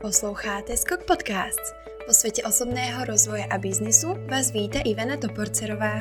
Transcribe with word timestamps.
Posloucháte 0.00 0.76
Skok 0.76 1.04
Podcast. 1.04 1.74
Po 2.06 2.12
světě 2.12 2.42
osobného 2.42 3.04
rozvoje 3.04 3.46
a 3.46 3.58
biznisu 3.58 4.08
vás 4.30 4.50
víte 4.50 4.78
Ivana 4.78 5.16
Toporcerová. 5.16 5.98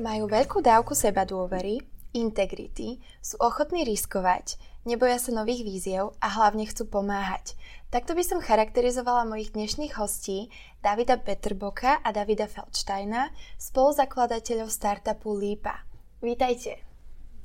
Majú 0.00 0.24
veľkú 0.24 0.64
dávku 0.64 0.96
seba 0.96 1.28
dôvery, 1.28 1.84
integrity, 2.16 2.96
sú 3.20 3.36
ochotní 3.44 3.84
riskovať, 3.84 4.56
neboja 4.88 5.20
sa 5.20 5.36
nových 5.36 5.60
víziev 5.60 6.16
a 6.24 6.32
hlavne 6.32 6.64
chcú 6.64 6.88
pomáhať. 6.88 7.52
Takto 7.92 8.16
by 8.16 8.24
som 8.24 8.40
charakterizovala 8.40 9.28
mojich 9.28 9.52
dnešných 9.52 10.00
hostí 10.00 10.48
Davida 10.80 11.20
Petrboka 11.20 12.00
a 12.00 12.08
Davida 12.10 12.48
Feldsteina, 12.48 13.30
spoluzakladateľov 13.60 14.72
startupu 14.72 15.36
Lípa. 15.36 15.84
Vítajte. 16.24 16.80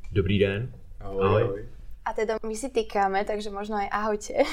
Dobrý 0.09 0.39
den. 0.39 0.71
Ahoj. 1.03 1.43
ahoj. 1.43 1.61
A 2.07 2.15
teda 2.15 2.39
my 2.41 2.55
si 2.55 2.71
týkáme, 2.71 3.27
takže 3.27 3.51
možno 3.53 3.77
aj 3.77 3.89
ahojte. 3.91 4.35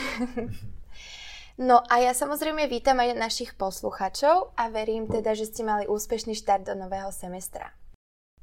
No 1.59 1.83
a 1.91 1.99
ja 1.99 2.15
samozrejme 2.15 2.71
vítam 2.71 3.03
aj 3.03 3.19
našich 3.19 3.51
posluchačov 3.59 4.55
a 4.55 4.71
verím 4.71 5.11
teda, 5.11 5.35
že 5.35 5.51
ste 5.51 5.67
mali 5.67 5.91
úspešný 5.91 6.39
štart 6.39 6.71
do 6.71 6.79
nového 6.79 7.11
semestra. 7.11 7.75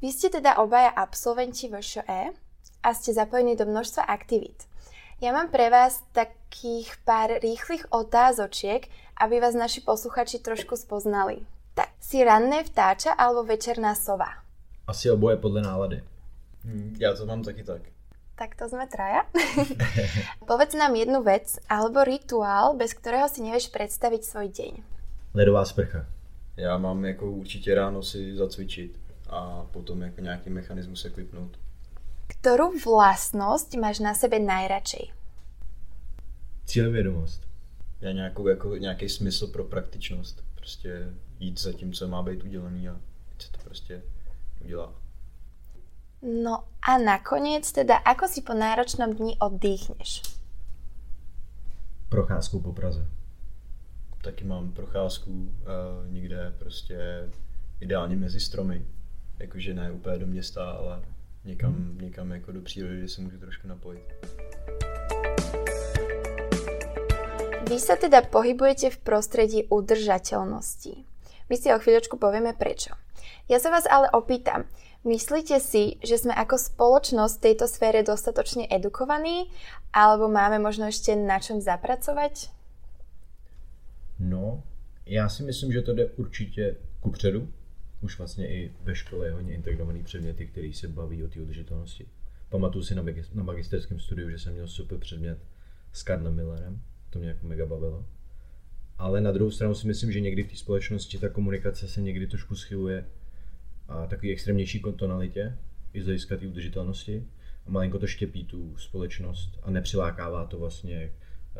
Vy 0.05 0.13
ste 0.13 0.29
teda 0.29 0.61
obaja 0.61 0.93
absolventi 0.93 1.65
VŠE 1.65 2.29
a 2.85 2.89
ste 2.93 3.09
zapojení 3.09 3.57
do 3.57 3.65
množstva 3.65 4.05
aktivít. 4.05 4.69
Ja 5.17 5.33
mám 5.33 5.49
pre 5.49 5.73
vás 5.73 6.05
takých 6.13 6.93
pár 7.01 7.33
rýchlych 7.41 7.89
otázočiek, 7.89 8.85
aby 9.17 9.41
vás 9.41 9.57
naši 9.57 9.81
posluchači 9.81 10.37
trošku 10.45 10.77
spoznali. 10.77 11.41
Tak, 11.73 11.89
si 11.97 12.21
ranné 12.21 12.61
vtáča 12.61 13.17
alebo 13.17 13.49
večerná 13.49 13.97
sova? 13.97 14.45
Asi 14.85 15.09
oboje 15.09 15.41
podle 15.41 15.65
nálady. 15.65 16.05
Hmm, 16.61 16.93
já 17.01 17.13
to 17.17 17.25
mám 17.25 17.41
taky 17.41 17.65
tak. 17.65 17.81
Tak 18.37 18.53
to 18.53 18.69
sme 18.69 18.85
traja. 18.85 19.25
Povedz 20.45 20.77
nám 20.77 20.93
jednu 20.93 21.25
vec 21.25 21.57
alebo 21.65 22.05
rituál, 22.05 22.77
bez 22.77 22.93
ktorého 22.93 23.25
si 23.25 23.41
nevieš 23.41 23.73
predstaviť 23.73 24.21
svoj 24.21 24.53
deň. 24.53 24.73
Ledová 25.33 25.65
sprcha. 25.65 26.05
Já 26.57 26.77
mám 26.77 27.05
jako 27.05 27.31
určitě 27.31 27.75
ráno 27.75 28.03
si 28.03 28.35
zacvičit 28.35 29.04
a 29.29 29.65
potom 29.71 30.01
jako 30.01 30.21
nějaký 30.21 30.49
mechanismus 30.49 31.01
se 31.01 31.09
klipnout. 31.09 31.57
Ktorú 32.25 32.73
vlastnosť 32.81 33.77
máš 33.77 34.01
na 34.01 34.17
sebe 34.17 34.41
najradšej? 34.41 35.13
Cílevědomost. 36.65 37.45
Já 38.01 38.11
nějakou, 38.11 38.47
jako, 38.47 38.75
nějaký 38.77 39.09
smysl 39.09 39.47
pro 39.47 39.63
praktičnost. 39.63 40.43
Prostě 40.55 41.13
jít 41.39 41.59
za 41.59 41.73
tím, 41.73 41.93
co 41.93 42.07
má 42.07 42.23
být 42.23 42.43
udělaný 42.43 42.89
a 42.89 42.97
se 43.39 43.51
to 43.51 43.57
prostě 43.63 44.01
udělá. 44.61 44.93
No 46.21 46.63
a 46.81 46.97
nakoniec 46.97 47.71
teda, 47.71 47.97
ako 47.97 48.27
si 48.27 48.41
po 48.41 48.53
náročnom 48.53 49.13
dni 49.13 49.37
oddychneš? 49.37 50.21
Procházkou 52.09 52.59
po 52.59 52.73
Praze. 52.73 53.05
Taky 54.21 54.43
mám 54.43 54.71
procházku 54.71 55.31
uh, 55.31 55.49
někde 56.09 56.53
prostě 56.59 57.29
ideálně 57.79 58.15
mezi 58.15 58.39
stromy. 58.39 58.85
Jakože 59.39 59.73
ne 59.73 59.91
úplně 59.91 60.17
do 60.17 60.27
města, 60.27 60.71
ale 60.71 61.01
někam, 61.45 61.73
hmm. 61.73 61.97
někam 62.01 62.31
jako 62.31 62.51
do 62.51 62.61
přírody, 62.61 62.97
kde 62.97 63.07
se 63.07 63.21
můžu 63.21 63.37
trošku 63.37 63.67
napojit. 63.67 64.13
Vy 67.65 67.81
sa 67.81 67.97
teda 67.97 68.21
pohybujete 68.21 68.93
v 68.93 69.01
prostredí 69.01 69.65
udržateľnosti. 69.73 71.01
My 71.49 71.55
si 71.57 71.73
o 71.73 71.81
chvíľočku 71.81 72.21
povieme 72.21 72.53
prečo. 72.53 72.93
Ja 73.49 73.57
sa 73.57 73.73
vás 73.73 73.89
ale 73.89 74.05
opýtam, 74.13 74.69
myslíte 75.01 75.57
si, 75.57 75.97
že 76.05 76.21
sme 76.21 76.33
ako 76.37 76.61
spoločnosť 76.61 77.33
v 77.37 77.43
tejto 77.43 77.65
sfére 77.65 78.05
dostatočne 78.05 78.69
edukovaní, 78.69 79.49
alebo 79.89 80.29
máme 80.29 80.61
možno 80.61 80.85
ešte 80.85 81.17
na 81.17 81.41
čom 81.41 81.57
zapracovať? 81.57 82.53
No, 84.19 84.63
já 85.05 85.29
si 85.29 85.43
myslím, 85.43 85.71
že 85.71 85.81
to 85.81 85.93
jde 85.93 86.05
určitě 86.05 86.75
kupředu, 87.01 87.47
už 88.05 88.17
vlastně 88.17 88.47
i 88.49 88.71
ve 88.83 88.95
škole 88.95 89.27
je 89.27 89.31
hodně 89.31 89.53
integrovaný 89.53 90.03
předměty, 90.03 90.47
který 90.47 90.73
se 90.73 90.87
baví 90.87 91.23
o 91.23 91.27
té 91.27 91.41
udržitelnosti. 91.41 92.07
Pamatuju 92.49 92.83
si 92.83 92.95
na, 92.95 93.43
magisterském 93.43 93.99
studiu, 93.99 94.29
že 94.29 94.39
jsem 94.39 94.53
měl 94.53 94.67
super 94.67 94.97
předmět 94.97 95.39
s 95.93 96.03
Karlem 96.03 96.35
Millerem, 96.35 96.81
to 97.09 97.19
mě 97.19 97.27
jako 97.27 97.47
mega 97.47 97.65
bavilo. 97.65 98.05
Ale 98.97 99.21
na 99.21 99.31
druhou 99.31 99.51
stranu 99.51 99.75
si 99.75 99.87
myslím, 99.87 100.11
že 100.11 100.19
někdy 100.19 100.43
v 100.43 100.49
té 100.49 100.55
společnosti 100.55 101.17
ta 101.17 101.29
komunikace 101.29 101.87
se 101.87 102.01
někdy 102.01 102.27
trošku 102.27 102.55
schyluje 102.55 103.05
a 103.87 104.07
takový 104.07 104.31
extrémnější 104.31 104.83
tonalitě, 104.95 105.57
i 105.93 106.01
z 106.01 106.05
hlediska 106.05 106.37
té 106.37 106.47
udržitelnosti. 106.47 107.27
A 107.65 107.71
malinko 107.71 107.99
to 107.99 108.07
štěpí 108.07 108.45
tu 108.45 108.77
společnost 108.77 109.59
a 109.63 109.71
nepřilákává 109.71 110.45
to 110.45 110.59
vlastně 110.59 111.11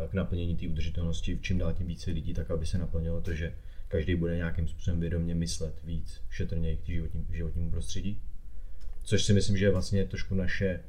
k 0.10 0.14
naplnění 0.14 0.58
té 0.58 0.68
udržitelnosti 0.68 1.36
v 1.36 1.42
čím 1.42 1.58
dál 1.58 1.74
tím 1.74 1.88
více 1.88 2.12
lidí, 2.12 2.34
tak 2.34 2.52
aby 2.52 2.66
se 2.66 2.78
naplnilo 2.78 3.22
to, 3.22 3.34
že 3.34 3.56
každý 3.88 4.16
bude 4.16 4.36
nějakým 4.36 4.68
způsobem 4.68 5.00
vědomě 5.00 5.36
myslet 5.36 5.84
víc 5.84 6.22
šetrně 6.30 6.76
k 6.76 6.86
životním, 6.86 7.28
životnímu 7.30 7.72
prostředí. 7.72 8.22
Což 9.04 9.24
si 9.24 9.34
myslím, 9.34 9.58
že 9.58 9.66
je 9.66 9.72
vlastně 9.72 10.06
trošku 10.06 10.36
naše 10.36 10.80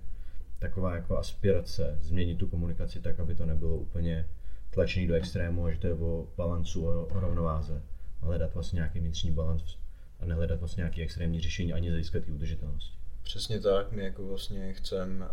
taková 0.59 0.97
jako 0.97 1.17
aspirace 1.17 1.99
změnit 2.01 2.39
tu 2.39 2.49
komunikaci 2.49 3.01
tak, 3.01 3.21
aby 3.21 3.35
to 3.35 3.47
nebylo 3.47 3.77
úplně 3.77 4.29
tlačený 4.71 5.07
do 5.07 5.15
extrému 5.15 5.65
a 5.65 5.71
že 5.71 5.79
to 5.79 5.87
je 5.87 5.95
o 5.95 6.29
balancu, 6.37 6.87
o, 6.87 7.21
rovnováze. 7.21 7.83
A 8.23 8.27
hledat 8.27 8.55
vlastně 8.55 8.77
nějaký 8.77 9.01
vnitřní 9.01 9.31
balans 9.31 9.77
a 10.21 10.27
nehledat 10.27 10.59
vlastně 10.59 10.81
nějaký 10.81 11.03
extrémní 11.03 11.41
řešení 11.41 11.73
ani 11.73 11.93
získat 11.93 12.25
ty 12.25 12.33
udržitelnosti. 12.33 12.97
Přesně 13.23 13.61
tak, 13.61 13.93
my 13.93 14.05
jako 14.05 14.27
vlastně 14.27 14.73
chceme 14.73 15.25
uh, 15.25 15.33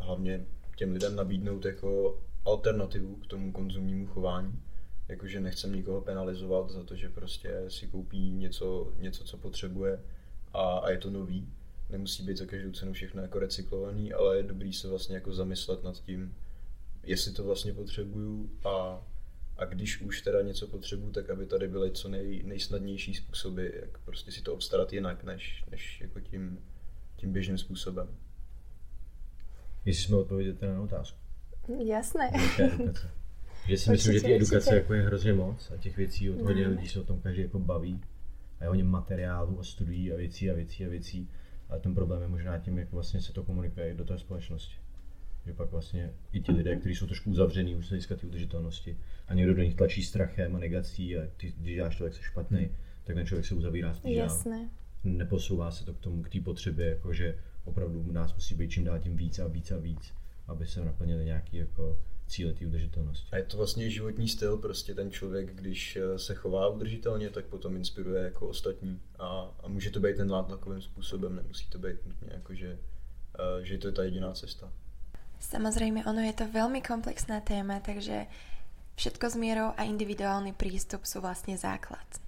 hlavně 0.00 0.44
těm 0.76 0.92
lidem 0.92 1.16
nabídnout 1.16 1.64
jako 1.64 2.18
alternativu 2.44 3.16
k 3.16 3.26
tomu 3.26 3.52
konzumnímu 3.52 4.06
chování 4.06 4.62
jakože 5.08 5.40
nechcem 5.40 5.74
nikoho 5.74 6.00
penalizovat 6.00 6.70
za 6.70 6.84
to, 6.84 6.96
že 6.96 7.08
prostě 7.08 7.64
si 7.68 7.86
koupí 7.86 8.30
něco, 8.30 8.92
něco 8.98 9.24
co 9.24 9.36
potřebuje 9.36 10.00
a, 10.52 10.78
a 10.78 10.90
je 10.90 10.98
to 10.98 11.10
nový. 11.10 11.48
Nemusí 11.90 12.22
být 12.22 12.36
za 12.36 12.46
každou 12.46 12.72
cenu 12.72 12.92
všechno 12.92 13.22
jako 13.22 13.38
recyklovaný, 13.38 14.12
ale 14.12 14.36
je 14.36 14.42
dobrý 14.42 14.72
se 14.72 14.88
vlastně 14.88 15.14
jako 15.14 15.32
zamyslet 15.32 15.84
nad 15.84 16.00
tím, 16.00 16.34
jestli 17.02 17.32
to 17.32 17.44
vlastně 17.44 17.72
potřebuju 17.72 18.50
a, 18.64 19.02
a 19.56 19.64
když 19.64 20.00
už 20.00 20.22
teda 20.22 20.42
něco 20.42 20.66
potřebuju, 20.66 21.12
tak 21.12 21.30
aby 21.30 21.46
tady 21.46 21.68
byly 21.68 21.90
co 21.90 22.08
nej, 22.08 22.42
nejsnadnější 22.44 23.14
způsoby, 23.14 23.66
jak 23.80 23.98
prostě 23.98 24.32
si 24.32 24.42
to 24.42 24.54
obstarat 24.54 24.92
jinak, 24.92 25.24
než, 25.24 25.64
než 25.70 26.00
jako 26.00 26.20
tím, 26.20 26.58
tím 27.16 27.32
běžným 27.32 27.58
způsobem. 27.58 28.08
Jestli 29.84 30.04
jsme 30.04 30.16
odpověděli 30.16 30.74
na 30.74 30.82
otázku. 30.82 31.18
Jasné. 31.84 32.30
Že 33.68 33.76
si 33.76 33.90
myslím, 33.90 34.14
že 34.14 34.20
ty 34.20 34.34
edukace 34.34 34.74
jako 34.74 34.94
je 34.94 35.02
hrozně 35.02 35.32
moc 35.32 35.70
a 35.70 35.76
těch 35.76 35.96
věcí 35.96 36.30
od 36.30 36.40
hodně 36.40 36.68
lidí 36.68 36.88
se 36.88 37.00
o 37.00 37.04
tom 37.04 37.20
každý 37.20 37.42
jako 37.42 37.58
baví 37.58 38.00
a 38.60 38.64
je 38.64 38.68
hodně 38.68 38.84
materiálu 38.84 39.60
a 39.60 39.64
studií 39.64 40.12
a 40.12 40.16
věcí 40.16 40.50
a 40.50 40.54
věcí 40.54 40.86
a 40.86 40.88
věcí. 40.88 41.28
Ale 41.68 41.80
ten 41.80 41.94
problém 41.94 42.22
je 42.22 42.28
možná 42.28 42.58
tím, 42.58 42.78
jak 42.78 42.92
vlastně 42.92 43.20
se 43.20 43.32
to 43.32 43.44
komunikuje 43.44 43.94
do 43.94 44.04
té 44.04 44.18
společnosti. 44.18 44.74
Že 45.46 45.52
pak 45.52 45.70
vlastně 45.70 46.10
i 46.32 46.40
ti 46.40 46.52
lidé, 46.52 46.76
kteří 46.76 46.94
jsou 46.94 47.06
trošku 47.06 47.30
uzavřený 47.30 47.74
už 47.76 47.86
se 47.86 47.90
hlediska 47.90 48.16
té 48.16 48.26
udržitelnosti 48.26 48.98
a 49.26 49.34
někdo 49.34 49.54
do 49.54 49.62
nich 49.62 49.74
tlačí 49.74 50.02
strachem 50.02 50.56
a 50.56 50.58
negací 50.58 51.16
a 51.16 51.22
ty, 51.36 51.52
když 51.58 51.74
děláš 51.74 51.96
to, 51.96 52.04
jak 52.04 52.14
jsi 52.14 52.22
špatný, 52.22 52.58
hmm. 52.58 52.74
tak 53.04 53.16
ten 53.16 53.26
člověk 53.26 53.46
se 53.46 53.54
uzavírá 53.54 53.94
spíš 53.94 54.16
Jasné. 54.16 54.70
Neposouvá 55.04 55.70
se 55.70 55.84
to 55.84 55.94
k 55.94 55.98
tomu, 55.98 56.22
k 56.22 56.28
té 56.28 56.40
potřebě, 56.40 56.88
jakože 56.88 57.38
opravdu 57.64 58.12
nás 58.12 58.34
musí 58.34 58.54
být 58.54 58.70
čím 58.70 58.84
dál 58.84 58.98
tím 58.98 59.16
víc 59.16 59.38
a 59.38 59.48
víc 59.48 59.70
a 59.70 59.78
víc, 59.78 60.14
aby 60.46 60.66
se 60.66 60.84
naplnili 60.84 61.24
nějaký 61.24 61.56
jako 61.56 61.98
cíle 62.28 62.52
té 62.52 62.66
udržitelnosti. 62.66 63.28
A 63.32 63.36
je 63.36 63.44
to 63.44 63.56
vlastně 63.56 63.90
životní 63.90 64.28
styl, 64.28 64.56
prostě 64.56 64.94
ten 64.94 65.10
člověk, 65.10 65.54
když 65.54 65.96
eh, 65.96 66.18
se 66.18 66.34
chová 66.34 66.68
udržitelně, 66.68 67.30
tak 67.30 67.44
potom 67.44 67.76
inspiruje 67.76 68.24
jako 68.24 68.48
ostatní 68.48 69.00
a, 69.18 69.54
a 69.60 69.68
může 69.68 69.90
to 69.90 70.00
být 70.00 70.16
ten 70.16 70.28
nátlakovým 70.28 70.82
způsobem, 70.82 71.36
nemusí 71.36 71.68
to 71.68 71.78
být 71.78 72.06
nutně 72.06 72.28
jako, 72.32 72.54
že, 72.54 72.78
uh, 73.58 73.64
že 73.64 73.78
to 73.78 73.88
je 73.88 73.92
ta 73.92 74.02
jediná 74.02 74.32
cesta. 74.32 74.72
Samozřejmě 75.40 76.04
ono 76.04 76.20
je 76.20 76.32
to 76.32 76.48
velmi 76.48 76.82
komplexná 76.82 77.40
téma, 77.40 77.80
takže 77.80 78.26
všetko 78.94 79.30
s 79.30 79.36
mierou 79.36 79.72
a 79.76 79.82
individuální 79.82 80.52
prístup 80.52 81.04
jsou 81.04 81.20
vlastně 81.20 81.58
základ. 81.58 82.27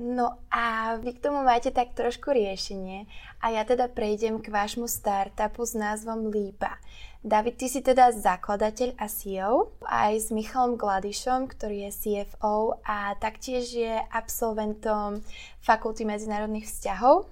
No 0.00 0.40
a 0.48 0.96
vy 0.96 1.12
k 1.12 1.28
tomu 1.28 1.44
máte 1.44 1.68
tak 1.68 1.92
trošku 1.92 2.32
riešenie 2.32 3.04
a 3.44 3.52
ja 3.52 3.68
teda 3.68 3.84
prejdem 3.92 4.40
k 4.40 4.48
vášmu 4.48 4.88
startupu 4.88 5.60
s 5.68 5.76
názvom 5.76 6.32
Lípa. 6.32 6.80
David, 7.20 7.60
ty 7.60 7.68
si 7.68 7.84
teda 7.84 8.08
zakladateľ 8.08 8.96
a 8.96 9.04
CEO 9.12 9.76
aj 9.84 10.12
s 10.16 10.28
Michalom 10.32 10.80
Gladišom, 10.80 11.52
ktorý 11.52 11.84
je 11.84 11.90
CFO 11.92 12.80
a 12.80 13.12
taktiež 13.20 13.76
je 13.76 13.92
absolventom 14.08 15.20
Fakulty 15.60 16.08
medzinárodných 16.08 16.64
vzťahov. 16.64 17.28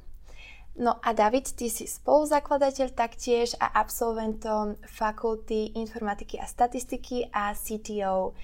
No 0.77 1.01
a 1.01 1.17
David, 1.17 1.49
ty 1.57 1.73
si 1.73 1.89
spoluzakladateľ 1.89 2.93
taktiež 2.93 3.57
a 3.57 3.81
absolventom 3.81 4.77
Fakulty 4.85 5.73
informatiky 5.73 6.37
a 6.37 6.45
statistiky 6.45 7.33
a 7.33 7.57
CTO 7.57 8.37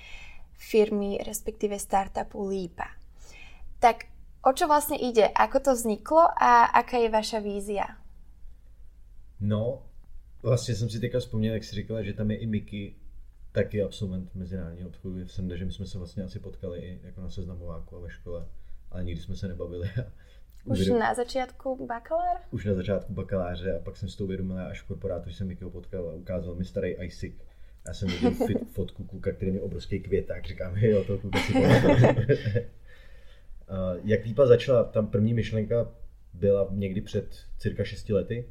firmy, 0.56 1.20
respektíve 1.20 1.77
startupu 1.77 2.41
Lípa. 2.49 2.88
Tak 3.85 4.13
O 4.46 4.52
čo 4.52 4.67
vlastně 4.69 4.96
ide? 4.96 5.29
Ako 5.29 5.61
to 5.61 5.75
vzniklo 5.75 6.20
a 6.20 6.64
aká 6.64 6.96
je 6.96 7.11
vaša 7.11 7.38
vízia? 7.38 7.85
No, 9.41 9.82
vlastně 10.43 10.75
jsem 10.75 10.91
si 10.91 11.00
teďka 11.00 11.19
vzpomněl, 11.19 11.55
jak 11.55 11.64
jsi 11.64 11.75
říkala, 11.75 12.02
že 12.02 12.12
tam 12.12 12.31
je 12.31 12.37
i 12.37 12.46
Miky, 12.46 12.94
taky 13.52 13.82
absolvent 13.82 14.35
mezinárodního 14.35 14.88
obchodu 14.88 15.29
Sende, 15.29 15.56
že 15.56 15.64
my 15.64 15.73
jsme 15.73 15.87
se 15.87 15.99
vlastně 15.99 16.25
asi 16.25 16.38
potkali 16.38 16.79
i 16.81 17.00
jako 17.02 17.20
na 17.20 17.31
seznamováku 17.31 17.96
a 17.96 18.00
ve 18.00 18.11
škole, 18.11 18.46
ale 18.91 19.05
nikdy 19.05 19.23
jsme 19.23 19.37
se 19.37 19.49
nebavili. 19.49 19.91
Už 20.64 20.79
uvědom... 20.79 20.99
na 20.99 21.14
začátku 21.14 21.87
bakaláře? 21.87 22.44
Už 22.50 22.64
na 22.64 22.75
začátku 22.75 23.12
bakaláře 23.12 23.76
a 23.76 23.82
pak 23.82 23.96
jsem 23.96 24.08
si 24.08 24.17
to 24.17 24.25
uvědomil 24.25 24.58
až 24.58 24.82
v 24.82 24.87
korporátu, 24.87 25.31
že 25.31 25.37
jsem 25.37 25.46
Mikyho 25.46 25.70
potkal 25.70 26.08
a 26.11 26.14
ukázal 26.14 26.55
mi 26.55 26.64
starý 26.64 26.91
ISIC. 26.91 27.35
Já 27.88 27.94
jsem 27.94 28.08
viděl 28.08 28.31
fotku 28.73 29.05
kluka, 29.05 29.32
který 29.32 29.50
měl 29.50 29.64
obrovský 29.64 30.00
květák, 30.00 30.44
říkám, 30.44 30.76
jo, 30.76 31.05
to 31.05 31.19
kluka 31.19 31.38
si 31.38 31.52
Jak 34.05 34.25
lípa 34.25 34.46
začala, 34.46 34.84
tam 34.84 35.06
první 35.06 35.34
myšlenka 35.34 35.93
byla 36.34 36.69
někdy 36.70 37.00
před 37.00 37.37
cirka 37.58 37.84
6 37.84 38.08
lety, 38.08 38.44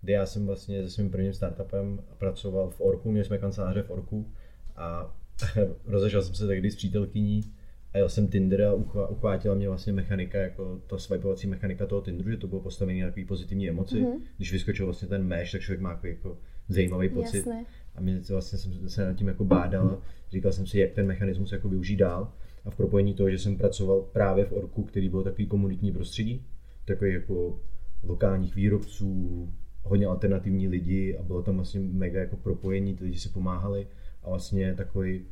kdy 0.00 0.12
já 0.12 0.26
jsem 0.26 0.46
vlastně 0.46 0.82
se 0.82 0.90
svým 0.90 1.10
prvním 1.10 1.32
startupem 1.32 2.00
pracoval 2.18 2.70
v 2.70 2.80
Orku, 2.80 3.10
měli 3.10 3.24
jsme 3.24 3.38
kanceláře 3.38 3.82
v 3.82 3.90
Orku 3.90 4.32
a 4.76 5.16
rozešel 5.86 6.22
jsem 6.22 6.34
se 6.34 6.46
tehdy 6.46 6.70
s 6.70 6.76
přítelkyní 6.76 7.52
a 7.92 7.98
jel 7.98 8.08
jsem 8.08 8.28
Tinder 8.28 8.62
a 8.62 8.74
uchvátila 9.08 9.54
mě 9.54 9.68
vlastně 9.68 9.92
mechanika, 9.92 10.38
jako 10.38 10.80
ta 10.86 10.98
swipeovací 10.98 11.46
mechanika 11.46 11.86
toho 11.86 12.00
Tinderu, 12.00 12.30
že 12.30 12.36
to 12.36 12.46
bylo 12.46 12.60
postavené 12.60 13.00
na 13.00 13.06
takový 13.06 13.24
pozitivní 13.24 13.68
emoci. 13.68 13.96
Mm-hmm. 13.96 14.20
Když 14.36 14.52
vyskočil 14.52 14.86
vlastně 14.86 15.08
ten 15.08 15.22
mesh, 15.22 15.52
tak 15.52 15.60
člověk 15.60 15.80
má 15.80 16.00
jako 16.02 16.38
zajímavý 16.68 17.08
pocit. 17.08 17.36
Jasne. 17.36 17.64
A 17.94 18.00
mě 18.00 18.20
vlastně 18.30 18.58
jsem 18.58 18.88
se 18.88 19.06
nad 19.06 19.14
tím 19.14 19.28
jako 19.28 19.44
bádal, 19.44 20.02
říkal 20.30 20.52
jsem 20.52 20.66
si, 20.66 20.78
jak 20.78 20.92
ten 20.92 21.06
mechanismus 21.06 21.52
jako 21.52 21.68
využít 21.68 21.96
dál. 21.96 22.32
A 22.64 22.70
v 22.70 22.76
propojení 22.76 23.14
toho, 23.14 23.30
že 23.30 23.38
jsem 23.38 23.56
pracoval 23.56 24.02
právě 24.02 24.44
v 24.44 24.52
Orku, 24.52 24.82
který 24.82 25.08
byl 25.08 25.22
takový 25.22 25.46
komunitní 25.46 25.92
prostředí, 25.92 26.46
takový 26.84 27.12
jako 27.12 27.60
lokálních 28.02 28.54
výrobců, 28.54 29.48
hodně 29.82 30.06
alternativní 30.06 30.68
lidi 30.68 31.16
a 31.16 31.22
bylo 31.22 31.42
tam 31.42 31.56
vlastně 31.56 31.80
mega 31.80 32.20
jako 32.20 32.36
propojení, 32.36 32.96
ty 32.96 33.04
lidi 33.04 33.18
si 33.18 33.28
pomáhali 33.28 33.86
a 34.22 34.28
vlastně 34.28 34.74
takový 34.74 35.24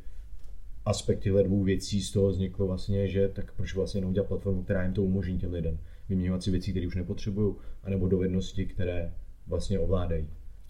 aspekt 0.85 1.19
těchto 1.19 1.43
dvou 1.43 1.63
věcí 1.63 2.01
z 2.01 2.11
toho 2.11 2.29
vzniklo 2.29 2.67
vlastně, 2.67 3.07
že 3.07 3.27
tak 3.27 3.53
proč 3.53 3.75
vlastně 3.75 4.01
neudělat 4.01 4.27
platformu, 4.27 4.63
která 4.63 4.83
jim 4.83 4.93
to 4.93 5.03
umožní 5.03 5.39
těm 5.39 5.53
lidem 5.53 5.79
vyměňovat 6.09 6.43
si 6.43 6.51
věci, 6.51 6.71
které 6.71 6.87
už 6.87 6.95
nepotřebují, 6.95 7.55
anebo 7.83 8.07
dovednosti, 8.07 8.65
které 8.65 9.13
vlastně 9.47 9.79
ovládají. 9.79 10.27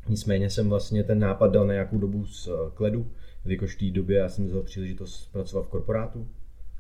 Nicméně 0.10 0.50
jsem 0.50 0.70
vlastně 0.70 1.04
ten 1.04 1.20
nápad 1.20 1.52
dal 1.52 1.68
na 1.68 1.74
nějakou 1.74 1.98
dobu 1.98 2.26
z 2.26 2.50
kledu, 2.74 3.12
jelikož 3.46 3.76
v 3.76 3.80
té 3.80 3.92
době 3.92 4.18
já 4.18 4.30
jsem 4.30 4.46
vzal 4.48 4.64
příležitost 4.64 5.32
pracovat 5.32 5.66
v 5.66 5.70
korporátu. 5.70 6.28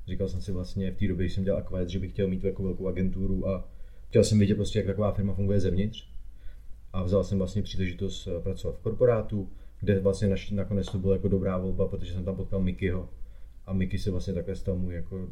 Říkal 0.08 0.28
jsem 0.28 0.42
si 0.42 0.52
vlastně 0.52 0.92
v 0.92 0.98
té 0.98 1.08
době, 1.08 1.26
když 1.26 1.34
jsem 1.34 1.44
dělal 1.44 1.60
Aquajet, 1.60 1.90
že 1.90 2.00
bych 2.00 2.12
chtěl 2.12 2.28
mít 2.28 2.44
jako 2.44 2.64
velkou 2.64 2.88
agenturu 2.88 3.48
a 3.48 3.70
chtěl 4.08 4.24
jsem 4.24 4.40
vidět 4.40 4.56
prostě, 4.56 4.80
jak 4.80 4.86
taková 4.86 5.12
firma 5.12 5.34
funguje 5.34 5.60
zevnitř. 5.60 6.08
A 6.94 7.04
vzal 7.04 7.24
jsem 7.24 7.38
vlastně 7.38 7.62
příležitost 7.62 8.28
eh, 8.28 8.42
pracovat 8.42 8.78
v 8.78 8.82
korporátu, 8.82 9.50
kde 9.80 10.00
vlastně 10.00 10.36
nakonec 10.52 10.88
to 10.88 11.00
byla 11.00 11.14
jako 11.14 11.28
dobrá 11.28 11.58
volba, 11.58 11.88
protože 11.88 12.14
jsem 12.14 12.26
tam 12.26 12.36
potkal 12.36 12.62
Mikyho. 12.62 13.10
A 13.66 13.74
Miky 13.74 14.00
se 14.00 14.12
vlastně 14.12 14.34
takhle 14.34 14.56
stal 14.56 14.76
můj 14.76 14.96
jako 14.96 15.28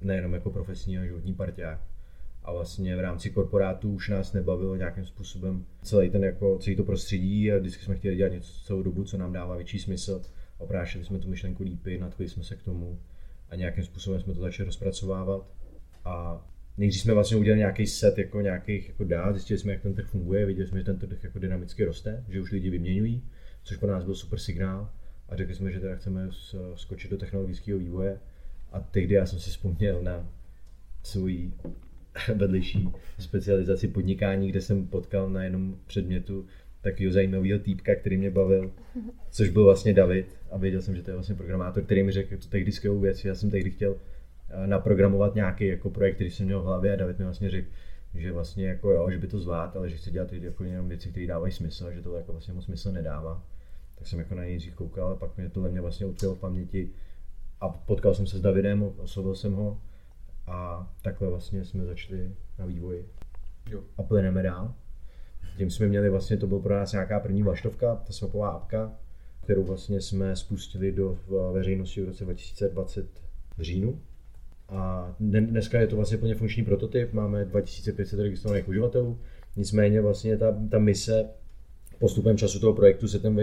nejenom 0.00 0.34
jako 0.34 0.50
profesní 0.50 0.98
a 0.98 1.04
životní 1.04 1.34
parťák 1.34 1.80
a 2.46 2.52
vlastně 2.52 2.96
v 2.96 3.00
rámci 3.00 3.30
korporátu 3.30 3.94
už 3.94 4.08
nás 4.08 4.32
nebavilo 4.32 4.76
nějakým 4.76 5.04
způsobem 5.04 5.66
celý 5.82 6.10
ten 6.10 6.24
jako, 6.24 6.58
celý 6.58 6.76
to 6.76 6.84
prostředí 6.84 7.52
a 7.52 7.58
vždycky 7.58 7.84
jsme 7.84 7.96
chtěli 7.96 8.16
dělat 8.16 8.32
něco 8.32 8.64
celou 8.64 8.82
dobu, 8.82 9.04
co 9.04 9.18
nám 9.18 9.32
dává 9.32 9.56
větší 9.56 9.78
smysl. 9.78 10.22
Oprášili 10.58 11.04
jsme 11.04 11.18
tu 11.18 11.28
myšlenku 11.28 11.62
lípy, 11.62 11.98
nadchli 11.98 12.28
jsme 12.28 12.42
se 12.42 12.56
k 12.56 12.62
tomu 12.62 12.98
a 13.50 13.56
nějakým 13.56 13.84
způsobem 13.84 14.20
jsme 14.20 14.34
to 14.34 14.40
začali 14.40 14.66
rozpracovávat. 14.66 15.46
A 16.04 16.46
nejdřív 16.76 17.02
jsme 17.02 17.14
vlastně 17.14 17.36
udělali 17.36 17.58
nějaký 17.58 17.86
set 17.86 18.18
jako 18.18 18.40
nějakých 18.40 18.88
jako 18.88 19.04
dát, 19.04 19.32
zjistili 19.32 19.58
jsme, 19.58 19.72
jak 19.72 19.82
ten 19.82 19.94
trh 19.94 20.06
funguje, 20.06 20.46
viděli 20.46 20.68
jsme, 20.68 20.78
že 20.78 20.84
ten 20.84 20.98
trh 20.98 21.24
jako 21.24 21.38
dynamicky 21.38 21.84
roste, 21.84 22.24
že 22.28 22.40
už 22.40 22.52
lidi 22.52 22.70
vyměňují, 22.70 23.22
což 23.62 23.76
pro 23.76 23.90
nás 23.90 24.04
byl 24.04 24.14
super 24.14 24.38
signál 24.38 24.90
a 25.28 25.36
řekli 25.36 25.54
jsme, 25.54 25.72
že 25.72 25.80
teda 25.80 25.96
chceme 25.96 26.28
skočit 26.74 27.10
do 27.10 27.18
technologického 27.18 27.78
vývoje 27.78 28.20
a 28.72 28.80
tehdy 28.80 29.14
já 29.14 29.26
jsem 29.26 29.38
si 29.38 29.50
vzpomněl 29.50 30.02
na 30.02 30.28
svůj 31.02 31.52
vedlejší 32.34 32.88
specializaci 33.18 33.88
podnikání, 33.88 34.48
kde 34.48 34.60
jsem 34.60 34.86
potkal 34.86 35.30
na 35.30 35.44
jenom 35.44 35.78
předmětu 35.86 36.46
takového 36.86 37.12
zajímavého 37.12 37.58
týpka, 37.58 37.94
který 37.94 38.16
mě 38.16 38.30
bavil, 38.30 38.72
což 39.30 39.50
byl 39.50 39.64
vlastně 39.64 39.94
David 39.94 40.36
a 40.50 40.58
věděl 40.58 40.82
jsem, 40.82 40.96
že 40.96 41.02
to 41.02 41.10
je 41.10 41.14
vlastně 41.14 41.34
programátor, 41.34 41.82
který 41.82 42.02
mi 42.02 42.12
řekl 42.12 42.36
to 42.36 42.48
tehdy 42.48 42.72
skvělou 42.72 43.00
věc. 43.00 43.24
Já 43.24 43.34
jsem 43.34 43.50
tehdy 43.50 43.70
chtěl 43.70 43.96
eh, 44.48 44.66
naprogramovat 44.66 45.34
nějaký 45.34 45.66
jako 45.66 45.90
projekt, 45.90 46.14
který 46.14 46.30
jsem 46.30 46.46
měl 46.46 46.60
v 46.60 46.64
hlavě 46.64 46.92
a 46.92 46.96
David 46.96 47.18
mi 47.18 47.24
vlastně 47.24 47.50
řekl, 47.50 47.68
že 48.14 48.32
vlastně 48.32 48.68
jako 48.68 48.90
jo, 48.90 49.10
že 49.10 49.18
by 49.18 49.26
to 49.26 49.38
zvlád, 49.38 49.76
ale 49.76 49.88
že 49.88 49.96
chce 49.96 50.10
dělat 50.10 50.32
jako 50.32 50.64
jenom 50.64 50.88
věci, 50.88 51.10
které 51.10 51.26
dávají 51.26 51.52
smysl 51.52 51.86
a 51.86 51.90
že 51.90 52.02
to 52.02 52.16
jako 52.16 52.32
vlastně 52.32 52.54
moc 52.54 52.64
smysl 52.64 52.92
nedává. 52.92 53.42
Tak 53.98 54.06
jsem 54.06 54.18
jako 54.18 54.34
na 54.34 54.44
něj 54.44 54.60
koukal 54.74 55.12
a 55.12 55.16
pak 55.16 55.36
mě 55.36 55.50
tohle 55.50 55.70
mě 55.70 55.80
vlastně 55.80 56.06
utkvělo 56.06 56.34
v 56.34 56.38
paměti 56.38 56.90
a 57.60 57.68
potkal 57.68 58.14
jsem 58.14 58.26
se 58.26 58.38
s 58.38 58.40
Davidem, 58.40 58.82
oslovil 58.82 59.34
jsem 59.34 59.52
ho 59.52 59.80
a 60.46 60.90
takhle 61.02 61.28
vlastně 61.28 61.64
jsme 61.64 61.84
začali 61.84 62.34
na 62.58 62.66
vývoji. 62.66 63.08
Jo. 63.70 63.82
A 63.98 64.02
plyneme 64.02 64.42
dál. 64.42 64.74
Tím 65.56 65.70
jsme 65.70 65.86
měli 65.86 66.10
vlastně, 66.10 66.36
to 66.36 66.46
byl 66.46 66.58
pro 66.58 66.74
nás 66.74 66.92
nějaká 66.92 67.20
první 67.20 67.42
vlaštovka, 67.42 67.94
ta 68.06 68.12
swapová 68.12 68.48
apka, 68.48 68.92
kterou 69.44 69.64
vlastně 69.64 70.00
jsme 70.00 70.36
spustili 70.36 70.92
do 70.92 71.18
veřejnosti 71.52 72.02
v 72.02 72.04
roce 72.04 72.24
2020 72.24 73.06
v 73.58 73.62
říjnu. 73.62 74.00
A 74.68 75.14
dneska 75.20 75.80
je 75.80 75.86
to 75.86 75.96
vlastně 75.96 76.18
plně 76.18 76.34
funkční 76.34 76.64
prototyp, 76.64 77.12
máme 77.12 77.44
2500 77.44 78.20
registrovaných 78.20 78.68
uživatelů, 78.68 79.18
nicméně 79.56 80.00
vlastně 80.00 80.36
ta, 80.36 80.56
ta 80.70 80.78
mise 80.78 81.28
postupem 81.98 82.38
času 82.38 82.60
toho 82.60 82.74
projektu 82.74 83.08
se 83.08 83.18
ten 83.18 83.40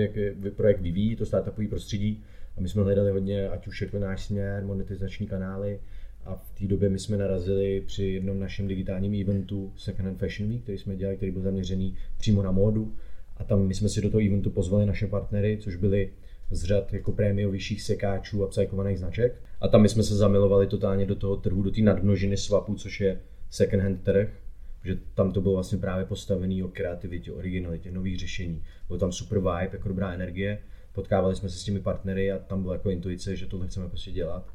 projekt 0.55 0.81
vyvíjí, 0.81 1.15
to 1.15 1.25
startupový 1.25 1.67
prostředí 1.67 2.23
a 2.57 2.61
my 2.61 2.69
jsme 2.69 2.83
hledali 2.83 3.11
hodně, 3.11 3.50
ať 3.50 3.67
už 3.67 3.81
jako 3.81 4.00
náš 4.00 4.25
směr, 4.25 4.63
monetizační 4.65 5.27
kanály, 5.27 5.79
a 6.25 6.36
v 6.36 6.52
té 6.60 6.68
době 6.68 6.90
my 6.90 7.00
jsme 7.00 7.18
narazili 7.18 7.81
při 7.81 8.06
jednom 8.06 8.40
našem 8.40 8.68
digitálním 8.68 9.22
eventu 9.22 9.74
Second 9.75 10.06
Hand 10.06 10.20
Fashion 10.20 10.50
Week, 10.50 10.62
který 10.64 10.78
jsme 10.78 10.96
dělali, 10.96 11.18
který 11.18 11.31
byl 11.31 11.42
zaměřený 11.42 11.96
přímo 12.18 12.44
na 12.44 12.52
módu. 12.52 12.96
A 13.38 13.44
tam 13.44 13.68
my 13.68 13.74
jsme 13.74 13.90
si 13.90 14.02
do 14.02 14.10
toho 14.10 14.25
eventu 14.25 14.50
pozvali 14.50 14.86
naše 14.86 15.08
partnery, 15.08 15.58
což 15.62 15.75
byly 15.75 16.10
z 16.52 16.64
řad 16.64 16.94
jako 16.94 17.12
prémiovějších 17.12 17.81
sekáčů 17.81 18.44
a 18.44 18.48
psychovaných 18.48 19.00
značek. 19.00 19.42
A 19.62 19.68
tam 19.68 19.81
my 19.81 19.90
jsme 19.90 20.04
se 20.04 20.16
zamilovali 20.16 20.68
totálně 20.68 21.06
do 21.06 21.16
toho 21.16 21.38
trhu, 21.38 21.62
do 21.64 21.72
té 21.72 21.81
nadmnožiny 21.81 22.38
swapu, 22.38 22.75
což 22.75 23.02
je 23.02 23.20
second 23.50 23.84
hand 23.84 24.04
trh, 24.04 24.30
že 24.84 24.98
tam 25.14 25.31
to 25.31 25.42
bylo 25.42 25.54
vlastně 25.54 25.78
právě 25.78 26.06
postavený 26.06 26.63
o 26.63 26.68
kreativitě, 26.68 27.32
originalitě, 27.32 27.92
nových 27.92 28.20
řešení. 28.20 28.63
Byl 28.88 28.98
tam 28.98 29.12
super 29.12 29.39
vibe, 29.39 29.70
jako 29.72 29.88
dobrá 29.88 30.13
energie. 30.13 30.60
Potkávali 30.94 31.36
jsme 31.36 31.50
se 31.50 31.58
s 31.58 31.63
těmi 31.63 31.80
partnery 31.80 32.32
a 32.32 32.39
tam 32.39 32.62
byla 32.62 32.74
jako 32.74 32.89
intuice, 32.89 33.36
že 33.36 33.46
tohle 33.46 33.68
chceme 33.68 33.89
prostě 33.89 34.12
dělat 34.12 34.52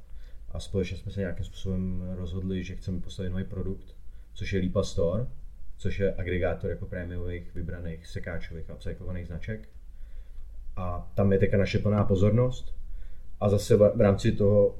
a 0.50 0.60
společně 0.60 0.96
jsme 0.96 1.12
se 1.12 1.20
nějakým 1.20 1.44
způsobem 1.44 2.08
rozhodli, 2.16 2.64
že 2.64 2.76
chceme 2.76 3.00
postavit 3.00 3.30
nový 3.30 3.44
produkt, 3.44 3.96
což 4.34 4.52
je 4.52 4.60
Lipa 4.60 4.82
Store, 4.82 5.26
což 5.76 5.98
je 5.98 6.14
agregátor 6.14 6.70
jako 6.70 6.86
prémiových 6.86 7.54
vybraných 7.54 8.06
sekáčových 8.06 8.70
a 8.70 8.74
upcyklovaných 8.74 9.26
značek. 9.26 9.68
A 10.76 11.12
tam 11.14 11.32
je 11.32 11.38
teďka 11.38 11.56
naše 11.56 11.78
plná 11.78 12.04
pozornost. 12.04 12.74
A 13.40 13.48
zase 13.48 13.76
v 13.76 14.00
rámci 14.00 14.32
toho 14.32 14.78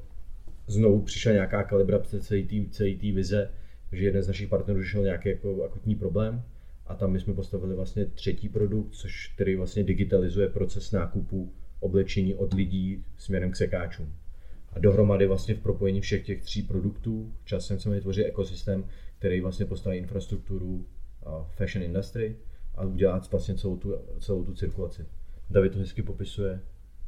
znovu 0.67 1.01
přišla 1.01 1.31
nějaká 1.31 1.63
kalibrace 1.63 2.21
celé 2.21 2.95
té 2.95 3.11
vize, 3.11 3.51
že 3.91 4.05
jeden 4.05 4.23
z 4.23 4.27
našich 4.27 4.49
partnerů 4.49 4.81
řešil 4.81 5.03
nějaký 5.03 5.29
jako 5.29 5.63
akutní 5.63 5.95
problém 5.95 6.43
a 6.87 6.95
tam 6.95 7.11
my 7.11 7.19
jsme 7.19 7.33
postavili 7.33 7.75
vlastně 7.75 8.05
třetí 8.05 8.49
produkt, 8.49 8.91
což 8.91 9.31
který 9.35 9.55
vlastně 9.55 9.83
digitalizuje 9.83 10.49
proces 10.49 10.91
nákupu 10.91 11.53
oblečení 11.79 12.35
od 12.35 12.53
lidí 12.53 13.05
směrem 13.17 13.51
k 13.51 13.55
sekáčům. 13.55 14.13
A 14.73 14.79
dohromady 14.79 15.27
vlastně 15.27 15.55
v 15.55 15.59
propojení 15.59 16.01
všech 16.01 16.25
těch 16.25 16.41
tří 16.41 16.63
produktů 16.63 17.33
časem 17.45 17.79
se 17.79 17.89
vytvoří 17.89 18.25
ekosystém, 18.25 18.85
který 19.19 19.41
vlastně 19.41 19.65
postaví 19.65 19.97
infrastrukturu 19.97 20.85
fashion 21.55 21.83
industry 21.83 22.35
a 22.75 22.85
udělat 22.85 23.31
vlastně 23.31 23.55
celou 23.55 23.77
tu, 23.77 23.95
celou 24.19 24.43
tu 24.43 24.53
cirkulaci. 24.53 25.05
David 25.49 25.73
to 25.73 25.79
hezky 25.79 26.03
popisuje 26.03 26.61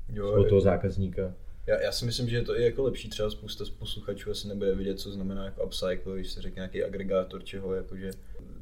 jo, 0.09 0.31
od 0.31 0.49
toho 0.49 0.61
zákazníka. 0.61 1.33
Já, 1.67 1.81
já 1.81 1.91
si 1.91 2.05
myslím, 2.05 2.29
že 2.29 2.35
je 2.35 2.41
to 2.41 2.59
i 2.59 2.63
jako 2.63 2.83
lepší, 2.83 3.09
třeba 3.09 3.29
spousta 3.29 3.65
posluchačů 3.79 4.31
asi 4.31 4.47
nebude 4.47 4.75
vidět, 4.75 4.99
co 4.99 5.11
znamená 5.11 5.45
jako 5.45 5.65
upcycle, 5.65 6.15
když 6.15 6.31
se 6.31 6.41
řekne 6.41 6.59
nějaký 6.59 6.83
agregátor 6.83 7.43
čeho, 7.43 7.73
jakože 7.73 8.11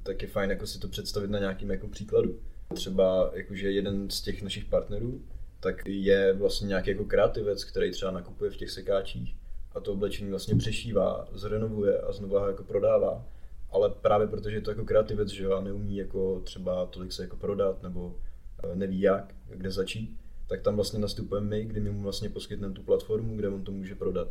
tak 0.03 0.21
je 0.21 0.27
fajn 0.27 0.49
jako 0.49 0.67
si 0.67 0.79
to 0.79 0.87
představit 0.87 1.29
na 1.29 1.39
nějakým 1.39 1.71
jako 1.71 1.87
příkladu. 1.87 2.39
Třeba 2.73 3.31
jakože 3.33 3.71
jeden 3.71 4.09
z 4.09 4.21
těch 4.21 4.41
našich 4.43 4.65
partnerů 4.65 5.21
tak 5.59 5.81
je 5.85 6.33
vlastně 6.33 6.67
nějaký 6.67 6.89
jako 6.89 7.05
kreativec, 7.05 7.63
který 7.63 7.91
třeba 7.91 8.11
nakupuje 8.11 8.51
v 8.51 8.57
těch 8.57 8.69
sekáčích 8.69 9.35
a 9.75 9.79
to 9.79 9.93
oblečení 9.93 10.29
vlastně 10.29 10.55
přešívá, 10.55 11.27
zrenovuje 11.31 11.99
a 11.99 12.11
znovu 12.11 12.39
ho 12.39 12.47
jako 12.47 12.63
prodává. 12.63 13.25
Ale 13.71 13.89
právě 13.89 14.27
protože 14.27 14.55
je 14.55 14.61
to 14.61 14.71
jako 14.71 14.85
kreativec, 14.85 15.29
že 15.29 15.43
jo, 15.43 15.53
a 15.53 15.61
neumí 15.61 15.97
jako 15.97 16.39
třeba 16.39 16.85
tolik 16.85 17.11
se 17.11 17.21
jako 17.21 17.37
prodat 17.37 17.83
nebo 17.83 18.15
eh, 18.63 18.75
neví 18.75 19.01
jak, 19.01 19.35
kde 19.49 19.71
začít, 19.71 20.17
tak 20.47 20.61
tam 20.61 20.75
vlastně 20.75 20.99
nastupujeme 20.99 21.47
my, 21.47 21.65
kdy 21.65 21.79
my 21.79 21.89
mu 21.91 22.01
vlastně 22.01 22.29
poskytneme 22.29 22.73
tu 22.73 22.83
platformu, 22.83 23.35
kde 23.35 23.49
on 23.49 23.63
to 23.63 23.71
může 23.71 23.95
prodat. 23.95 24.27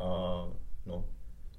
A 0.00 0.06
no, 0.86 1.04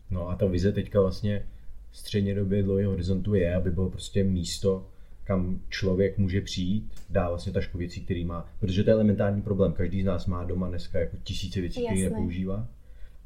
No 0.10 0.30
a 0.30 0.36
ta 0.36 0.46
vize 0.46 0.72
teďka 0.72 1.01
vlastně 1.01 1.48
středně 1.92 2.36
době 2.36 2.63
dlouhého 2.63 2.92
horizontu 2.92 3.34
je, 3.34 3.56
aby 3.56 3.72
bylo 3.72 3.89
prostě 3.89 4.24
místo, 4.24 4.89
kam 5.27 5.60
člověk 5.69 6.17
může 6.17 6.41
přijít, 6.41 6.91
dá 7.10 7.29
vlastně 7.29 7.51
tašku 7.53 7.77
věcí, 7.77 8.01
který 8.01 8.25
má, 8.25 8.50
protože 8.60 8.84
to 8.84 8.89
je 8.89 8.93
elementární 8.93 9.41
problém. 9.41 9.74
Každý 9.74 10.01
z 10.01 10.05
nás 10.05 10.25
má 10.25 10.43
doma 10.43 10.67
dneska 10.69 11.00
jako 11.00 11.17
tisíce 11.24 11.62
věcí, 11.62 11.86
které 11.86 12.10
nepoužívá. 12.10 12.67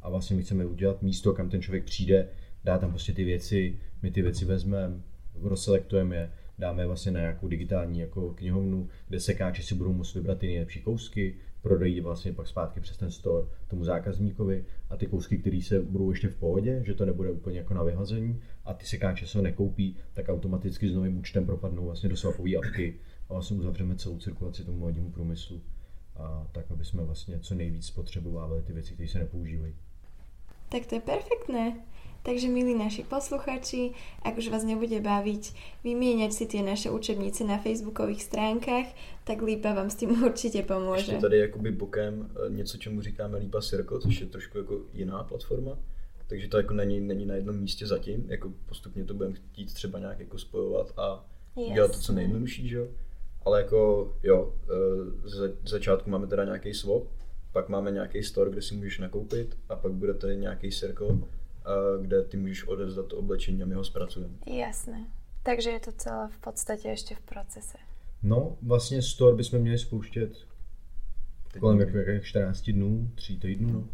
A 0.02 0.10
vlastně 0.10 0.36
my 0.36 0.44
chceme 0.44 0.66
udělat 0.66 1.02
místo, 1.02 1.34
kam 1.34 1.50
ten 1.50 1.62
člověk 1.62 1.84
přijde, 1.84 2.28
dá 2.64 2.78
tam 2.78 2.90
prostě 2.90 3.14
ty 3.14 3.24
věci, 3.24 3.80
my 4.02 4.12
ty 4.12 4.22
věci 4.22 4.46
vezmeme, 4.46 5.02
rozselektujeme 5.42 6.16
je, 6.16 6.32
dáme 6.60 6.86
vlastně 6.86 7.12
na 7.12 7.20
nějakou 7.20 7.48
digitální 7.48 8.00
jako 8.00 8.34
knihovnu, 8.34 8.90
kde 9.08 9.20
sekáči 9.20 9.64
si 9.64 9.76
budou 9.76 9.94
moct 9.94 10.16
vybrat 10.16 10.38
ty 10.38 10.48
nejlepší 10.48 10.82
kousky, 10.82 11.36
prodají 11.62 12.02
vlastně 12.02 12.34
pak 12.34 12.48
zpátky 12.48 12.80
přes 12.80 12.98
ten 12.98 13.12
store 13.12 13.48
tomu 13.68 13.84
zákazníkovi 13.84 14.66
a 14.90 14.98
ty 14.98 15.08
kousky, 15.08 15.38
které 15.38 15.62
se 15.62 15.80
budou 15.80 16.10
ještě 16.10 16.28
v 16.28 16.36
pohodě, 16.36 16.82
že 16.86 16.94
to 16.94 17.06
nebude 17.06 17.32
úplně 17.32 17.58
jako 17.58 17.74
na 17.74 17.84
vyhazení 17.84 18.42
a 18.66 18.74
ty 18.74 18.86
sekáče 18.86 19.28
se 19.28 19.42
nekoupí, 19.42 19.96
tak 20.14 20.30
automaticky 20.30 20.90
s 20.90 20.96
novým 20.96 21.18
účtem 21.18 21.46
propadnou 21.46 21.86
vlastně 21.86 22.10
do 22.10 22.18
swapové 22.18 22.56
apky 22.56 23.00
a 23.30 23.34
vlastně 23.34 23.58
uzavřeme 23.58 23.96
celou 23.96 24.18
cirkulaci 24.18 24.64
tomu 24.64 24.78
modnímu 24.78 25.12
průmyslu 25.12 25.62
a 26.16 26.48
tak, 26.52 26.72
aby 26.72 26.86
jsme 26.86 27.04
vlastně 27.04 27.40
co 27.40 27.56
nejvíc 27.56 27.86
spotřebovávali 27.86 28.62
ty 28.62 28.74
věci, 28.74 28.94
které 28.94 29.10
se 29.10 29.20
nepoužívají. 29.20 29.74
Tak 30.70 30.86
to 30.86 30.96
je 30.96 31.02
perfektné. 31.02 31.80
Takže 32.24 32.48
milí 32.48 32.78
naši 32.78 33.04
posluchači, 33.04 33.98
ak 34.22 34.38
už 34.38 34.54
vás 34.54 34.62
nebude 34.62 35.02
baviť 35.02 35.44
vymieňať 35.82 36.32
si 36.32 36.46
tie 36.46 36.62
naše 36.62 36.94
učebnice 36.94 37.42
na 37.42 37.58
facebookových 37.58 38.30
stránkách, 38.30 38.94
tak 39.26 39.42
Lípa 39.42 39.74
vám 39.74 39.90
s 39.90 39.96
tím 39.96 40.24
určitě 40.30 40.64
pomůže. 40.64 41.02
Ještě 41.02 41.18
tady 41.18 41.38
jakoby 41.38 41.72
bokem 41.72 42.30
eh, 42.30 42.50
něco, 42.50 42.78
čemu 42.78 43.02
říkáme 43.02 43.38
Lípa 43.38 43.62
Circle, 43.62 44.00
což 44.00 44.22
je 44.22 44.28
trošku 44.28 44.58
jako 44.58 44.82
jiná 44.94 45.24
platforma. 45.24 45.78
Takže 46.28 46.48
to 46.48 46.58
jako 46.58 46.74
není, 46.74 47.00
není 47.00 47.26
na 47.26 47.36
jednom 47.36 47.60
místě 47.60 47.88
zatím, 47.88 48.26
jako 48.28 48.54
postupně 48.66 49.06
to 49.06 49.14
budeme 49.14 49.36
chtít 49.36 49.74
třeba 49.74 50.00
nějak 50.00 50.20
jako 50.20 50.38
spojovat 50.38 50.94
a 50.98 51.26
yes. 51.56 51.74
dělat 51.74 51.92
to 51.92 52.00
co 52.00 52.14
nejjednodušší, 52.14 52.68
že 52.68 52.78
jo. 52.78 52.88
Ale 53.46 53.62
jako 53.62 54.14
jo, 54.24 54.54
eh, 54.64 55.30
z 55.30 55.70
začátku 55.70 56.10
máme 56.10 56.28
teda 56.28 56.46
nějaký 56.46 56.74
swap, 56.74 57.04
pak 57.52 57.70
máme 57.70 57.92
nějaký 57.92 58.24
store, 58.24 58.52
kde 58.52 58.62
si 58.62 58.76
můžeš 58.76 59.00
nakoupit 59.00 59.58
a 59.70 59.76
pak 59.76 59.92
bude 59.92 60.14
tady 60.14 60.38
nějaký 60.38 60.72
circle, 60.72 61.18
kde 62.02 62.24
ty 62.24 62.38
můžeš 62.38 62.68
odevzdat 62.68 63.08
to 63.08 63.18
oblečení 63.18 63.64
a 63.64 63.66
my 63.66 63.76
ho 63.76 63.84
zpracujeme. 63.84 64.34
Jasné. 64.46 65.06
Takže 65.44 65.70
je 65.70 65.80
to 65.80 65.92
celé 65.92 66.28
v 66.28 66.38
podstatě 66.38 66.88
ještě 66.88 67.16
v 67.16 67.22
procese. 67.22 67.78
No, 68.24 68.58
vlastně 68.62 69.02
store 69.02 69.36
bychom 69.36 69.60
měli 69.60 69.78
spouštět 69.78 70.32
kolem 71.60 71.80
jako, 71.80 71.98
jak 71.98 72.24
14 72.24 72.72
dnů, 72.72 73.12
3 73.16 73.38
týdnů, 73.38 73.72
no. 73.74 73.88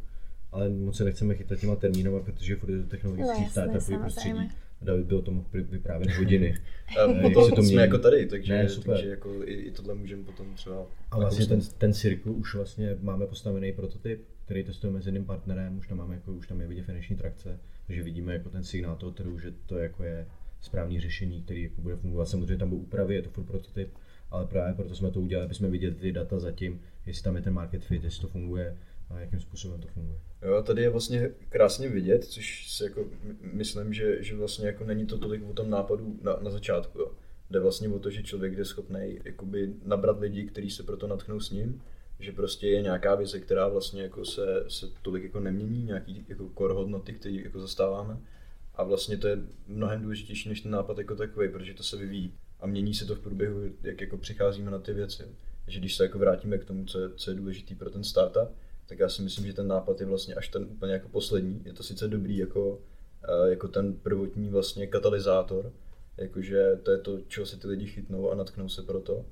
ale 0.51 0.69
moc 0.69 0.97
se 0.97 1.03
nechceme 1.03 1.35
chytat 1.35 1.59
těma 1.59 1.75
termínama, 1.75 2.19
protože 2.19 2.55
furt 2.55 2.69
je 2.69 2.83
to 2.83 2.89
technologický 2.89 3.41
no, 3.41 3.49
startupový 3.49 3.97
prostředí. 3.97 4.49
David 4.81 5.05
by 5.05 5.15
o 5.15 5.21
tom 5.21 5.35
mohl 5.35 5.47
vyprávět 5.53 6.17
hodiny. 6.17 6.57
a 7.03 7.21
potom 7.21 7.51
to 7.51 7.63
jsme 7.63 7.81
jako 7.81 7.97
tady, 7.97 8.25
takže, 8.25 8.53
ne, 8.53 8.69
super. 8.69 8.95
takže 8.95 9.09
jako 9.09 9.33
i, 9.43 9.53
i 9.53 9.71
tohle 9.71 9.95
můžeme 9.95 10.23
potom 10.23 10.53
třeba... 10.53 10.85
A 11.11 11.19
vlastně 11.19 11.45
ten, 11.45 11.61
ten 11.77 11.93
cirkul 11.93 12.33
už 12.33 12.55
vlastně 12.55 12.97
máme 13.01 13.27
postavený 13.27 13.71
prototyp, 13.71 14.25
který 14.47 14.63
testujeme 14.63 15.01
s 15.01 15.05
jedným 15.05 15.25
partnerem, 15.25 15.77
už 15.77 15.87
tam 15.87 15.97
máme 15.97 16.15
jako, 16.15 16.33
už 16.33 16.47
tam 16.47 16.61
je 16.61 16.67
vidět 16.67 16.85
finanční 16.85 17.15
trakce, 17.15 17.59
takže 17.87 18.03
vidíme 18.03 18.33
jako 18.33 18.49
ten 18.49 18.63
signál 18.63 18.95
toho 18.95 19.11
trhu, 19.11 19.39
že 19.39 19.53
to 19.65 19.77
jako 19.77 20.03
je 20.03 20.27
správný 20.61 20.99
řešení, 20.99 21.41
který 21.41 21.63
jako 21.63 21.81
bude 21.81 21.95
fungovat. 21.95 22.25
Samozřejmě 22.29 22.57
tam 22.57 22.69
budou 22.69 22.81
úpravy, 22.81 23.15
je 23.15 23.21
to 23.21 23.29
furt 23.29 23.43
prototyp, 23.43 23.93
ale 24.31 24.45
právě 24.45 24.73
proto 24.73 24.95
jsme 24.95 25.11
to 25.11 25.21
udělali, 25.21 25.45
aby 25.45 25.53
jsme 25.53 25.69
viděli 25.69 25.95
ty 25.95 26.11
data 26.11 26.39
zatím, 26.39 26.81
jestli 27.05 27.23
tam 27.23 27.35
je 27.35 27.41
ten 27.41 27.53
market 27.53 27.85
fit, 27.85 28.03
jestli 28.03 28.21
to 28.21 28.27
funguje 28.27 28.77
a 29.09 29.19
jakým 29.19 29.39
způsobem 29.39 29.81
to 29.81 29.87
funguje. 29.87 30.19
Jo, 30.41 30.63
tady 30.63 30.81
je 30.81 30.89
vlastně 30.89 31.29
krásně 31.49 31.89
vidět, 31.89 32.23
což 32.23 32.71
si 32.71 32.83
jako 32.83 33.05
myslím, 33.53 33.93
že, 33.93 34.23
že 34.23 34.35
vlastně 34.35 34.67
jako 34.67 34.83
není 34.83 35.05
to 35.05 35.17
tolik 35.17 35.43
o 35.49 35.53
tom 35.53 35.69
nápadu 35.69 36.19
na, 36.21 36.37
na 36.41 36.49
začátku. 36.49 36.99
Jo. 36.99 37.11
Jde 37.49 37.59
vlastně 37.59 37.89
o 37.89 37.99
to, 37.99 38.09
že 38.09 38.23
člověk 38.23 38.57
je 38.57 38.65
schopný 38.65 39.19
nabrat 39.85 40.19
lidi, 40.19 40.45
kteří 40.45 40.69
se 40.69 40.83
proto 40.83 41.07
natknou 41.07 41.39
s 41.39 41.51
ním, 41.51 41.81
že 42.19 42.31
prostě 42.31 42.67
je 42.67 42.81
nějaká 42.81 43.15
vize, 43.15 43.39
která 43.39 43.67
vlastně 43.67 44.01
jako 44.01 44.25
se, 44.25 44.63
se 44.67 44.87
tolik 45.01 45.23
jako 45.23 45.39
nemění, 45.39 45.83
nějaký 45.83 46.25
jako 46.27 46.49
core 46.57 46.73
hodnoty, 46.73 47.13
které 47.13 47.35
jako 47.35 47.59
zastáváme. 47.59 48.17
A 48.75 48.83
vlastně 48.83 49.17
to 49.17 49.27
je 49.27 49.37
mnohem 49.67 50.01
důležitější 50.01 50.49
než 50.49 50.61
ten 50.61 50.71
nápad 50.71 50.97
jako 50.97 51.15
takový, 51.15 51.49
protože 51.49 51.73
to 51.73 51.83
se 51.83 51.97
vyvíjí 51.97 52.33
a 52.59 52.67
mění 52.67 52.93
se 52.93 53.05
to 53.05 53.15
v 53.15 53.19
průběhu, 53.19 53.61
jak 53.83 54.01
jako 54.01 54.17
přicházíme 54.17 54.71
na 54.71 54.79
ty 54.79 54.93
věci. 54.93 55.23
Takže 55.65 55.79
když 55.79 55.95
se 55.95 56.03
jako 56.03 56.19
vrátíme 56.19 56.57
k 56.57 56.65
tomu, 56.65 56.85
co 56.85 56.99
je, 56.99 57.09
co 57.15 57.31
je 57.31 57.37
důležité 57.37 57.75
pro 57.75 57.89
ten 57.89 58.03
startup, 58.03 58.49
tak 58.85 58.99
já 58.99 59.09
si 59.09 59.21
myslím, 59.21 59.45
že 59.45 59.53
ten 59.53 59.67
nápad 59.67 59.99
je 59.99 60.05
vlastně 60.05 60.35
až 60.35 60.49
ten 60.49 60.63
úplně 60.63 60.93
jako 60.93 61.09
poslední. 61.09 61.61
Je 61.65 61.73
to 61.73 61.83
sice 61.83 62.07
dobrý 62.07 62.37
jako, 62.37 62.79
eh, 63.23 63.49
jako 63.49 63.67
ten 63.67 63.93
prvotní 63.93 64.49
vlastně 64.49 64.87
katalyzátor, 64.87 65.73
jakože 66.17 66.79
to 66.83 66.91
je 66.91 66.97
to, 66.97 67.19
čeho 67.27 67.45
se 67.45 67.59
ty 67.59 67.67
lidi 67.67 67.85
chytnou 67.85 68.31
a 68.31 68.35
natknou 68.35 68.69
se 68.69 68.81
pro 68.81 68.99
to, 68.99 69.25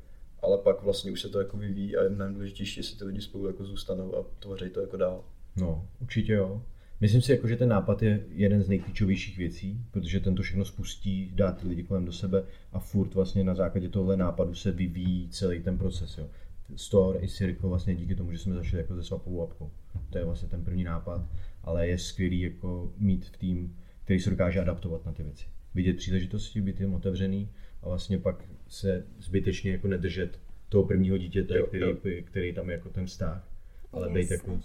ale 0.46 0.58
pak 0.58 0.84
vlastně 0.84 1.12
už 1.12 1.22
se 1.22 1.30
to 1.30 1.40
jako 1.40 1.58
vyvíjí 1.58 1.98
a 1.98 2.04
je 2.04 2.10
mnohem 2.10 2.34
důležitější, 2.34 2.80
jestli 2.80 2.98
ty 2.98 3.06
lidi 3.06 3.22
spolu 3.22 3.48
jako 3.48 3.66
zůstanou 3.66 4.16
a 4.16 4.25
tvoří 4.40 4.70
to 4.70 4.82
jako 4.82 4.98
dál. 4.98 5.24
No, 5.56 5.88
určitě 6.02 6.34
jo. 6.34 6.62
Myslím 7.02 7.22
si, 7.22 7.32
jako, 7.32 7.48
že 7.48 7.56
ten 7.56 7.70
nápad 7.70 8.04
je 8.04 8.25
jeden 8.30 8.64
z 8.64 8.70
nejklíčovějších 8.70 9.38
věcí, 9.38 9.82
protože 9.92 10.20
ten 10.20 10.36
to 10.36 10.44
všechno 10.44 10.66
spustí, 10.66 11.32
dá 11.36 11.52
ty 11.52 11.68
lidi 11.68 11.84
kolem 11.84 12.06
do 12.06 12.12
sebe 12.12 12.44
a 12.72 12.80
furt 12.80 13.14
vlastně 13.14 13.44
na 13.44 13.56
základě 13.56 13.90
tohle 13.90 14.18
nápadu 14.18 14.56
se 14.56 14.72
vyvíjí 14.72 15.30
celý 15.30 15.60
ten 15.60 15.78
proces. 15.78 16.18
Jo. 16.18 16.28
Store 16.75 17.20
i 17.20 17.28
Circle 17.28 17.70
vlastně 17.70 17.96
díky 17.96 18.16
tomu, 18.16 18.32
že 18.32 18.38
jsme 18.38 18.56
začali 18.56 18.82
jako 18.82 18.96
se 18.96 19.04
swapovou 19.04 19.44
apkou. 19.44 19.72
To 20.10 20.18
je 20.18 20.25
vlastně 20.25 20.50
ten 20.50 20.64
první 20.64 20.84
nápad, 20.84 21.22
ale 21.64 21.88
je 21.88 21.98
skvělý 21.98 22.42
jako 22.42 22.94
mít 22.98 23.25
v 23.25 23.38
tým, 23.38 23.78
který 24.04 24.20
se 24.20 24.30
dokáže 24.30 24.62
adaptovat 24.62 25.06
na 25.06 25.12
ty 25.12 25.24
věci. 25.24 25.46
Vidět 25.75 25.98
příležitosti, 25.98 26.62
být 26.62 26.80
jim 26.80 26.94
otevřený 26.94 27.50
a 27.82 27.90
vlastně 27.90 28.18
pak 28.18 28.44
se 28.75 29.05
zbytečně 29.20 29.72
jako 29.72 29.88
nedržet 29.88 30.39
toho 30.70 30.84
prvního 30.84 31.17
dítěte, 31.17 31.58
jo, 31.58 31.67
který, 31.67 31.82
jo. 31.82 31.96
který 32.25 32.53
tam 32.53 32.70
je 32.70 32.75
jako 32.75 32.89
ten 32.89 33.05
vztah, 33.05 33.48
ale 33.91 34.10
být 34.10 34.32
jako 34.32 34.60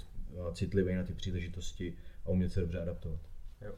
citlivý 0.54 0.94
na 0.94 1.04
ty 1.04 1.12
příležitosti 1.12 1.96
a 2.26 2.28
umět 2.28 2.52
se 2.52 2.60
dobře 2.60 2.82
adaptovat. 2.82 3.20
Jo. 3.60 3.72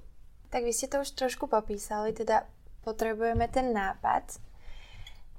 Tak 0.50 0.64
vy 0.64 0.72
jste 0.72 0.86
to 0.86 1.00
už 1.00 1.10
trošku 1.10 1.46
popísali, 1.46 2.12
teda 2.12 2.42
potřebujeme 2.84 3.48
ten 3.48 3.72
nápad. 3.72 4.40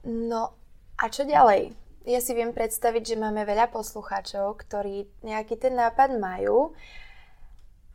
No 0.06 0.50
a 0.98 1.10
čo 1.10 1.24
ďalej? 1.24 1.72
Ja 2.04 2.20
si 2.20 2.36
viem 2.36 2.52
predstaviť, 2.52 3.16
že 3.16 3.16
máme 3.16 3.48
veľa 3.48 3.72
poslucháčov, 3.72 4.60
ktorí 4.60 5.08
nejaký 5.24 5.56
ten 5.56 5.72
nápad 5.80 6.20
majú 6.20 6.76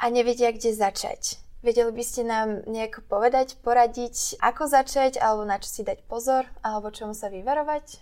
a 0.00 0.08
nevedia, 0.08 0.48
kde 0.48 0.72
začať. 0.72 1.36
Vedeli 1.62 1.92
by 1.92 2.04
ste 2.04 2.22
nám 2.22 2.62
nejako 2.70 3.02
povedať, 3.10 3.58
poradiť, 3.66 4.38
ako 4.38 4.70
začať, 4.70 5.18
alebo 5.18 5.42
na 5.42 5.58
čo 5.58 5.66
si 5.66 5.82
dať 5.82 6.06
pozor, 6.06 6.46
alebo 6.62 6.94
čemu 6.94 7.14
sa 7.14 7.28
vyvarovať? 7.28 7.98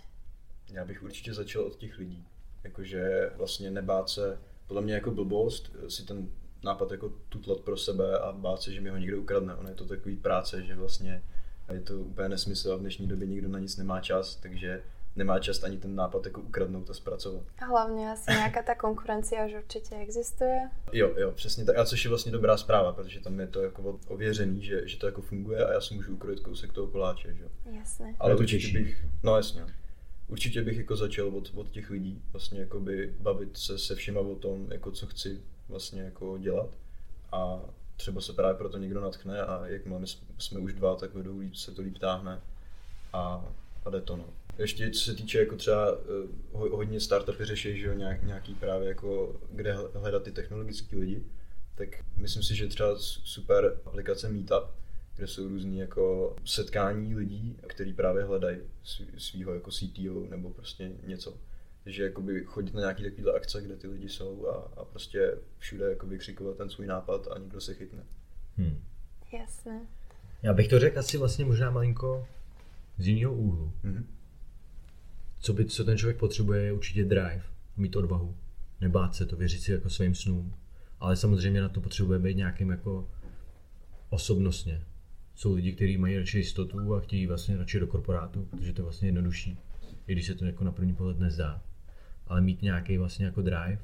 Já 0.71 0.85
bych 0.85 1.03
určitě 1.03 1.33
začal 1.33 1.63
od 1.63 1.75
těch 1.75 1.97
lidí. 1.97 2.25
Jakože 2.63 3.31
vlastně 3.35 3.71
nebát 3.71 4.09
se, 4.09 4.39
podle 4.67 4.81
mě 4.81 4.93
jako 4.93 5.11
blbost, 5.11 5.71
si 5.87 6.05
ten 6.05 6.29
nápad 6.63 6.91
jako 6.91 7.09
tutlat 7.29 7.59
pro 7.59 7.77
sebe 7.77 8.19
a 8.19 8.31
bát 8.31 8.61
se, 8.61 8.73
že 8.73 8.81
mi 8.81 8.89
ho 8.89 8.97
někdo 8.97 9.21
ukradne. 9.21 9.55
Ono 9.55 9.69
je 9.69 9.75
to 9.75 9.85
takový 9.85 10.15
práce, 10.15 10.63
že 10.63 10.75
vlastně 10.75 11.23
je 11.73 11.81
to 11.81 11.99
úplně 11.99 12.29
nesmysl 12.29 12.73
a 12.73 12.75
v 12.75 12.79
dnešní 12.79 13.07
době 13.07 13.27
nikdo 13.27 13.47
na 13.47 13.59
nic 13.59 13.77
nemá 13.77 14.01
čas, 14.01 14.35
takže 14.35 14.83
nemá 15.17 15.39
čas 15.39 15.63
ani 15.63 15.77
ten 15.77 15.95
nápad 15.95 16.25
jako 16.25 16.41
ukradnout 16.41 16.89
a 16.89 16.93
zpracovat. 16.93 17.43
A 17.61 17.65
hlavně 17.65 18.11
asi 18.11 18.31
nějaká 18.31 18.63
ta 18.63 18.75
konkurence 18.75 19.35
už 19.47 19.53
určitě 19.53 19.95
existuje. 19.95 20.69
Jo, 20.93 21.13
jo, 21.17 21.31
přesně 21.31 21.65
tak. 21.65 21.77
A 21.77 21.85
což 21.85 22.03
je 22.03 22.09
vlastně 22.09 22.31
dobrá 22.31 22.57
zpráva, 22.57 22.93
protože 22.93 23.19
tam 23.19 23.39
je 23.39 23.47
to 23.47 23.61
jako 23.61 23.99
ověřený, 24.07 24.61
že, 24.61 24.87
že 24.87 24.97
to 24.97 25.05
jako 25.05 25.21
funguje 25.21 25.65
a 25.65 25.73
já 25.73 25.81
si 25.81 25.93
můžu 25.93 26.13
ukrojit 26.13 26.39
kousek 26.39 26.73
toho 26.73 26.87
koláče, 26.87 27.33
že? 27.35 27.47
Jasně. 27.71 28.15
Ale 28.19 28.35
to 28.35 28.39
určitě 28.39 28.79
bych, 28.79 29.05
no 29.23 29.35
jasně. 29.35 29.65
Určitě 30.27 30.61
bych 30.61 30.77
jako 30.77 30.95
začal 30.95 31.27
od, 31.27 31.51
od 31.55 31.69
těch 31.69 31.89
lidí, 31.89 32.21
vlastně 32.31 32.59
jako 32.59 32.79
by 32.79 33.13
bavit 33.19 33.57
se 33.57 33.77
se 33.77 33.95
všema 33.95 34.19
o 34.19 34.35
tom, 34.35 34.71
jako 34.71 34.91
co 34.91 35.07
chci 35.07 35.41
vlastně 35.69 36.01
jako 36.01 36.37
dělat 36.37 36.69
a 37.31 37.59
třeba 37.97 38.21
se 38.21 38.33
právě 38.33 38.55
proto 38.55 38.77
někdo 38.77 39.01
natchne 39.01 39.41
a 39.41 39.67
jak 39.67 39.85
máme, 39.85 40.05
jsme 40.37 40.59
už 40.59 40.73
dva, 40.73 40.95
tak 40.95 41.13
vedou 41.13 41.41
se 41.53 41.71
to 41.71 41.81
líp 41.81 41.97
táhne 41.97 42.41
a, 43.13 43.45
a 43.85 43.89
jde 43.89 44.01
to 44.01 44.17
no. 44.17 44.25
Ještě 44.57 44.91
co 44.91 44.99
se 44.99 45.15
týče 45.15 45.39
jako 45.39 45.55
třeba 45.55 45.91
uh, 46.51 46.71
hodně 46.71 46.99
startupy 46.99 47.45
řeší, 47.45 47.79
že 47.79 47.87
jo, 47.87 47.93
nějak, 47.93 48.23
nějaký 48.23 48.55
právě 48.55 48.87
jako 48.87 49.35
kde 49.51 49.73
hledat 49.73 50.23
ty 50.23 50.31
technologické 50.31 50.97
lidi, 50.97 51.23
tak 51.75 51.89
myslím 52.17 52.43
si, 52.43 52.55
že 52.55 52.67
třeba 52.67 52.95
super 52.99 53.79
aplikace 53.85 54.29
Meetup, 54.29 54.63
kde 55.15 55.27
jsou 55.27 55.47
různý 55.47 55.79
jako 55.79 56.35
setkání 56.45 57.15
lidí, 57.15 57.57
kteří 57.67 57.93
právě 57.93 58.23
hledají 58.23 58.57
svého 59.17 59.53
jako 59.53 59.71
CTO 59.71 60.25
nebo 60.29 60.49
prostě 60.49 60.91
něco. 61.07 61.37
Takže 61.83 62.03
jakoby 62.03 62.43
chodit 62.43 62.73
na 62.73 62.79
nějaké 62.79 63.03
takové 63.03 63.33
akce, 63.33 63.61
kde 63.61 63.75
ty 63.75 63.87
lidi 63.87 64.09
jsou 64.09 64.47
a, 64.47 64.71
a 64.81 64.85
prostě 64.85 65.37
všude 65.57 65.89
jakoby 65.89 66.17
křikovat 66.17 66.57
ten 66.57 66.69
svůj 66.69 66.87
nápad 66.87 67.27
a 67.27 67.37
nikdo 67.37 67.61
se 67.61 67.73
chytne. 67.73 68.03
Hmm. 68.57 68.83
Jasné. 69.31 69.87
Já 70.43 70.53
bych 70.53 70.67
to 70.67 70.79
řekl 70.79 70.99
asi 70.99 71.17
vlastně 71.17 71.45
možná 71.45 71.71
malinko 71.71 72.27
z 72.97 73.07
jiného 73.07 73.33
úhlu. 73.33 73.71
Mm-hmm 73.83 74.03
co, 75.39 75.53
by, 75.53 75.65
co 75.65 75.83
ten 75.83 75.97
člověk 75.97 76.17
potřebuje, 76.17 76.63
je 76.63 76.73
určitě 76.73 77.05
drive, 77.05 77.43
mít 77.77 77.95
odvahu, 77.95 78.37
nebát 78.81 79.15
se 79.15 79.25
to, 79.25 79.35
věřit 79.35 79.61
si 79.61 79.71
jako 79.71 79.89
svým 79.89 80.15
snům. 80.15 80.53
Ale 80.99 81.15
samozřejmě 81.15 81.61
na 81.61 81.69
to 81.69 81.81
potřebuje 81.81 82.19
být 82.19 82.37
nějakým 82.37 82.69
jako 82.69 83.07
osobnostně. 84.09 84.83
Jsou 85.35 85.53
lidi, 85.53 85.73
kteří 85.73 85.97
mají 85.97 86.17
radši 86.17 86.37
jistotu 86.37 86.95
a 86.95 86.99
chtějí 86.99 87.27
vlastně 87.27 87.57
radši 87.57 87.79
do 87.79 87.87
korporátu, 87.87 88.47
protože 88.51 88.73
to 88.73 88.81
je 88.81 88.83
vlastně 88.83 89.07
jednodušší, 89.07 89.57
i 90.07 90.11
když 90.11 90.25
se 90.25 90.35
to 90.35 90.45
jako 90.45 90.63
na 90.63 90.71
první 90.71 90.95
pohled 90.95 91.19
nezdá. 91.19 91.63
Ale 92.27 92.41
mít 92.41 92.61
nějaký 92.61 92.97
vlastně 92.97 93.25
jako 93.25 93.41
drive, 93.41 93.79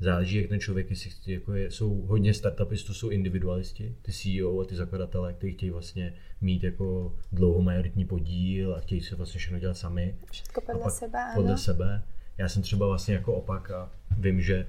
záleží, 0.00 0.36
jak 0.36 0.48
ten 0.48 0.60
člověk, 0.60 0.90
jestli 0.90 1.10
chci, 1.10 1.32
jako 1.32 1.54
je, 1.54 1.70
jsou 1.70 1.94
hodně 1.94 2.34
startupistů, 2.34 2.94
jsou 2.94 3.08
individualisti, 3.08 3.94
ty 4.02 4.12
CEO 4.12 4.60
a 4.60 4.64
ty 4.64 4.76
zakladatelé, 4.76 5.32
kteří 5.32 5.52
chtějí 5.52 5.70
vlastně 5.70 6.14
mít 6.40 6.64
jako 6.64 7.16
dlouho 7.32 7.62
majoritní 7.62 8.04
podíl 8.04 8.74
a 8.74 8.80
chtějí 8.80 9.00
se 9.00 9.16
vlastně 9.16 9.38
všechno 9.38 9.58
dělat 9.58 9.76
sami. 9.76 10.14
Všechno 10.30 10.62
podle 10.66 10.90
sebe, 10.90 11.18
ano. 11.18 11.34
Podle 11.34 11.58
sebe. 11.58 12.02
Já 12.38 12.48
jsem 12.48 12.62
třeba 12.62 12.86
vlastně 12.86 13.14
jako 13.14 13.34
opak 13.34 13.70
a 13.70 13.90
vím, 14.18 14.40
že 14.40 14.66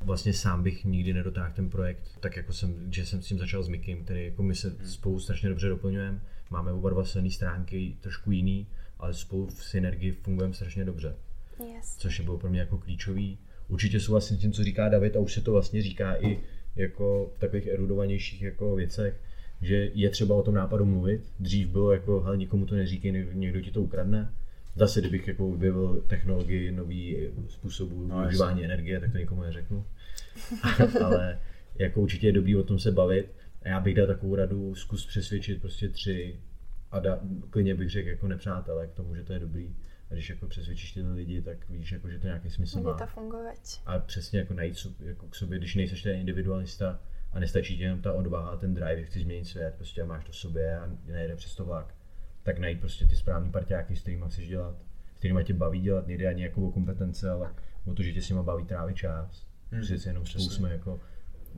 vlastně 0.00 0.32
sám 0.32 0.62
bych 0.62 0.84
nikdy 0.84 1.12
nedotáhl 1.14 1.52
ten 1.54 1.70
projekt, 1.70 2.18
tak 2.20 2.36
jako 2.36 2.52
jsem, 2.52 2.92
že 2.92 3.06
jsem 3.06 3.22
s 3.22 3.26
tím 3.26 3.38
začal 3.38 3.62
s 3.62 3.68
Mikim, 3.68 4.04
který 4.04 4.24
jako 4.24 4.42
my 4.42 4.54
se 4.54 4.68
hmm. 4.68 4.86
spolu 4.86 5.20
strašně 5.20 5.48
dobře 5.48 5.68
doplňujeme, 5.68 6.20
máme 6.50 6.72
oba 6.72 6.90
dva 6.90 7.04
silné 7.04 7.30
stránky, 7.30 7.96
trošku 8.00 8.30
jiný, 8.30 8.66
ale 8.98 9.14
spolu 9.14 9.46
v 9.46 9.64
synergii 9.64 10.12
fungujeme 10.12 10.54
strašně 10.54 10.84
dobře. 10.84 11.16
Yes. 11.74 11.96
Což 11.96 12.18
je 12.18 12.24
bylo 12.24 12.38
pro 12.38 12.50
mě 12.50 12.60
jako 12.60 12.78
klíčový. 12.78 13.38
Určitě 13.72 14.00
souhlasím 14.00 14.36
s 14.36 14.40
tím, 14.40 14.52
co 14.52 14.64
říká 14.64 14.88
David 14.88 15.16
a 15.16 15.20
už 15.20 15.34
se 15.34 15.40
to 15.40 15.52
vlastně 15.52 15.82
říká 15.82 16.14
i 16.26 16.38
jako 16.76 17.32
v 17.36 17.38
takových 17.38 17.66
erudovanějších 17.66 18.42
jako 18.42 18.74
věcech, 18.74 19.20
že 19.62 19.90
je 19.94 20.10
třeba 20.10 20.34
o 20.34 20.42
tom 20.42 20.54
nápadu 20.54 20.84
mluvit. 20.84 21.20
Dřív 21.40 21.68
bylo 21.68 21.92
jako, 21.92 22.20
hele, 22.20 22.36
nikomu 22.36 22.66
to 22.66 22.74
neříkej, 22.74 23.26
někdo 23.32 23.60
ti 23.60 23.70
to 23.70 23.82
ukradne. 23.82 24.32
Zase, 24.76 25.00
kdybych 25.00 25.28
jako 25.28 25.48
objevil 25.48 26.04
technologii 26.06 26.70
nový 26.70 27.16
způsobů 27.48 28.06
no, 28.06 28.20
využívání 28.20 28.64
energie, 28.64 29.00
tak 29.00 29.12
to 29.12 29.18
nikomu 29.18 29.42
neřeknu. 29.42 29.84
Ale 31.04 31.38
jako 31.78 32.00
určitě 32.00 32.26
je 32.26 32.32
dobrý 32.32 32.56
o 32.56 32.62
tom 32.62 32.78
se 32.78 32.92
bavit. 32.92 33.26
A 33.62 33.68
já 33.68 33.80
bych 33.80 33.94
dal 33.94 34.06
takovou 34.06 34.34
radu, 34.34 34.74
zkus 34.74 35.06
přesvědčit 35.06 35.60
prostě 35.60 35.88
tři 35.88 36.36
a 36.90 36.98
da, 36.98 37.20
klidně 37.50 37.74
bych 37.74 37.90
řekl 37.90 38.08
jako 38.08 38.28
nepřátelé 38.28 38.86
k 38.86 38.92
tomu, 38.92 39.14
že 39.14 39.22
to 39.22 39.32
je 39.32 39.38
dobrý. 39.38 39.74
A 40.12 40.14
když 40.14 40.30
jako 40.30 40.46
přesvědčíš 40.46 40.92
ty 40.92 41.02
lidi, 41.02 41.42
tak 41.42 41.68
víš, 41.68 41.92
jako, 41.92 42.10
že 42.10 42.18
to 42.18 42.26
nějaký 42.26 42.50
smysl 42.50 42.78
Může 42.78 42.90
má. 42.90 42.98
to 42.98 43.06
fungovat. 43.06 43.54
A 43.86 43.98
přesně 43.98 44.38
jako 44.38 44.54
najít 44.54 44.86
jako 45.00 45.28
k 45.28 45.34
sobě, 45.34 45.58
když 45.58 45.74
nejseš 45.74 46.02
ten 46.02 46.16
individualista 46.16 47.00
a 47.32 47.38
nestačí 47.38 47.76
ti 47.76 47.82
jenom 47.82 48.02
ta 48.02 48.12
odvaha 48.12 48.50
a 48.50 48.56
ten 48.56 48.74
drive, 48.74 49.04
chci 49.04 49.20
změnit 49.20 49.44
svět, 49.44 49.74
prostě 49.74 50.04
máš 50.04 50.24
to 50.24 50.32
v 50.32 50.36
sobě 50.36 50.78
a 50.78 50.90
nejde 51.06 51.36
přes 51.36 51.54
to 51.54 51.64
vlak, 51.64 51.94
tak 52.42 52.58
najít 52.58 52.80
prostě 52.80 53.06
ty 53.06 53.16
správný 53.16 53.50
partiáky, 53.50 53.96
s 53.96 54.00
kterými 54.00 54.24
chceš 54.28 54.48
dělat, 54.48 54.76
s 55.14 55.18
kterými 55.18 55.44
tě 55.44 55.54
baví 55.54 55.80
dělat, 55.80 56.06
nejde 56.06 56.28
ani 56.28 56.42
jako 56.42 56.68
o 56.68 56.72
kompetence, 56.72 57.30
ale 57.30 57.54
o 57.86 57.94
to, 57.94 58.02
že 58.02 58.12
tě 58.12 58.22
s 58.22 58.28
nimi 58.28 58.42
baví 58.42 58.64
trávit 58.64 58.96
čas. 58.96 59.46
Hmm. 59.70 59.82
Přece 59.82 60.08
jenom 60.08 60.26
spolu 60.26 60.50
jsme 60.50 60.72
jako 60.72 61.00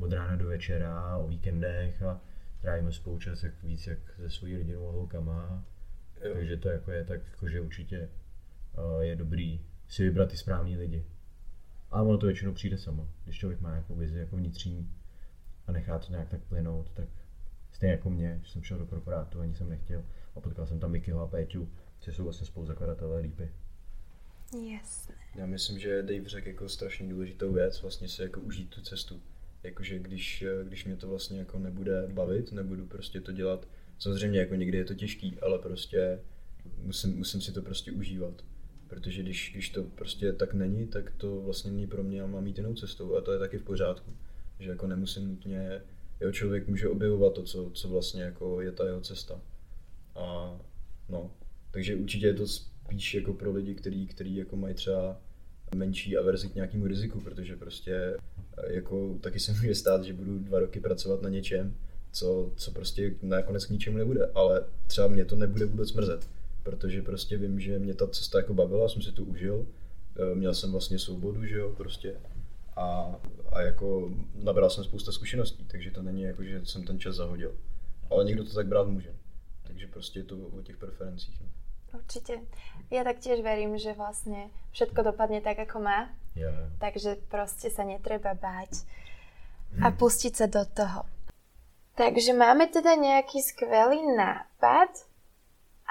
od 0.00 0.12
rána 0.12 0.36
do 0.36 0.46
večera, 0.46 1.16
o 1.16 1.28
víkendech 1.28 2.02
a 2.02 2.20
trávíme 2.60 2.92
spolu 2.92 3.18
čas 3.18 3.42
jak 3.42 3.62
víc 3.62 3.86
jak 3.86 3.98
se 4.16 4.30
svojí 4.30 4.56
rodinou 4.56 4.88
a 4.88 4.92
holkama. 4.92 5.64
Jo. 6.24 6.34
Takže 6.34 6.56
to 6.56 6.68
jako 6.68 6.90
je 6.90 7.04
tak, 7.04 7.20
jako, 7.30 7.48
že 7.48 7.60
určitě 7.60 8.08
je 9.00 9.16
dobrý 9.16 9.60
si 9.88 10.02
vybrat 10.04 10.30
ty 10.30 10.36
správný 10.36 10.76
lidi. 10.76 11.04
Ale 11.90 12.08
ono 12.08 12.18
to 12.18 12.26
většinou 12.26 12.52
přijde 12.52 12.78
samo. 12.78 13.08
Když 13.24 13.38
člověk 13.38 13.60
má 13.60 13.76
jako 13.76 13.94
vizi 13.94 14.18
jako 14.18 14.36
vnitřní 14.36 14.90
a 15.66 15.72
nechá 15.72 15.98
to 15.98 16.12
nějak 16.12 16.28
tak 16.28 16.40
plynout, 16.40 16.90
tak 16.94 17.08
stejně 17.72 17.92
jako 17.92 18.10
mě, 18.10 18.40
že 18.44 18.52
jsem 18.52 18.62
šel 18.62 18.78
do 18.78 18.86
korporátu, 18.86 19.40
ani 19.40 19.54
jsem 19.54 19.68
nechtěl. 19.68 20.04
A 20.36 20.40
potkal 20.40 20.66
jsem 20.66 20.80
tam 20.80 20.90
Mikyho 20.90 21.20
a 21.20 21.26
Péťu, 21.26 21.68
co 22.00 22.12
jsou 22.12 22.24
vlastně 22.24 22.46
spoluzakladatelé 22.46 23.20
lípy. 23.20 23.50
Jasné. 24.72 25.14
Já 25.34 25.46
myslím, 25.46 25.78
že 25.78 26.02
Dave 26.02 26.28
řekl 26.28 26.48
jako 26.48 26.68
strašně 26.68 27.08
důležitou 27.08 27.52
věc, 27.52 27.82
vlastně 27.82 28.08
si 28.08 28.22
jako 28.22 28.40
užít 28.40 28.70
tu 28.70 28.80
cestu. 28.80 29.20
Jakože 29.62 29.98
když, 29.98 30.44
když 30.64 30.84
mě 30.84 30.96
to 30.96 31.08
vlastně 31.08 31.38
jako 31.38 31.58
nebude 31.58 32.06
bavit, 32.06 32.52
nebudu 32.52 32.86
prostě 32.86 33.20
to 33.20 33.32
dělat, 33.32 33.68
samozřejmě 33.98 34.40
jako 34.40 34.54
někdy 34.54 34.78
je 34.78 34.84
to 34.84 34.94
těžký, 34.94 35.38
ale 35.40 35.58
prostě 35.58 36.20
musím, 36.78 37.18
musím 37.18 37.40
si 37.40 37.52
to 37.52 37.62
prostě 37.62 37.92
užívat. 37.92 38.44
Protože 38.88 39.22
když, 39.22 39.50
když 39.52 39.70
to 39.70 39.82
prostě 39.82 40.32
tak 40.32 40.54
není, 40.54 40.86
tak 40.86 41.10
to 41.16 41.40
vlastně 41.40 41.70
není 41.70 41.86
pro 41.86 42.02
mě 42.02 42.22
a 42.22 42.26
mám 42.26 42.46
jít 42.46 42.58
jinou 42.58 42.74
cestou 42.74 43.16
a 43.16 43.20
to 43.20 43.32
je 43.32 43.38
taky 43.38 43.58
v 43.58 43.62
pořádku. 43.62 44.12
Že 44.58 44.70
jako 44.70 44.86
nemusím 44.86 45.28
nutně, 45.28 45.82
jeho 46.20 46.32
člověk 46.32 46.68
může 46.68 46.88
objevovat 46.88 47.34
to, 47.34 47.42
co, 47.42 47.70
co 47.74 47.88
vlastně 47.88 48.22
jako 48.22 48.60
je 48.60 48.72
ta 48.72 48.86
jeho 48.86 49.00
cesta. 49.00 49.40
A 50.16 50.56
no, 51.08 51.30
takže 51.70 51.96
určitě 51.96 52.26
je 52.26 52.34
to 52.34 52.46
spíš 52.46 53.14
jako 53.14 53.32
pro 53.32 53.52
lidi, 53.52 53.74
kteří 53.74 54.06
který 54.06 54.36
jako 54.36 54.56
mají 54.56 54.74
třeba 54.74 55.20
menší 55.74 56.16
averzi 56.16 56.48
k 56.48 56.54
nějakému 56.54 56.86
riziku, 56.86 57.20
protože 57.20 57.56
prostě 57.56 58.16
jako 58.66 59.18
taky 59.20 59.40
se 59.40 59.52
může 59.52 59.74
stát, 59.74 60.04
že 60.04 60.12
budu 60.12 60.38
dva 60.38 60.58
roky 60.60 60.80
pracovat 60.80 61.22
na 61.22 61.28
něčem, 61.28 61.76
co, 62.12 62.52
co 62.56 62.70
prostě 62.70 63.14
nakonec 63.22 63.66
k 63.66 63.70
ničemu 63.70 63.96
nebude, 63.96 64.26
ale 64.34 64.64
třeba 64.86 65.08
mě 65.08 65.24
to 65.24 65.36
nebude 65.36 65.64
vůbec 65.64 65.92
mrzet, 65.92 66.28
protože 66.64 67.02
prostě 67.02 67.36
vím, 67.36 67.60
že 67.60 67.78
mě 67.78 67.94
ta 67.94 68.08
cesta 68.08 68.38
jako 68.38 68.54
bavila, 68.54 68.88
jsem 68.88 69.02
si 69.02 69.12
to 69.12 69.22
užil, 69.22 69.66
e, 70.16 70.34
měl 70.34 70.54
jsem 70.54 70.72
vlastně 70.72 70.98
svobodu, 70.98 71.44
že 71.44 71.58
jo, 71.58 71.72
prostě 71.76 72.16
a, 72.76 73.14
a 73.52 73.60
jako 73.60 74.10
nabral 74.34 74.70
jsem 74.70 74.84
spousta 74.84 75.12
zkušeností, 75.12 75.64
takže 75.64 75.90
to 75.90 76.02
není 76.02 76.22
jako, 76.22 76.44
že 76.44 76.66
jsem 76.66 76.84
ten 76.84 77.00
čas 77.00 77.16
zahodil. 77.16 77.54
Ale 78.10 78.24
někdo 78.24 78.44
to 78.44 78.54
tak 78.54 78.66
brát 78.66 78.88
může. 78.88 79.14
Takže 79.62 79.86
prostě 79.86 80.18
je 80.18 80.24
to 80.24 80.36
o 80.36 80.62
těch 80.62 80.76
preferencích. 80.76 81.40
No. 81.40 81.46
Určite. 81.94 82.42
Ja 82.90 83.06
taktiež 83.06 83.38
verím, 83.46 83.78
že 83.78 83.94
vlastne 83.94 84.50
všetko 84.74 85.14
dopadne 85.14 85.38
tak, 85.38 85.62
ako 85.62 85.78
má. 85.78 86.10
Yeah. 86.34 86.74
Takže 86.82 87.22
proste 87.30 87.70
sa 87.70 87.86
netreba 87.86 88.34
báť 88.34 88.82
a 89.78 89.94
pustiť 89.94 90.32
sa 90.34 90.46
do 90.50 90.66
toho. 90.66 91.06
Takže 91.94 92.34
máme 92.34 92.66
teda 92.66 92.98
nejaký 92.98 93.38
skvelý 93.38 94.02
nápad. 94.18 95.06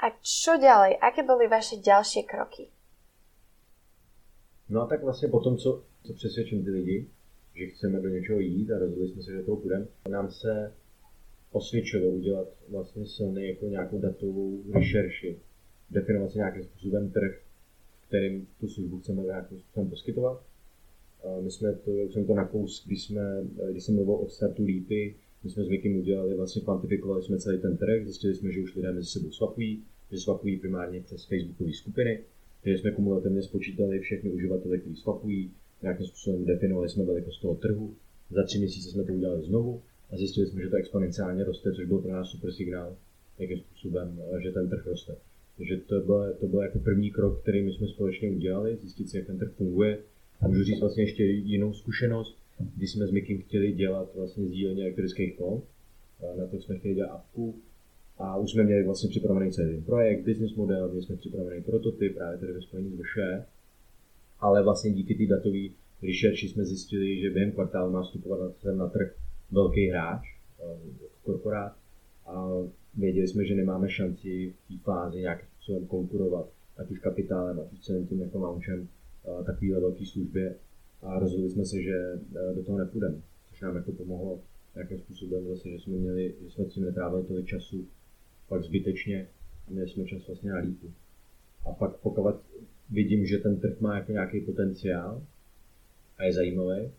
A 0.02 0.10
čo 0.22 0.58
ďalej? 0.58 0.98
Aké 1.00 1.22
boli 1.22 1.46
vaše 1.48 1.78
ďalšie 1.78 2.22
kroky? 2.26 2.68
No 4.68 4.82
a 4.82 4.86
tak 4.86 5.02
vlastně 5.02 5.28
po 5.28 5.40
tom, 5.40 5.56
co, 5.56 5.82
co 6.04 6.12
přesvědčím 6.12 6.64
ty 6.64 6.70
lidi, 6.70 7.06
že 7.54 7.66
chceme 7.66 8.00
do 8.00 8.08
něčeho 8.08 8.40
jít 8.40 8.70
a 8.72 8.78
rozhodli 8.78 9.08
jsme 9.08 9.22
se, 9.22 9.32
že 9.32 9.42
toho 9.42 9.56
půjdeme, 9.56 9.86
nám 10.08 10.30
se 10.30 10.74
osvědčilo 11.52 12.08
udělat 12.08 12.48
vlastně 12.68 13.06
silný 13.06 13.48
jako 13.48 13.66
nějakou 13.66 13.98
datovou 14.00 14.62
rešerši, 14.74 15.38
definovat 15.90 16.30
si 16.30 16.38
nějakým 16.38 16.64
způsobem 16.64 17.10
trh, 17.10 17.40
kterým 18.08 18.48
tu 18.60 18.68
službu 18.68 19.00
chceme 19.00 19.22
nějakým 19.22 19.58
způsobem 19.60 19.90
poskytovat. 19.90 20.42
My 21.40 21.50
jsme 21.50 21.74
to, 21.74 21.90
už 21.90 22.12
jsem 22.12 22.26
to 22.26 22.34
nakous, 22.34 22.86
když, 22.86 23.04
jsme, 23.04 23.42
když 23.70 23.84
jsem 23.84 23.94
mluvil 23.94 24.14
o 24.14 24.28
startu 24.28 24.64
lípy, 24.64 25.14
my 25.44 25.50
jsme 25.50 25.64
s 25.64 25.68
Mikim 25.68 25.96
udělali, 25.96 26.34
vlastně 26.34 26.62
kvantifikovali 26.62 27.22
jsme 27.22 27.38
celý 27.38 27.58
ten 27.58 27.76
trh, 27.76 28.04
zjistili 28.04 28.34
jsme, 28.34 28.52
že 28.52 28.60
už 28.60 28.74
lidé 28.74 28.92
mezi 28.92 29.08
sebou 29.08 29.30
swapují, 29.30 29.82
že 30.12 30.18
swapují 30.18 30.56
primárně 30.56 31.00
přes 31.00 31.24
Facebookové 31.24 31.72
skupiny, 31.72 32.20
takže 32.62 32.78
jsme 32.78 32.90
kumulativně 32.90 33.42
spočítali 33.42 34.00
všechny 34.00 34.30
uživatele, 34.30 34.78
kteří 34.78 34.96
swapují, 34.96 35.50
nějakým 35.82 36.06
způsobem 36.06 36.44
definovali 36.44 36.88
jsme 36.88 37.04
velikost 37.04 37.40
toho 37.40 37.54
trhu, 37.54 37.94
za 38.30 38.42
tři 38.42 38.58
měsíce 38.58 38.90
jsme 38.90 39.04
to 39.04 39.12
udělali 39.12 39.42
znovu 39.42 39.82
a 40.10 40.16
zjistili 40.16 40.46
jsme, 40.46 40.62
že 40.62 40.68
to 40.68 40.76
exponenciálně 40.76 41.44
roste, 41.44 41.72
což 41.72 41.86
byl 41.86 41.98
pro 41.98 42.12
nás 42.12 42.28
super 42.28 42.52
signál, 42.52 42.96
jakým 43.38 43.58
způsobem, 43.58 44.20
že 44.42 44.50
ten 44.50 44.68
trh 44.68 44.86
roste. 44.86 45.16
Takže 45.56 45.76
to 45.76 46.00
byl, 46.00 46.34
to 46.40 46.46
byl 46.46 46.60
jako 46.60 46.78
první 46.78 47.10
krok, 47.10 47.42
který 47.42 47.62
my 47.62 47.72
jsme 47.72 47.88
společně 47.88 48.30
udělali, 48.30 48.78
zjistit 48.80 49.08
si, 49.08 49.16
jak 49.16 49.26
ten 49.26 49.38
trh 49.38 49.52
funguje. 49.52 49.98
A 50.40 50.48
můžu 50.48 50.64
říct 50.64 50.80
vlastně 50.80 51.02
ještě 51.02 51.24
jinou 51.24 51.72
zkušenost, 51.72 52.38
když 52.76 52.92
jsme 52.92 53.06
s 53.06 53.10
Mikim 53.10 53.42
chtěli 53.42 53.72
dělat 53.72 54.14
vlastně 54.14 54.46
sdílení 54.46 54.82
elektrických 54.82 55.36
kol, 55.36 55.62
na 56.38 56.46
to 56.46 56.56
jsme 56.56 56.78
chtěli 56.78 56.94
dělat 56.94 57.10
apku, 57.10 57.54
a 58.18 58.36
už 58.36 58.50
jsme 58.50 58.64
měli 58.64 58.84
vlastně 58.84 59.08
připravený 59.08 59.52
celý 59.52 59.82
projekt, 59.82 60.24
business 60.24 60.54
model, 60.54 60.88
měli 60.88 61.02
jsme 61.02 61.16
připravený 61.16 61.62
prototyp 61.62 62.14
právě 62.14 62.38
tady 62.38 62.52
ve 62.52 62.62
spojení 62.62 62.90
s 62.90 63.00
VŠE, 63.00 63.46
ale 64.40 64.62
vlastně 64.62 64.90
díky 64.92 65.14
té 65.14 65.26
datové 65.26 65.68
researchi 66.02 66.48
jsme 66.48 66.64
zjistili, 66.64 67.20
že 67.20 67.30
během 67.30 67.52
kvartálu 67.52 67.92
má 67.92 68.02
vstupovat 68.02 68.52
na 68.76 68.88
trh 68.88 69.14
velký 69.50 69.88
hráč, 69.88 70.22
korporát, 71.22 71.76
a 72.26 72.48
věděli 72.94 73.28
jsme, 73.28 73.44
že 73.44 73.54
nemáme 73.54 73.90
šanci 73.90 74.54
v 74.64 74.68
té 74.68 74.78
fázi 74.84 75.20
nějakým 75.20 75.48
způsobem 75.54 75.86
konkurovat, 75.86 76.48
ať 76.76 76.90
už 76.90 76.98
kapitálem, 76.98 77.60
ať 77.60 77.72
už 77.72 77.80
celým 77.80 78.06
tím 78.06 78.20
jako 78.20 78.38
launchem 78.38 78.88
takovéhle 79.46 79.80
velké 79.80 80.06
službě 80.06 80.54
a 81.04 81.18
rozhodli 81.18 81.50
jsme 81.50 81.64
se, 81.64 81.82
že 81.82 82.18
do 82.54 82.64
toho 82.64 82.78
nepůjdeme, 82.78 83.16
což 83.50 83.60
nám 83.60 83.76
jako 83.76 83.92
pomohlo 83.92 84.40
nějakým 84.74 84.98
způsobem 84.98 85.48
zase, 85.48 85.68
že 85.68 85.78
jsme 85.78 85.96
měli, 85.96 86.34
že 86.44 86.50
jsme 86.50 86.64
tím 86.64 86.84
netrávili 86.84 87.24
tolik 87.24 87.46
času 87.46 87.86
pak 88.48 88.64
zbytečně 88.64 89.28
a 89.68 89.70
měli 89.70 89.88
jsme 89.88 90.04
čas 90.04 90.26
vlastně 90.26 90.50
na 90.50 90.58
lípu. 90.58 90.92
A 91.64 91.72
pak 91.72 91.96
pokud 91.96 92.34
vidím, 92.90 93.26
že 93.26 93.38
ten 93.38 93.60
trh 93.60 93.80
má 93.80 93.96
jako 93.96 94.12
nějaký 94.12 94.40
potenciál 94.40 95.22
a 96.18 96.24
je 96.24 96.32
zajímavý, 96.32 96.90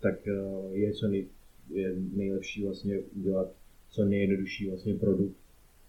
tak 0.00 0.26
je 0.70 0.92
co 0.92 1.08
nej, 1.08 1.26
je 1.70 1.94
nejlepší 2.14 2.64
vlastně 2.64 2.98
udělat 2.98 3.52
co 3.90 4.04
nejjednodušší 4.04 4.68
vlastně 4.68 4.94
produkt 4.94 5.36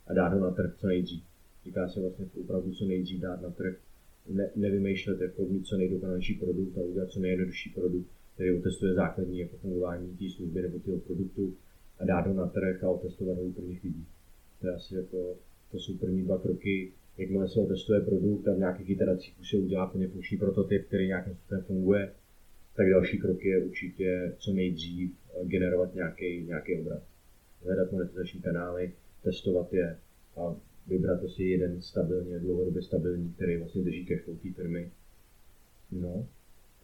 a 0.07 0.13
dát 0.13 0.33
ho 0.33 0.39
na 0.39 0.51
trh 0.51 0.75
co 0.77 0.87
nejdřív. 0.87 1.23
Říká 1.65 1.89
se 1.89 2.01
vlastně 2.01 2.25
opravdu 2.41 2.71
co 2.71 2.85
nejdřív 2.85 3.21
dát 3.21 3.41
na 3.41 3.49
trh, 3.49 3.75
ne, 4.29 4.49
nevymýšlet 4.55 5.21
jako 5.21 5.45
mít 5.45 5.65
co 5.65 5.77
nejdokonalejší 5.77 6.33
produkt 6.33 6.77
a 6.77 6.81
udělat 6.81 7.09
co 7.09 7.19
nejjednodušší 7.19 7.69
produkt, 7.69 8.07
který 8.33 8.51
otestuje 8.51 8.93
základní 8.93 9.39
jako 9.39 9.57
fungování 9.57 10.17
té 10.17 10.29
služby 10.35 10.61
nebo 10.61 10.79
toho 10.79 10.97
produktu 10.97 11.53
a 11.99 12.05
dát 12.05 12.27
ho 12.27 12.33
na 12.33 12.47
trh 12.47 12.83
a 12.83 12.89
otestovat 12.89 13.37
ho 13.37 13.43
u 13.43 13.51
prvních 13.51 13.83
lidí. 13.83 14.05
To 14.61 14.67
je 14.67 14.73
asi 14.73 14.95
jako, 14.95 15.37
to 15.71 15.77
jsou 15.77 15.97
první 15.97 16.23
dva 16.23 16.37
kroky, 16.37 16.91
jakmile 17.17 17.49
se 17.49 17.59
otestuje 17.59 18.01
produkt 18.01 18.47
a 18.47 18.53
v 18.53 18.59
nějakých 18.59 18.89
iteracích 18.89 19.39
už 19.39 19.49
se 19.49 19.57
udělá 19.57 19.87
plně 19.87 20.07
funkční 20.07 20.37
prototyp, 20.37 20.85
který 20.87 21.07
nějakým 21.07 21.33
způsobem 21.33 21.63
funguje, 21.63 22.11
tak 22.75 22.89
další 22.89 23.19
krok 23.19 23.45
je 23.45 23.63
určitě 23.63 24.33
co 24.37 24.53
nejdřív 24.53 25.11
generovat 25.43 25.95
nějaký, 25.95 26.43
nějaký 26.47 26.79
obrat. 26.79 27.03
Hledat 27.63 27.91
monetizační 27.91 28.41
kanály, 28.41 28.91
testovat 29.23 29.73
je 29.73 29.97
a 30.37 30.55
vybrat 30.87 31.19
si 31.35 31.43
jeden 31.43 31.81
stabilně, 31.81 32.39
dlouhodobě 32.39 32.81
stabilní, 32.81 33.33
který 33.33 33.57
vlastně 33.57 33.81
drží 33.81 34.05
cashflow 34.05 34.37
té 34.37 34.53
firmy. 34.53 34.91
No, 35.91 36.27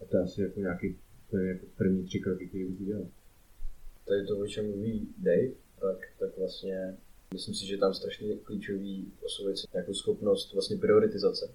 a 0.00 0.04
to 0.04 0.16
je 0.16 0.22
asi 0.22 0.42
jako 0.42 0.60
nějaký 0.60 0.96
jako 1.32 1.66
první 1.76 2.04
tři 2.04 2.20
kroky, 2.20 2.46
které 2.48 2.64
bych 2.64 2.80
udělal. 2.80 3.06
Tady 4.08 4.26
to, 4.26 4.38
o 4.38 4.46
čem 4.46 4.70
mluví 4.70 5.08
Dave, 5.18 5.50
tak, 5.80 5.98
tak 6.18 6.38
vlastně 6.38 6.96
myslím 7.32 7.54
si, 7.54 7.66
že 7.66 7.78
tam 7.78 7.94
strašně 7.94 8.36
klíčový 8.36 9.12
osvojit 9.22 9.58
jako 9.74 9.94
schopnost 9.94 10.52
vlastně 10.52 10.76
prioritizace. 10.76 11.50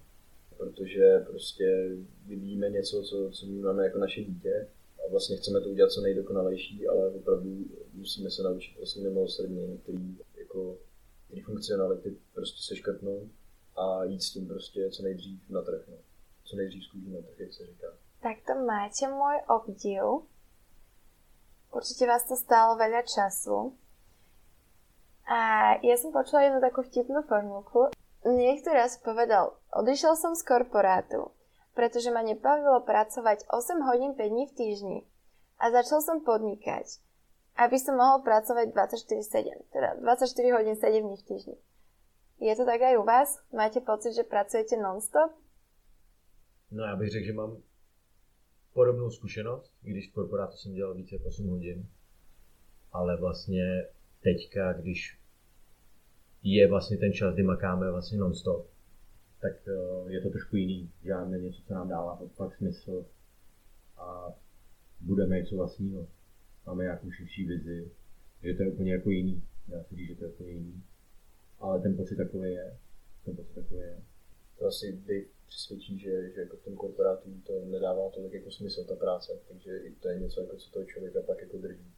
Protože 0.58 1.24
prostě 1.26 1.96
vyvíjíme 2.26 2.70
něco, 2.70 3.02
co, 3.02 3.30
co 3.30 3.46
máme 3.46 3.84
jako 3.84 3.98
naše 3.98 4.24
dítě 4.24 4.66
a 5.06 5.10
vlastně 5.10 5.36
chceme 5.36 5.60
to 5.60 5.68
udělat 5.68 5.90
co 5.90 6.00
nejdokonalejší, 6.00 6.86
ale 6.86 7.10
opravdu 7.10 7.66
musíme 7.94 8.30
se 8.30 8.42
naučit 8.42 8.76
vlastně 8.76 9.02
nemilosrdně 9.02 9.66
některý 9.66 10.16
jako 10.38 10.78
ty 11.30 11.40
funkcionality 11.40 12.16
prostě 12.34 12.62
seškrtnout 12.62 13.28
a 13.76 14.04
jít 14.04 14.22
s 14.22 14.32
tím 14.32 14.48
prostě 14.48 14.90
co 14.90 15.02
nejdřív 15.02 15.50
na 15.50 15.62
trh. 15.62 15.88
No. 15.88 15.96
Co 16.44 16.56
nejdřív 16.56 16.82
z 16.84 17.12
na 17.12 17.20
trh, 17.22 17.40
jak 17.40 17.52
se 17.52 17.66
říká. 17.66 17.86
Tak 18.22 18.36
to 18.46 18.54
máte 18.64 19.08
můj 19.08 19.36
obdiv. 19.48 20.02
Určite 21.70 22.06
vás 22.06 22.26
to 22.26 22.34
stálo 22.34 22.74
veľa 22.74 23.06
času. 23.06 23.78
A 25.30 25.38
ja 25.86 25.94
som 25.94 26.10
počula 26.10 26.42
jednu 26.42 26.58
takú 26.58 26.82
vtipnú 26.82 27.22
formulku. 27.22 27.94
Niekto 28.26 28.74
raz 28.74 28.98
povedal, 28.98 29.54
odišiel 29.70 30.18
som 30.18 30.34
z 30.34 30.42
korporátu, 30.42 31.30
pretože 31.78 32.10
ma 32.10 32.26
nebavilo 32.26 32.82
pracovať 32.82 33.46
8 33.46 33.86
hodín 33.86 34.12
5 34.18 34.26
dní 34.26 34.44
v 34.50 34.56
týždni. 34.58 34.98
A 35.62 35.70
začal 35.70 36.02
som 36.02 36.26
podnikať 36.26 36.98
aby 37.60 37.76
som 37.76 38.00
mohol 38.00 38.24
pracovať 38.24 38.72
24-7, 38.72 39.68
teda 39.68 40.00
24 40.00 40.56
hodín 40.56 40.76
7 40.80 41.04
dní 41.04 41.16
v 41.20 41.26
týždni. 41.28 41.56
Je 42.40 42.56
to 42.56 42.64
tak 42.64 42.80
aj 42.80 42.96
u 42.96 43.04
vás? 43.04 43.36
Máte 43.52 43.84
pocit, 43.84 44.16
že 44.16 44.24
pracujete 44.24 44.80
non-stop? 44.80 45.36
No 46.70 46.84
já 46.84 46.96
bych 46.96 47.10
řekl, 47.10 47.26
že 47.26 47.32
mám 47.32 47.56
podobnou 48.72 49.10
zkušenost, 49.10 49.72
když 49.82 50.10
v 50.10 50.14
korporátu 50.14 50.56
jsem 50.56 50.74
dělal 50.74 50.94
více 50.94 51.14
jak 51.14 51.26
8 51.26 51.48
hodin, 51.48 51.88
ale 52.92 53.16
vlastně 53.16 53.84
teďka, 54.22 54.72
když 54.72 55.20
je 56.42 56.68
vlastně 56.68 56.96
ten 56.96 57.12
čas, 57.12 57.34
kdy 57.34 57.42
makáme 57.42 57.90
vlastně 57.90 58.18
non-stop, 58.18 58.66
tak 59.40 59.52
eh, 59.68 60.12
je 60.12 60.20
to 60.20 60.30
trošku 60.30 60.56
jiný. 60.56 60.92
Žádné 61.04 61.38
něco, 61.38 61.62
co 61.62 61.74
nám 61.74 61.88
dává 61.88 62.20
fakt 62.36 62.56
smysl 62.56 63.06
a 63.96 64.34
budeme 65.00 65.38
něco 65.38 65.56
vlastního 65.56 66.06
máme 66.66 66.84
nějakou 66.84 67.10
širší 67.10 67.44
vizi, 67.44 67.90
že 68.42 68.54
to 68.54 68.62
je 68.62 68.68
úplně 68.68 68.92
jako 68.92 69.10
jiný. 69.10 69.42
Dá 69.68 69.82
se 69.84 69.94
říct, 69.96 70.08
že 70.08 70.14
to 70.14 70.24
je 70.24 70.30
úplně 70.30 70.50
jiný. 70.50 70.82
Ale 71.58 71.80
ten 71.80 71.96
pocit 71.96 72.16
takový 72.16 72.50
je. 72.52 72.76
Ten 73.24 73.36
pocit 73.36 73.54
takový 73.54 73.80
je. 73.80 74.02
To 74.58 74.66
asi 74.66 74.92
Dave 74.92 75.26
přesvědčí, 75.46 75.98
že, 75.98 76.30
že 76.30 76.40
jako 76.40 76.56
v 76.56 76.64
tom 76.64 76.74
korporátu 76.74 77.30
to 77.46 77.64
nedává 77.64 78.10
tolik 78.10 78.32
jako 78.32 78.50
smysl 78.50 78.84
ta 78.84 78.96
práce, 78.96 79.32
takže 79.48 79.78
i 79.78 79.90
to 79.94 80.08
je 80.08 80.20
něco, 80.20 80.40
jako 80.40 80.56
co 80.56 80.70
toho 80.70 80.84
člověka 80.84 81.20
pak 81.26 81.40
jako 81.40 81.56
drží. 81.56 81.92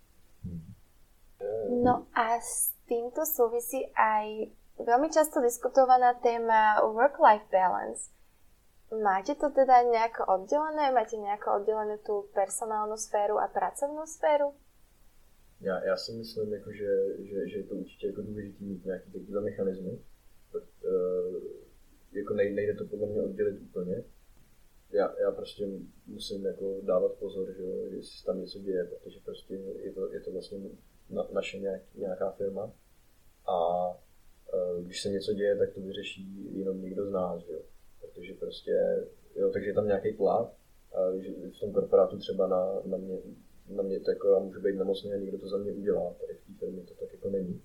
Hmm. 0.44 0.74
No 1.84 2.06
a 2.14 2.38
s 2.38 2.70
týmto 2.86 3.26
súvisí 3.26 3.90
aj 3.98 4.54
veľmi 4.78 5.10
často 5.10 5.42
diskutovaná 5.42 6.14
téma 6.22 6.78
work-life 6.86 7.50
balance. 7.50 8.14
Máte 8.92 9.34
to 9.34 9.48
teda 9.50 9.82
nejako 9.88 10.26
oddelené? 10.26 10.92
Máte 10.92 11.16
nejako 11.16 11.56
oddelené 11.56 11.96
tú 12.04 12.28
personálnu 12.36 12.96
sféru 12.96 13.40
a 13.40 13.48
pracovnú 13.48 14.04
sféru? 14.04 14.52
Já, 15.60 15.84
já 15.84 15.96
si 15.96 16.12
myslím, 16.12 16.52
jako, 16.52 16.72
že, 16.72 16.88
že, 17.18 17.48
že 17.48 17.56
je 17.58 17.64
to 17.64 17.74
určitě 17.74 18.06
jako 18.06 18.22
důležité 18.22 18.64
mít 18.64 18.84
nějaký 18.84 19.12
takovýhle 19.12 19.40
mechanismy. 19.40 19.98
Uh, 20.52 21.42
jako 22.12 22.34
nej, 22.34 22.54
nejde 22.54 22.74
to 22.74 22.84
podle 22.84 23.06
mě 23.06 23.22
oddělit 23.22 23.60
úplně. 23.60 24.04
Já, 24.90 25.20
já 25.20 25.30
prostě 25.30 25.68
musím 26.06 26.46
jako 26.46 26.80
dávat 26.82 27.12
pozor, 27.12 27.52
že 27.56 27.62
jestli 27.96 28.26
tam 28.26 28.40
něco 28.40 28.58
děje, 28.58 28.84
protože 28.84 29.20
prostě 29.24 29.54
je 29.54 29.92
to, 29.92 30.12
je 30.12 30.20
to 30.20 30.32
vlastně 30.32 30.58
na, 31.10 31.26
naše 31.32 31.58
nějak, 31.58 31.82
nějaká 31.94 32.30
firma 32.30 32.72
a 33.46 33.88
uh, 33.88 34.84
když 34.84 35.02
se 35.02 35.08
něco 35.08 35.32
děje, 35.32 35.56
tak 35.56 35.74
to 35.74 35.80
vyřeší 35.80 36.58
jenom 36.58 36.82
někdo 36.82 37.06
z 37.06 37.10
nás, 37.10 37.42
že 37.42 37.52
jo 37.52 37.62
protože 38.02 38.34
prostě, 38.34 39.06
jo, 39.36 39.50
takže 39.50 39.68
je 39.68 39.74
tam 39.74 39.86
nějaký 39.86 40.12
tlak, 40.12 40.52
že 41.18 41.32
v 41.56 41.60
tom 41.60 41.72
korporátu 41.72 42.18
třeba 42.18 42.46
na, 42.46 42.80
na 42.84 42.96
mě, 42.96 43.18
na 43.68 43.82
mě 43.82 44.00
to 44.00 44.10
jako 44.10 44.28
já 44.28 44.38
můžu 44.38 44.60
být 44.60 44.76
nemocný 44.76 45.12
a 45.12 45.16
někdo 45.16 45.38
to 45.38 45.48
za 45.48 45.58
mě 45.58 45.72
udělá, 45.72 46.14
tady 46.20 46.34
v 46.34 46.46
té 46.46 46.52
firmě 46.58 46.82
to 46.82 46.94
tak 46.94 47.12
jako 47.12 47.30
není. 47.30 47.62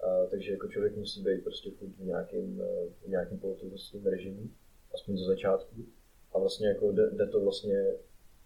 A, 0.00 0.26
takže 0.26 0.52
jako 0.52 0.68
člověk 0.68 0.96
musí 0.96 1.22
být 1.22 1.44
prostě 1.44 1.70
v 1.98 2.04
nějakém, 2.04 2.62
v 3.04 3.08
nějakém 3.08 3.38
pohotovostním 3.38 4.06
režimu, 4.06 4.50
aspoň 4.94 5.16
ze 5.18 5.24
začátku. 5.24 5.74
A 6.32 6.38
vlastně 6.38 6.68
jako 6.68 6.92
jde, 6.92 7.10
jde 7.10 7.26
to 7.26 7.40
vlastně 7.40 7.94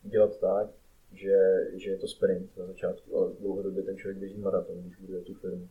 dělat 0.02 0.40
tak, 0.40 0.70
že, 1.12 1.36
že 1.72 1.90
je 1.90 1.98
to 1.98 2.08
sprint 2.08 2.56
na 2.56 2.66
začátku, 2.66 3.18
ale 3.18 3.32
dlouhodobě 3.40 3.82
ten 3.82 3.96
člověk 3.96 4.18
běží 4.18 4.38
maraton, 4.38 4.82
když 4.82 4.96
bude 4.96 5.20
tu 5.20 5.34
firmu. 5.34 5.68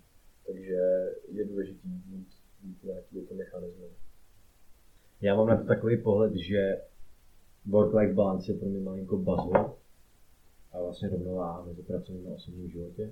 Takže 0.47 0.79
je 1.27 1.45
důležité 1.45 1.87
mít, 2.09 2.27
mít 2.63 2.83
nějaký. 2.83 3.00
Já 5.21 5.35
mám 5.35 5.47
na 5.47 5.57
to 5.57 5.63
takový 5.63 5.97
pohled, 5.97 6.33
že 6.35 6.81
work-life 7.69 8.13
balance 8.13 8.51
je 8.51 8.57
pro 8.57 8.69
mě 8.69 8.79
malinko 8.79 9.17
buzzword 9.17 9.77
a 10.71 10.81
vlastně 10.81 11.09
rovnováha 11.09 11.65
mezi 11.65 11.81
pracovním 11.81 12.27
a 12.27 12.35
osobním 12.35 12.69
životě. 12.69 13.11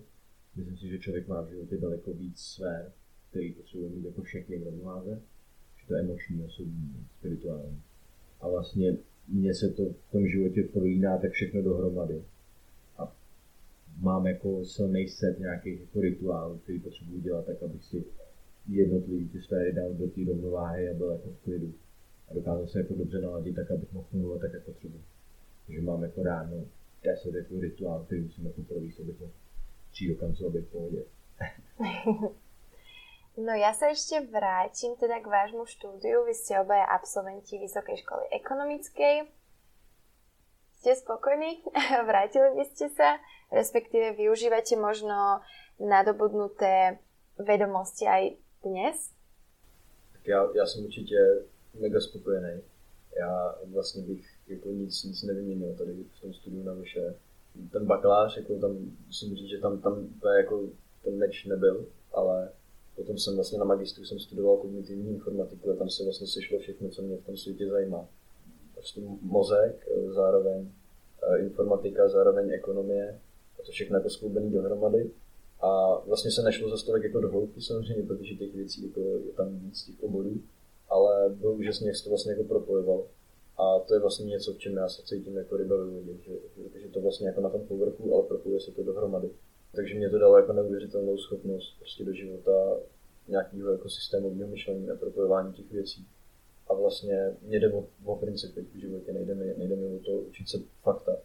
Myslím 0.55 0.77
si, 0.77 0.87
že 0.87 0.99
člověk 0.99 1.27
má 1.27 1.41
v 1.41 1.49
životě 1.49 1.77
daleko 1.77 2.13
víc 2.13 2.39
sfér, 2.39 2.91
který 3.29 3.51
potřebuje 3.51 3.89
mít 3.89 4.05
jako 4.05 4.21
všechny 4.21 4.59
v 4.59 4.63
rovnováze, 4.63 5.21
že 5.81 5.87
to 5.87 5.95
je 5.95 5.99
emoční, 6.01 6.43
osobní, 6.43 7.07
spirituální. 7.19 7.81
A 8.41 8.49
vlastně 8.49 8.97
mně 9.27 9.53
se 9.53 9.69
to 9.69 9.83
v 9.85 10.11
tom 10.11 10.27
životě 10.27 10.63
prolíná 10.63 11.17
tak 11.17 11.31
všechno 11.31 11.61
dohromady. 11.61 12.23
A 12.97 13.15
mám 13.99 14.27
jako 14.27 14.65
silný 14.65 15.07
set 15.07 15.39
nějakých 15.39 15.79
jako 15.79 16.01
rituálů, 16.01 16.57
který 16.57 16.79
potřebuji 16.79 17.21
dělat 17.21 17.45
tak, 17.45 17.63
abych 17.63 17.83
si 17.83 18.05
jednotlivý 18.67 19.29
ty 19.29 19.41
sféry 19.41 19.73
dal 19.73 19.93
do 19.93 20.07
té 20.07 20.21
rovnováhy 20.27 20.89
a 20.89 20.93
byl 20.93 21.09
jako 21.09 21.29
v 21.29 21.43
klidu 21.43 21.73
a 22.31 22.33
dokázal 22.33 22.67
se 22.67 22.79
jako 22.79 22.93
dobře 22.93 23.21
naladit 23.21 23.55
tak, 23.55 23.71
abych 23.71 23.91
mohl 23.93 24.07
fungovat 24.11 24.41
tak, 24.41 24.53
jak 24.53 24.63
potřebuji. 24.63 25.03
Takže 25.65 25.81
mám 25.81 26.03
jako 26.03 26.23
ráno 26.23 26.65
10 27.03 27.35
jako 27.35 27.59
rituál, 27.59 28.03
který 28.05 28.21
musím 28.21 28.45
jako 28.45 28.61
províst, 28.61 28.99
abych 28.99 29.19
mohl 29.19 29.31
přijít 29.91 30.09
do 30.09 30.19
kancu 30.19 30.47
a 30.47 30.49
být 30.49 30.65
v 30.65 30.71
pohodě. 30.71 31.03
No 33.39 33.55
ja 33.55 33.71
sa 33.71 33.95
ešte 33.95 34.19
vrátim 34.27 34.99
teda 34.99 35.23
k 35.23 35.31
vášmu 35.31 35.63
štúdiu. 35.63 36.27
Vy 36.27 36.35
ste 36.35 36.59
obaja 36.59 36.83
absolventi 36.91 37.55
Vysokej 37.55 38.03
školy 38.03 38.27
ekonomickej. 38.35 39.31
Ste 40.83 40.91
spokojní? 40.99 41.63
Vrátili 42.09 42.51
by 42.59 42.65
ste 42.67 42.91
sa? 42.91 43.15
Respektíve 43.47 44.11
využívate 44.19 44.75
možno 44.75 45.39
nadobudnuté 45.79 46.99
vedomosti 47.39 48.11
aj 48.11 48.35
dnes? 48.59 49.15
Tak 50.13 50.27
já, 50.27 50.47
já 50.55 50.65
jsem 50.65 50.85
určitě 50.85 51.15
mega 51.79 51.99
spokojený. 51.99 52.62
Já 53.19 53.55
vlastně 53.65 54.03
bych 54.03 54.25
jako 54.47 54.69
nic, 54.69 55.03
nic 55.03 55.23
nevyměnil 55.23 55.75
tady 55.77 55.93
v 55.93 56.21
tom 56.21 56.34
studiu 56.34 56.63
na 56.63 56.73
vyše. 56.73 57.15
Ten 57.71 57.86
bakalář, 57.86 58.38
jako 58.38 58.60
tam 58.60 58.77
musím 59.08 59.36
říct, 59.36 59.49
že 59.49 59.58
tam, 59.58 59.82
tam 59.82 60.10
jako 60.38 60.69
ten 61.03 61.17
meč 61.17 61.45
nebyl, 61.45 61.86
ale 62.12 62.49
potom 62.95 63.17
jsem 63.17 63.36
vlastně 63.36 63.60
na 63.60 63.65
magistru 63.65 64.05
jsem 64.05 64.19
studoval 64.19 64.58
kognitivní 64.58 65.10
informatiku 65.10 65.71
a 65.71 65.75
tam 65.75 65.89
se 65.89 66.03
vlastně 66.03 66.27
sešlo 66.27 66.60
všechno, 66.60 66.89
co 66.89 67.01
mě 67.01 67.17
v 67.17 67.25
tom 67.25 67.38
světě 67.38 67.67
zajímá. 67.67 68.08
Prostě 68.73 69.01
mozek, 69.21 69.88
zároveň 70.08 70.71
eh, 71.23 71.39
informatika, 71.39 72.08
zároveň 72.08 72.51
ekonomie, 72.51 73.19
a 73.60 73.63
to 73.65 73.71
všechno 73.71 73.97
jako 73.97 74.10
skloubený 74.10 74.51
dohromady. 74.51 75.12
A 75.62 75.99
vlastně 76.08 76.32
se 76.32 76.41
nešlo 76.41 76.77
za 76.77 76.86
tolik 76.86 77.03
jako 77.03 77.19
do 77.19 77.29
hloubky 77.29 77.62
samozřejmě, 77.62 78.03
protože 78.03 78.36
těch 78.36 78.55
věcí 78.55 78.88
jako 78.88 78.99
je 78.99 79.34
tam 79.38 79.60
víc 79.60 79.84
těch 79.84 80.03
oborů 80.03 80.41
ale 81.19 81.29
byl 81.29 81.51
úžasný, 81.51 81.88
jak 81.88 81.95
se 81.95 82.03
to 82.03 82.10
vlastně 82.10 82.32
jako 82.32 82.43
propojoval. 82.43 83.03
A 83.58 83.79
to 83.79 83.93
je 83.93 83.99
vlastně 83.99 84.25
něco, 84.25 84.53
v 84.53 84.58
čem 84.58 84.75
já 84.75 84.89
se 84.89 85.01
cítím 85.03 85.38
jako 85.38 85.58
ryba 85.58 85.77
ve 85.77 85.86
vodě, 85.86 86.13
že, 86.21 86.32
že, 86.58 86.79
že 86.79 86.88
to 86.88 87.01
vlastně 87.01 87.27
jako 87.27 87.41
na 87.41 87.49
tom 87.49 87.67
povrchu, 87.67 88.15
ale 88.15 88.23
propojuje 88.23 88.62
se 88.62 88.71
to 88.71 88.84
dohromady. 88.84 89.29
Takže 89.75 89.95
mě 89.95 90.10
to 90.10 90.17
dalo 90.17 90.38
jako 90.38 90.53
neuvěřitelnou 90.53 91.17
schopnost 91.17 91.79
prostě 91.79 92.03
do 92.03 92.13
života 92.13 92.77
nějakého 93.27 93.71
jako 93.71 93.89
systémového 93.89 94.49
myšlení 94.49 94.89
a 94.89 94.95
propojování 94.95 95.53
těch 95.53 95.71
věcí. 95.71 96.08
A 96.67 96.73
vlastně 96.73 97.36
mě 97.41 97.60
jde 97.60 97.73
o, 97.73 97.86
o 98.05 98.15
principy 98.15 98.62
v 98.62 98.79
životě, 98.79 99.13
nejde 99.13 99.36
mi, 99.36 99.53
nejde 99.58 99.75
mi 99.75 99.86
o 99.86 99.99
to 99.99 100.12
učit 100.12 100.49
se 100.49 100.58
fakta. 100.84 101.17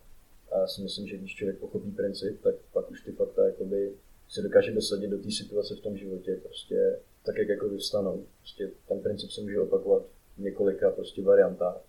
A 0.53 0.59
já 0.59 0.67
si 0.67 0.83
myslím, 0.83 1.07
že 1.07 1.17
když 1.17 1.35
člověk 1.35 1.59
pochopí 1.59 1.91
princip, 1.91 2.43
tak 2.43 2.55
pak 2.73 2.91
už 2.91 3.05
ty 3.05 3.13
fakta 3.13 3.47
jakoby 3.47 3.93
se 4.29 4.43
dokáže 4.43 4.73
dosadit 4.73 5.11
do 5.11 5.19
té 5.19 5.31
situace 5.31 5.75
v 5.75 5.81
tom 5.81 5.97
životě, 5.97 6.41
prostě 6.43 6.99
tak, 7.25 7.37
jak 7.37 7.49
jako 7.49 7.69
vyvstanou. 7.69 8.27
Prostě 8.39 8.71
ten 8.89 9.01
princip 9.01 9.31
se 9.31 9.41
může 9.41 9.61
opakovat 9.61 10.03
v 10.37 10.41
několika 10.41 10.91
prostě 10.91 11.23
variantách. 11.23 11.81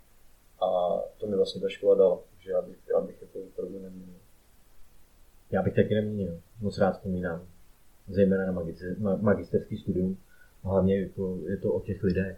A 0.61 0.67
to 1.17 1.27
mi 1.27 1.35
vlastně 1.35 1.61
ta 1.61 1.69
škola 1.69 1.95
dala, 1.95 2.19
že 2.39 2.51
já 2.51 2.61
bych, 2.61 2.77
já 2.93 3.01
bych 3.01 3.21
jako 3.21 3.39
opravdu 3.39 3.79
neměnil. 3.79 4.19
Já 5.51 5.61
bych 5.61 5.75
taky 5.75 5.95
neměnil, 5.95 6.41
moc 6.61 6.77
rád 6.77 6.91
vzpomínám, 6.91 7.47
zejména 8.07 8.45
na 8.45 8.51
magister, 8.51 8.99
magisterský 8.99 9.77
studium. 9.77 10.17
A 10.63 10.69
hlavně 10.69 11.01
jako 11.01 11.39
je 11.47 11.57
to 11.57 11.73
o 11.73 11.81
těch 11.81 12.03
lidech. 12.03 12.37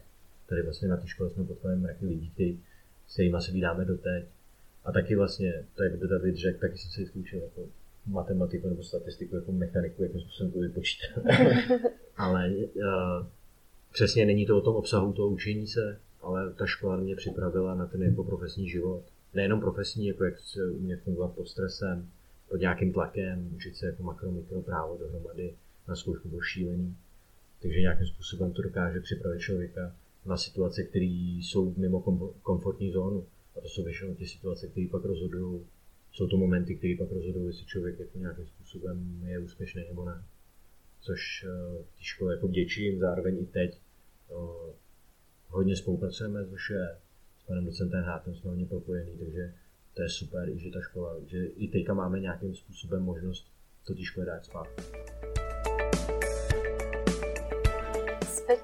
Tady 0.50 0.62
vlastně 0.62 0.88
na 0.88 0.98
té 0.98 1.08
škole 1.08 1.30
jsme 1.30 1.44
potkali 1.44 1.76
mraky 1.76 2.06
lidí, 2.06 2.30
kteří 2.30 2.64
se 3.08 3.24
jim 3.24 3.36
asi 3.36 3.52
vydáme 3.52 3.86
doteď. 3.86 4.26
A 4.86 4.92
taky 4.92 5.16
vlastně, 5.16 5.66
to 5.76 5.84
jak 5.84 6.00
to 6.00 6.08
David 6.08 6.36
řekl, 6.36 6.60
taky 6.60 6.78
jsem 6.78 6.92
si 6.92 7.06
zkoušel 7.06 7.40
jako 7.40 7.70
matematiku 8.06 8.70
nebo 8.70 8.84
statistiku 8.84 9.36
jako 9.36 9.52
mechaniku, 9.52 10.04
jakým 10.04 10.22
způsobem 10.22 10.52
to 10.52 10.60
vypočítat. 10.60 11.24
ale 12.18 12.50
uh, 12.50 13.26
přesně 13.94 14.26
není 14.26 14.46
to 14.46 14.58
o 14.58 14.62
tom 14.62 14.76
obsahu 14.76 15.14
toho 15.14 15.30
učení 15.30 15.68
se, 15.68 16.00
ale 16.22 16.54
ta 16.54 16.66
škola 16.66 16.98
mě 16.98 17.16
připravila 17.16 17.76
na 17.76 17.86
ten 17.86 18.04
jako 18.04 18.24
profesní 18.24 18.70
život. 18.70 19.04
Nejenom 19.34 19.60
profesní, 19.60 20.08
jako 20.08 20.24
jak 20.24 20.40
se 20.40 20.70
umět 20.70 21.02
fungovat 21.02 21.32
pod 21.32 21.48
stresem, 21.48 22.10
pod 22.50 22.58
nějakým 22.58 22.94
tlakem, 22.94 23.50
učit 23.56 23.76
se 23.76 23.86
jako 23.86 24.04
makro, 24.04 24.32
mikro 24.32 24.62
právo 24.62 24.98
dohromady, 24.98 25.54
na 25.88 25.96
zkoušku 25.96 26.30
byl 26.30 26.42
šílený. 26.42 26.98
Takže 27.62 27.80
nějakým 27.80 28.08
způsobem 28.08 28.52
to 28.52 28.62
dokáže 28.62 29.00
připravit 29.00 29.40
člověka 29.40 29.96
na 30.26 30.38
situace, 30.38 30.84
které 30.84 31.40
jsou 31.42 31.74
mimo 31.78 32.00
komfortní 32.42 32.92
zónu. 32.92 33.26
A 33.58 33.62
to 33.62 33.68
jsou 33.68 33.84
většinou 33.84 34.16
ty 34.16 34.28
situace, 34.28 34.68
které 34.68 34.88
pak 34.92 35.06
rozhodují 35.06 35.62
jsou 36.18 36.28
to 36.28 36.38
momenty, 36.38 36.76
které 36.76 36.96
pak 36.98 37.12
rozhodují, 37.12 37.46
jestli 37.46 37.66
člověk 37.66 38.00
jako 38.00 38.18
nějakým 38.18 38.48
způsobem 38.48 39.22
je 39.26 39.40
úspěšný 39.40 39.84
nebo 39.88 40.06
ne. 40.06 40.24
Což 41.08 41.46
uh, 41.46 41.86
té 41.86 42.04
škole 42.04 42.34
jako 42.34 42.48
vděčím, 42.48 43.00
zároveň 43.00 43.40
i 43.42 43.46
teď 43.46 43.80
uh, 44.30 44.74
hodně 45.48 45.76
spolupracujeme 45.76 46.44
s 46.44 46.54
VŠE, 46.54 46.98
s 47.40 47.44
panem 47.44 47.66
docentem 47.66 48.04
Hátem 48.04 48.36
jsme 48.36 48.50
hodně 48.50 48.66
propojení, 48.66 49.18
takže 49.18 49.54
to 49.94 50.02
je 50.02 50.10
super, 50.10 50.50
že 50.56 50.72
ta 50.72 50.82
škola, 50.82 51.16
že 51.26 51.46
i 51.46 51.68
teďka 51.68 51.94
máme 51.94 52.20
nějakým 52.20 52.56
způsobem 52.56 53.04
možnost 53.04 53.48
to 53.86 53.94
té 53.94 54.02
škole 54.04 54.26
dát 54.26 54.46
zpátky. 54.46 54.84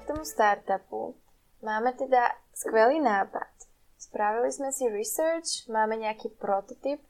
Tomu 0.06 0.24
startupu. 0.24 1.16
Máme 1.62 1.92
teda 1.92 2.22
skvělý 2.54 3.00
nápad. 3.00 3.52
Spravili 3.98 4.52
jsme 4.52 4.72
si 4.72 4.84
research, 4.98 5.68
máme 5.68 5.96
nějaký 5.96 6.28
prototyp, 6.28 7.00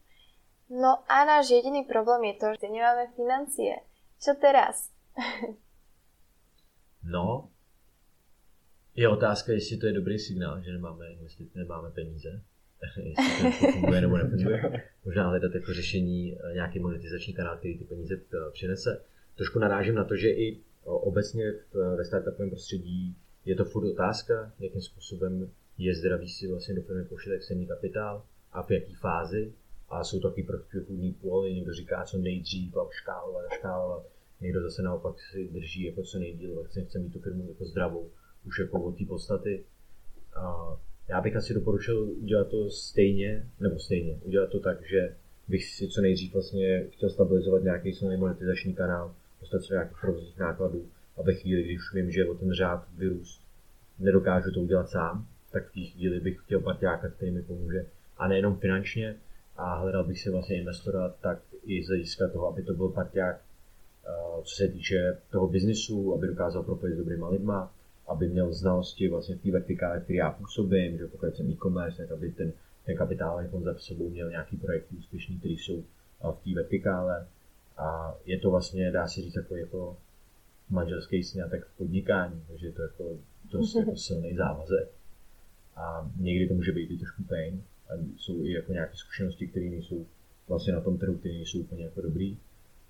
No 0.70 1.04
a 1.08 1.24
náš 1.24 1.50
jediný 1.50 1.82
problém 1.82 2.24
je 2.24 2.34
to, 2.34 2.46
že 2.60 2.68
nemáme 2.68 3.12
financie. 3.16 3.76
Čo 4.16 4.34
teraz? 4.40 4.93
No, 7.02 7.50
je 8.96 9.08
otázka, 9.08 9.52
jestli 9.52 9.76
to 9.76 9.86
je 9.86 9.92
dobrý 9.92 10.18
signál, 10.18 10.62
že 10.62 10.72
nemáme, 10.72 11.12
jestli 11.22 11.46
nemáme 11.54 11.90
peníze. 11.90 12.42
jestli 12.96 13.66
to 13.66 13.72
funguje 13.72 14.00
nebo 14.00 14.16
nefunguje. 14.16 14.82
Možná 15.04 15.28
hledat 15.28 15.54
jako 15.54 15.72
řešení 15.72 16.36
eh, 16.36 16.54
nějaký 16.54 16.78
monetizační 16.78 17.34
kanál, 17.34 17.56
který 17.56 17.78
ty 17.78 17.84
peníze 17.84 18.14
eh, 18.14 18.36
přinese. 18.52 19.04
Trošku 19.34 19.58
narážím 19.58 19.94
na 19.94 20.04
to, 20.04 20.16
že 20.16 20.28
i 20.28 20.60
obecně 20.84 21.52
ve 21.96 22.04
startupovém 22.04 22.50
prostředí 22.50 23.16
je 23.44 23.56
to 23.56 23.64
furt 23.64 23.90
otázka, 23.90 24.52
jakým 24.58 24.80
způsobem 24.80 25.50
je 25.78 25.94
zdravý 25.94 26.28
si 26.28 26.48
vlastně 26.48 26.74
do 26.74 26.82
firmy 26.82 27.04
pošlet 27.04 27.34
externí 27.34 27.66
kapitál 27.66 28.24
a 28.52 28.62
v 28.62 28.70
jaký 28.70 28.94
fázi 28.94 29.52
a 29.88 30.04
jsou 30.04 30.20
taky 30.20 30.42
protichůdní 30.42 31.12
póly, 31.12 31.54
někdo 31.54 31.72
říká 31.72 32.04
co 32.04 32.18
nejdřív 32.18 32.76
a 32.76 32.88
škálovat 32.90 33.44
a 33.50 33.54
škálovat, 33.54 34.06
někdo 34.44 34.62
zase 34.62 34.82
naopak 34.82 35.20
si 35.20 35.48
drží 35.48 35.84
jako 35.84 36.02
co 36.02 36.18
nejdíl, 36.18 36.64
chce, 36.64 36.84
chce 36.84 36.98
mít 36.98 37.12
tu 37.12 37.20
firmu 37.20 37.48
jako 37.48 37.64
zdravou, 37.64 38.10
už 38.46 38.58
jako 38.58 38.82
od 38.82 38.98
té 38.98 39.04
podstaty. 39.04 39.64
A 40.36 40.76
já 41.08 41.20
bych 41.20 41.36
asi 41.36 41.54
doporučil 41.54 42.02
udělat 42.02 42.48
to 42.48 42.70
stejně, 42.70 43.46
nebo 43.60 43.78
stejně, 43.78 44.20
udělat 44.22 44.50
to 44.50 44.60
tak, 44.60 44.86
že 44.86 45.16
bych 45.48 45.64
si 45.64 45.88
co 45.88 46.00
nejdřív 46.00 46.32
vlastně 46.32 46.86
chtěl 46.90 47.10
stabilizovat 47.10 47.62
nějaký 47.62 47.92
silný 47.92 48.16
monetizační 48.16 48.74
kanál, 48.74 49.14
dostat 49.40 49.62
se 49.62 49.74
nějakých 49.74 50.00
provozních 50.00 50.38
nákladů 50.38 50.88
a 51.16 51.22
ve 51.22 51.34
chvíli, 51.34 51.62
když 51.62 51.78
vím, 51.94 52.10
že 52.10 52.28
o 52.28 52.34
ten 52.34 52.52
řád 52.52 52.88
vyrůst 52.96 53.44
nedokážu 53.98 54.50
to 54.50 54.60
udělat 54.60 54.88
sám, 54.88 55.26
tak 55.52 55.68
v 55.68 55.72
té 55.74 55.80
chvíli 55.80 56.20
bych 56.20 56.38
chtěl 56.44 56.60
partiáka, 56.60 57.08
který 57.08 57.30
mi 57.30 57.42
pomůže. 57.42 57.86
A 58.16 58.28
nejenom 58.28 58.56
finančně, 58.56 59.16
a 59.56 59.74
hledal 59.74 60.04
bych 60.04 60.20
si 60.20 60.30
vlastně 60.30 60.56
investora 60.56 61.08
tak 61.08 61.38
i 61.66 61.84
z 61.84 61.88
hlediska 61.88 62.28
toho, 62.28 62.48
aby 62.48 62.62
to 62.62 62.74
byl 62.74 62.88
parťák, 62.88 63.36
eh, 63.36 63.43
co 64.44 64.54
se 64.56 64.68
týče 64.68 65.18
toho 65.30 65.48
biznisu, 65.48 66.14
aby 66.14 66.26
dokázal 66.26 66.62
propojit 66.62 66.94
s 66.94 66.98
dobrýma 66.98 67.28
lidma, 67.28 67.72
aby 68.08 68.28
měl 68.28 68.52
znalosti 68.52 69.08
vlastně 69.08 69.34
v 69.36 69.42
té 69.42 69.50
vertikále, 69.50 70.00
který 70.00 70.18
já 70.18 70.30
působím, 70.30 70.98
že 70.98 71.06
pokud 71.06 71.36
jsem 71.36 71.50
e-commerce, 71.50 72.02
tak 72.02 72.10
aby 72.10 72.32
ten, 72.32 72.52
ten 72.86 72.96
kapitál 72.96 73.48
fond 73.50 73.64
za 73.64 73.74
sebou 73.78 74.10
měl 74.10 74.30
nějaký 74.30 74.56
projekty 74.56 74.96
úspěšný, 74.96 75.38
které 75.38 75.54
jsou 75.54 75.78
eh, 75.78 76.32
v 76.32 76.44
té 76.44 76.54
vertikále. 76.54 77.26
A 77.76 78.14
je 78.24 78.38
to 78.38 78.50
vlastně, 78.50 78.90
dá 78.90 79.08
se 79.08 79.20
říct, 79.20 79.34
takový 79.34 79.60
jako 79.60 79.96
manželský 80.70 81.22
snětek 81.24 81.64
v 81.64 81.76
podnikání, 81.78 82.42
takže 82.48 82.66
je 82.66 82.72
to 82.72 82.82
jako 82.82 83.18
dost 83.52 83.74
jako 83.78 83.96
silný 83.96 84.36
závazek. 84.36 84.88
A 85.76 86.10
někdy 86.16 86.48
to 86.48 86.54
může 86.54 86.72
být 86.72 86.90
i 86.90 86.98
trošku 86.98 87.22
pain, 87.22 87.62
a 87.88 87.92
jsou 88.16 88.44
i 88.44 88.52
jako 88.52 88.72
nějaké 88.72 88.96
zkušenosti, 88.96 89.46
které 89.46 89.70
nejsou 89.70 90.06
vlastně 90.48 90.72
na 90.72 90.80
tom 90.80 90.98
trhu, 90.98 91.14
které 91.14 91.34
nejsou 91.34 91.58
úplně 91.58 91.84
jako 91.84 92.00
dobrý. 92.00 92.36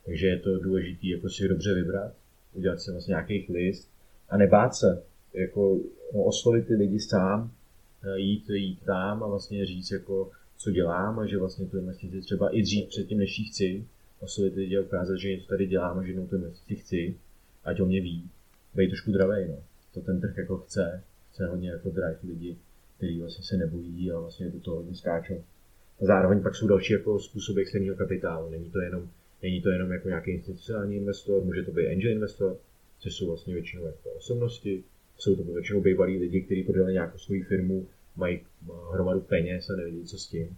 Takže 0.05 0.27
je 0.27 0.39
to 0.39 0.59
důležité 0.59 1.07
jako 1.07 1.29
si 1.29 1.49
dobře 1.49 1.75
vybrat, 1.75 2.15
udělat 2.53 2.81
si 2.81 2.91
vlastně 2.91 3.13
nějaký 3.13 3.47
list 3.49 3.91
a 4.29 4.37
nebát 4.37 4.75
se, 4.75 5.03
jako 5.33 5.81
no, 6.15 6.23
oslovit 6.23 6.67
ty 6.67 6.75
lidi 6.75 7.01
sám, 7.01 7.53
eh, 8.03 8.19
jít, 8.19 8.51
jít 8.51 8.83
tam 8.85 9.23
a 9.23 9.27
vlastně 9.27 9.67
říct, 9.67 9.91
jako, 9.91 10.31
co 10.57 10.71
dělám 10.71 11.19
a 11.19 11.27
že 11.27 11.39
vlastně 11.39 11.67
tu 11.67 11.79
investici 11.79 12.21
třeba 12.21 12.49
i 12.49 12.63
dřív 12.63 12.89
předtím, 12.89 13.19
než 13.19 13.39
ji 13.39 13.45
chci, 13.45 13.85
oslovit 14.21 14.55
lidi 14.55 14.79
a 14.79 14.81
ukázat, 14.81 15.17
že 15.17 15.31
něco 15.31 15.49
tady 15.49 15.67
dělám 15.67 15.99
a 15.99 16.03
že 16.03 16.15
tu 16.15 16.37
investici 16.37 16.75
chci, 16.75 17.17
ať 17.65 17.81
o 17.81 17.87
mě 17.87 18.01
ví. 18.01 18.31
Být 18.75 18.89
trošku 18.89 19.13
dravej, 19.13 19.49
no. 19.49 19.59
To 19.95 20.01
ten 20.01 20.21
trh 20.21 20.39
jako 20.39 20.59
chce, 20.59 21.03
chce 21.33 21.47
hodně 21.47 21.71
jako 21.71 21.91
drive 21.91 22.19
lidi 22.23 22.57
který 22.97 23.21
vlastně 23.21 23.45
se 23.45 23.57
nebojí 23.57 24.13
a 24.13 24.19
vlastně 24.19 24.51
do 24.51 24.61
toho 24.61 24.77
hodně 24.77 24.95
skáčou. 24.95 25.45
A 26.03 26.05
zároveň 26.05 26.43
pak 26.43 26.55
jsou 26.55 26.67
další 26.67 26.93
jako 26.93 27.19
způsoby 27.19 27.61
externího 27.61 27.97
kapitálu. 27.97 28.51
Není 28.51 28.71
to 28.71 28.81
jenom, 28.81 29.09
není 29.45 29.61
to 29.61 29.71
jenom 29.71 29.93
jako 29.93 30.09
nějaký 30.09 30.31
institucionální 30.31 30.97
investor, 30.97 31.45
může 31.45 31.63
to 31.63 31.73
být 31.73 31.89
angel 31.89 32.11
investor, 32.11 32.57
což 32.99 33.15
jsou 33.15 33.27
vlastně 33.27 33.55
většinou 33.55 33.87
jako 33.87 34.11
osobnosti, 34.11 34.85
jsou 35.19 35.37
to 35.37 35.43
většinou 35.43 35.81
bývalí 35.81 36.19
lidi, 36.19 36.41
kteří 36.41 36.63
prodali 36.63 36.93
nějakou 36.93 37.19
svou 37.19 37.43
firmu, 37.49 37.87
mají 38.17 38.41
hromadu 38.93 39.21
peněz 39.21 39.71
a 39.71 39.77
nevědí, 39.77 40.05
co 40.05 40.19
s 40.19 40.27
tím, 40.27 40.57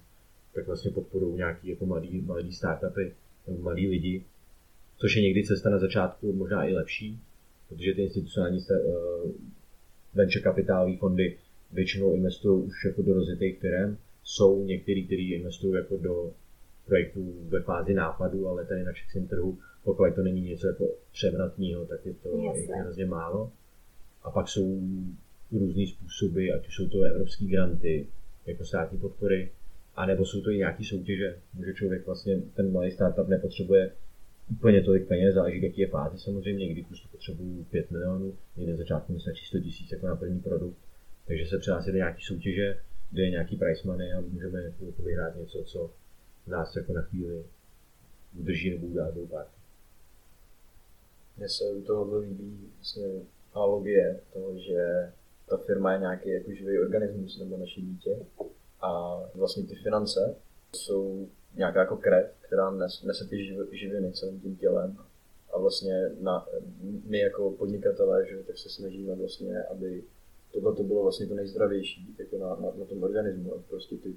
tak 0.54 0.66
vlastně 0.66 0.90
podporují 0.90 1.36
nějaký 1.36 1.68
jako 1.68 1.86
mladý, 1.86 2.20
mladý 2.20 2.52
startupy 2.52 3.12
nebo 3.46 3.62
mladí 3.62 3.88
lidi, 3.88 4.22
což 4.96 5.16
je 5.16 5.22
někdy 5.22 5.44
cesta 5.44 5.70
na 5.70 5.78
začátku 5.78 6.32
možná 6.32 6.64
i 6.64 6.74
lepší, 6.74 7.20
protože 7.68 7.94
ty 7.94 8.02
institucionální 8.02 8.58
uh, 8.58 9.30
venture 10.14 10.42
kapitálové 10.42 10.96
fondy 10.96 11.36
většinou 11.72 12.14
investují 12.14 12.64
už 12.64 12.84
jako 12.84 13.02
do 13.02 13.14
rozjetých 13.14 13.58
firm. 13.58 13.96
Jsou 14.24 14.64
někteří, 14.64 15.06
kteří 15.06 15.32
investují 15.32 15.74
jako 15.74 15.96
do 15.96 16.32
projektů 16.86 17.34
ve 17.48 17.62
fázi 17.62 17.94
nápadu, 17.94 18.48
ale 18.48 18.66
tady 18.66 18.84
na 18.84 18.92
českém 18.92 19.26
trhu, 19.26 19.58
pokud 19.84 20.14
to 20.14 20.22
není 20.22 20.40
něco 20.40 20.66
jako 20.66 20.94
převratného, 21.12 21.86
tak 21.86 22.06
je 22.06 22.14
to 22.14 22.28
hrozně 22.80 23.06
málo. 23.06 23.52
A 24.22 24.30
pak 24.30 24.48
jsou 24.48 24.80
různé 25.52 25.86
způsoby, 25.86 26.52
ať 26.52 26.68
už 26.68 26.74
jsou 26.74 26.88
to 26.88 27.02
evropské 27.02 27.44
granty, 27.44 28.06
jako 28.46 28.64
státní 28.64 28.98
podpory, 28.98 29.50
anebo 29.96 30.24
jsou 30.24 30.40
to 30.40 30.50
i 30.50 30.56
nějaké 30.56 30.84
soutěže. 30.84 31.38
Může 31.54 31.74
člověk 31.74 32.06
vlastně, 32.06 32.40
ten 32.54 32.72
malý 32.72 32.90
startup 32.90 33.28
nepotřebuje 33.28 33.90
úplně 34.50 34.82
tolik 34.82 35.08
peněz, 35.08 35.34
záleží, 35.34 35.62
jaký 35.62 35.80
je 35.80 35.88
fázi 35.88 36.18
samozřejmě, 36.18 36.66
někdy 36.66 36.82
prostě 36.82 37.08
potřebuju 37.10 37.64
5 37.64 37.90
milionů, 37.90 38.34
někde 38.56 38.76
začátku 38.76 39.12
mi 39.12 39.20
stačí 39.20 39.46
100 39.46 39.58
tisíc 39.58 39.92
jako 39.92 40.06
na 40.06 40.16
první 40.16 40.40
produkt, 40.40 40.76
takže 41.26 41.46
se 41.46 41.58
přihlásit 41.58 41.92
do 41.92 41.96
nějaké 41.96 42.18
soutěže, 42.22 42.78
kde 43.10 43.22
je 43.22 43.30
nějaký 43.30 43.56
price 43.56 43.88
money 43.88 44.12
a 44.12 44.20
můžeme 44.20 44.62
jako 44.62 45.02
vyhrát 45.02 45.36
něco, 45.36 45.64
co 45.64 45.90
nás 46.46 46.76
jako 46.76 46.92
na 46.92 47.02
chvíli 47.02 47.44
udrží 48.38 48.70
nebo 48.70 48.86
udá 48.86 49.10
do 49.10 49.26
pár. 49.26 49.46
Mně 51.36 51.48
se 51.48 51.64
u 51.64 51.82
toho 51.82 52.18
líbí 52.18 52.70
vlastně 52.76 53.06
analogie 53.54 54.20
toho, 54.32 54.58
že 54.58 55.12
ta 55.48 55.56
firma 55.56 55.92
je 55.92 55.98
nějaký 55.98 56.28
jako 56.28 56.52
živý 56.52 56.78
organismus 56.78 57.38
nebo 57.38 57.56
naše 57.56 57.80
dítě 57.80 58.16
a 58.80 59.20
vlastně 59.34 59.62
ty 59.62 59.74
finance 59.74 60.36
jsou 60.72 61.28
nějaká 61.54 61.80
jako 61.80 61.96
krev, 61.96 62.34
která 62.40 62.70
nese 63.04 63.24
ty 63.24 63.44
živiny 63.72 64.12
celým 64.12 64.40
tím 64.40 64.56
tělem 64.56 64.98
a 65.52 65.58
vlastně 65.58 66.10
na, 66.20 66.46
my 67.04 67.18
jako 67.18 67.50
podnikatelé, 67.50 68.26
že, 68.26 68.36
tak 68.36 68.58
se 68.58 68.68
snažíme 68.68 69.14
vlastně, 69.14 69.62
aby 69.62 70.04
tohle 70.52 70.74
to 70.74 70.82
bylo 70.82 71.02
vlastně 71.02 71.26
to 71.26 71.34
nejzdravější 71.34 72.14
jako 72.18 72.38
na, 72.38 72.48
na, 72.48 72.72
na 72.78 72.84
tom 72.84 73.02
organismu 73.02 73.64
prostě 73.68 73.96
ty 73.96 74.14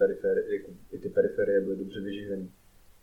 periferie, 0.00 0.54
jako, 0.56 0.70
i 0.92 0.98
ty 0.98 1.08
periferie 1.08 1.60
byly 1.60 1.76
dobře 1.76 2.00
vyživené. 2.00 2.48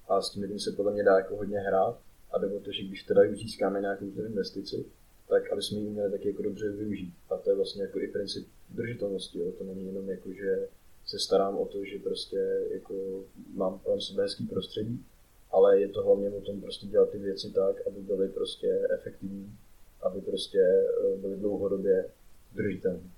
A 0.07 0.21
s 0.21 0.29
tím 0.29 0.59
se 0.59 0.71
podle 0.71 0.93
mě 0.93 1.03
dá 1.03 1.17
jako 1.17 1.35
hodně 1.35 1.59
hrát 1.59 1.99
a 2.31 2.37
jde 2.37 2.47
to, 2.59 2.71
že 2.71 2.83
když 2.83 3.03
teda 3.03 3.21
už 3.31 3.37
získáme 3.37 3.81
nějakou 3.81 4.05
investici, 4.05 4.85
tak 5.29 5.51
aby 5.51 5.61
jsme 5.61 5.79
ji 5.79 5.89
měli 5.89 6.11
taky 6.11 6.27
jako 6.27 6.41
dobře 6.41 6.69
využít. 6.69 7.13
A 7.29 7.37
to 7.37 7.49
je 7.49 7.55
vlastně 7.55 7.81
jako 7.83 7.99
i 7.99 8.07
princip 8.07 8.47
udržitelnosti. 8.73 9.39
Jo. 9.39 9.51
To 9.51 9.63
není 9.63 9.85
jenom 9.87 10.09
jako, 10.09 10.33
že 10.33 10.67
se 11.05 11.19
starám 11.19 11.57
o 11.57 11.65
to, 11.65 11.85
že 11.85 11.99
prostě 11.99 12.37
jako 12.73 13.23
mám 13.53 13.79
kolem 13.79 14.01
sebe 14.01 14.23
hezký 14.23 14.47
prostředí, 14.47 15.05
ale 15.51 15.79
je 15.79 15.87
to 15.87 16.03
hlavně 16.03 16.29
o 16.29 16.41
tom 16.41 16.61
prostě 16.61 16.87
dělat 16.87 17.09
ty 17.09 17.17
věci 17.17 17.51
tak, 17.51 17.87
aby 17.87 18.01
byly 18.01 18.29
prostě 18.29 18.87
efektivní, 18.89 19.57
aby 20.01 20.21
prostě 20.21 20.59
eh, 20.59 21.17
byly 21.17 21.37
dlouhodobě 21.37 22.05
udržitelné. 22.53 23.09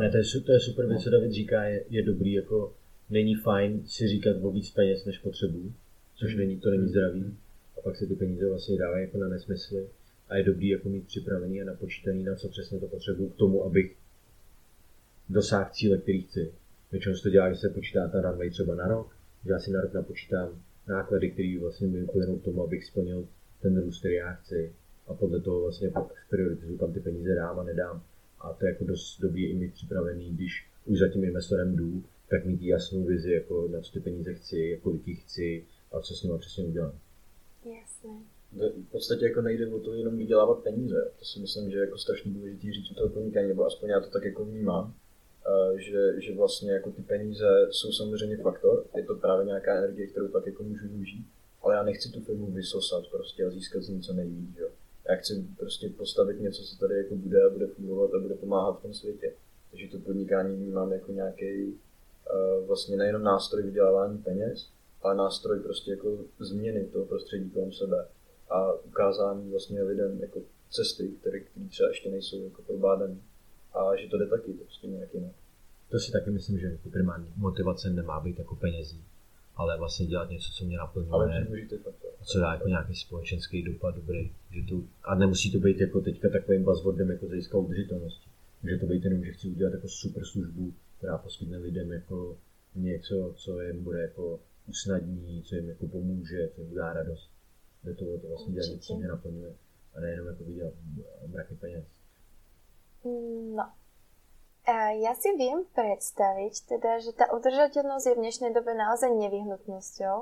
Ne, 0.00 0.10
to 0.10 0.16
je, 0.16 0.22
to 0.46 0.52
je 0.52 0.60
super 0.60 0.86
věc, 0.86 1.02
co 1.02 1.10
David 1.10 1.32
říká, 1.32 1.64
je, 1.64 1.84
je 1.90 2.02
dobrý, 2.02 2.32
jako 2.32 2.74
není 3.10 3.34
fajn 3.34 3.82
si 3.86 4.08
říkat 4.08 4.36
o 4.42 4.50
víc 4.50 4.70
peněz, 4.70 5.04
než 5.04 5.18
potřebuji, 5.18 5.72
což 6.14 6.36
není, 6.36 6.60
to 6.60 6.70
není 6.70 6.88
zdravý. 6.88 7.36
A 7.78 7.80
pak 7.80 7.96
se 7.96 8.06
ty 8.06 8.14
peníze 8.14 8.48
vlastně 8.48 8.78
dávají 8.78 9.04
jako 9.04 9.18
na 9.18 9.28
nesmysly. 9.28 9.86
A 10.28 10.36
je 10.36 10.44
dobrý 10.44 10.68
jako 10.68 10.88
mít 10.88 11.06
připravený 11.06 11.62
a 11.62 11.64
napočítaný, 11.64 12.24
na 12.24 12.34
co 12.34 12.48
přesně 12.48 12.80
to 12.80 12.86
potřebuji 12.86 13.28
k 13.28 13.36
tomu, 13.36 13.64
abych 13.64 13.96
dosáhl 15.28 15.70
cíle, 15.72 15.98
který 15.98 16.22
chci. 16.22 16.52
Většinou 16.92 17.14
se 17.14 17.22
to 17.22 17.30
dělá, 17.30 17.52
že 17.52 17.58
se 17.58 17.68
počítá 17.68 18.08
ta 18.08 18.20
runway 18.20 18.50
třeba 18.50 18.74
na 18.74 18.88
rok, 18.88 19.16
že 19.44 19.50
já 19.50 19.58
si 19.58 19.70
na 19.70 19.80
rok 19.80 19.92
napočítám 19.92 20.62
náklady, 20.88 21.30
které 21.30 21.58
vlastně 21.60 21.86
mi 21.86 22.00
vyplynou 22.00 22.38
k 22.38 22.44
tomu, 22.44 22.62
abych 22.62 22.84
splnil 22.84 23.28
ten 23.62 23.80
růst, 23.80 23.98
který 23.98 24.14
já 24.14 24.32
chci. 24.32 24.72
A 25.06 25.14
podle 25.14 25.40
toho 25.40 25.60
vlastně 25.60 25.90
pak 25.90 26.12
prioritizuju, 26.30 26.78
kam 26.78 26.92
ty 26.92 27.00
peníze 27.00 27.34
dám 27.34 27.58
a 27.58 27.62
nedám. 27.62 28.02
A 28.42 28.52
to 28.52 28.66
je 28.66 28.72
jako 28.72 28.84
dost 28.84 29.20
dobrý 29.20 29.46
i 29.46 29.54
mít 29.54 29.74
připravený, 29.74 30.30
když 30.30 30.66
už 30.86 30.98
za 30.98 31.08
tím 31.08 31.24
investorem 31.24 31.76
jdu, 31.76 32.02
tak 32.30 32.44
mít 32.44 32.62
jasnou 32.62 33.04
vizi, 33.04 33.32
jako 33.32 33.68
na 33.68 33.80
co 33.80 33.92
ty 33.92 34.00
peníze 34.00 34.34
chci, 34.34 34.80
kolik 34.82 35.08
jich 35.08 35.22
chci 35.22 35.64
a 35.92 36.00
co 36.00 36.14
s 36.14 36.22
nimi 36.22 36.38
přesně 36.38 36.64
udělám. 36.64 36.98
Jasné. 37.64 38.10
V 38.52 38.90
podstatě 38.90 39.24
jako 39.24 39.42
nejde 39.42 39.66
o 39.66 39.80
to 39.80 39.94
jenom 39.94 40.16
vydělávat 40.16 40.62
peníze. 40.62 41.10
To 41.18 41.24
si 41.24 41.40
myslím, 41.40 41.70
že 41.70 41.76
je 41.76 41.80
jako 41.80 41.98
strašně 41.98 42.30
důležité 42.30 42.72
říct 42.72 42.90
u 42.90 42.94
toho 42.94 43.08
podnikání, 43.08 43.48
nebo 43.48 43.66
aspoň 43.66 43.88
já 43.88 44.00
to 44.00 44.10
tak 44.10 44.24
jako 44.24 44.44
vnímám, 44.44 44.94
že, 45.76 46.20
že 46.20 46.34
vlastně 46.34 46.72
jako 46.72 46.90
ty 46.90 47.02
peníze 47.02 47.46
jsou 47.70 47.92
samozřejmě 47.92 48.36
faktor, 48.36 48.84
je 48.96 49.04
to 49.04 49.14
právě 49.14 49.46
nějaká 49.46 49.78
energie, 49.78 50.06
kterou 50.06 50.28
pak 50.28 50.46
jako 50.46 50.62
můžu 50.62 50.88
využít, 50.88 51.26
ale 51.62 51.74
já 51.74 51.82
nechci 51.82 52.12
tu 52.12 52.20
firmu 52.20 52.46
vysosat 52.46 53.06
prostě 53.06 53.44
a 53.44 53.50
získat 53.50 53.82
z 53.82 53.88
ní 53.88 54.00
co 54.02 54.12
nejvíc, 54.12 54.56
jo. 54.58 54.68
Já 55.12 55.18
chci 55.18 55.46
prostě 55.58 55.88
postavit 55.88 56.40
něco, 56.40 56.62
co 56.62 56.76
tady 56.76 56.94
jako 56.98 57.14
bude 57.14 57.46
a 57.46 57.50
bude 57.50 57.66
fungovat 57.66 58.14
a 58.14 58.18
bude 58.18 58.34
pomáhat 58.34 58.78
v 58.78 58.82
tom 58.82 58.94
světě. 58.94 59.32
Takže 59.70 59.88
to 59.88 59.98
podnikání 59.98 60.70
mám 60.70 60.92
jako 60.92 61.12
nějaký 61.12 61.66
uh, 61.66 62.66
vlastně 62.66 62.96
nejenom 62.96 63.22
nástroj 63.22 63.62
vydělávání 63.62 64.18
peněz, 64.18 64.68
ale 65.02 65.14
nástroj 65.14 65.60
prostě 65.60 65.90
jako 65.90 66.18
změny 66.38 66.84
toho 66.84 67.04
prostředí 67.06 67.50
kolem 67.50 67.72
sebe 67.72 68.06
a 68.50 68.72
ukázání 68.72 69.50
vlastně 69.50 69.82
lidem 69.82 70.20
jako 70.20 70.42
cesty, 70.70 71.08
které, 71.20 71.40
které 71.40 71.66
třeba 71.68 71.88
ještě 71.88 72.10
nejsou 72.10 72.44
jako 72.44 72.62
probádané 72.62 73.16
a 73.74 73.96
že 73.96 74.08
to 74.08 74.18
jde 74.18 74.26
taky 74.26 74.52
prostě 74.52 74.86
nějak 74.86 75.14
jinak. 75.14 75.32
To 75.90 75.98
si 75.98 76.12
taky 76.12 76.30
myslím, 76.30 76.58
že 76.58 76.66
jako 76.66 76.88
primární 76.90 77.32
motivace 77.36 77.90
nemá 77.90 78.20
být 78.20 78.38
jako 78.38 78.56
penězí, 78.56 79.04
ale 79.56 79.78
vlastně 79.78 80.06
dělat 80.06 80.30
něco, 80.30 80.52
co 80.52 80.64
mě 80.64 80.76
naplňuje. 80.76 81.12
Ale 81.12 81.46
a 82.20 82.24
co 82.24 82.38
dá 82.38 82.52
jako 82.52 82.68
nějaký 82.68 82.94
společenský 82.94 83.62
dopad 83.62 83.94
dobrý. 83.94 84.32
Že 84.50 84.62
to, 84.68 84.82
a 85.04 85.14
nemusí 85.14 85.52
to 85.52 85.58
být 85.58 85.80
jako 85.80 86.00
teďka 86.00 86.28
takovým 86.28 86.64
buzzwordem 86.64 87.10
jako 87.10 87.28
získat 87.28 87.58
udržitelnosti. 87.58 88.28
Může 88.62 88.78
to 88.78 88.86
být 88.86 89.04
jenom, 89.04 89.24
že 89.24 89.32
chci 89.32 89.48
udělat 89.48 89.72
jako 89.72 89.88
super 89.88 90.24
službu, 90.24 90.74
která 90.98 91.18
poskytne 91.18 91.58
lidem 91.58 91.92
jako 91.92 92.38
něco, 92.74 93.34
co 93.36 93.60
jim 93.60 93.84
bude 93.84 94.02
jako 94.02 94.40
usnadní, 94.68 95.42
co 95.42 95.54
jim 95.54 95.68
jako 95.68 95.88
pomůže, 95.88 96.48
co 96.54 96.60
jim 96.60 96.70
udělá 96.70 96.92
radost. 96.92 97.30
Jde 97.84 97.94
to, 97.94 98.18
to 98.18 98.28
vlastně 98.28 98.54
dělat 98.54 98.68
něco, 98.70 98.86
co 98.86 98.96
mě 98.96 99.08
naplňuje 99.08 99.52
a 99.94 100.00
nejenom 100.00 100.26
jako 100.26 100.44
vydělat 100.44 100.74
mraky 101.26 101.54
peněz. 101.54 101.84
No. 103.54 103.72
Ja 104.66 105.18
si 105.18 105.34
viem 105.34 105.66
predstaviť, 105.74 106.54
teda, 106.70 107.02
že 107.02 107.10
tá 107.18 107.26
udržateľnosť 107.34 108.04
je 108.06 108.14
v 108.14 108.22
dnešnej 108.22 108.50
dobe 108.54 108.78
naozaj 108.78 109.10
nevyhnutnosťou 109.10 110.16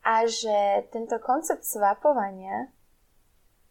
a 0.00 0.14
že 0.24 0.88
tento 0.96 1.20
koncept 1.20 1.60
svapovania 1.60 2.72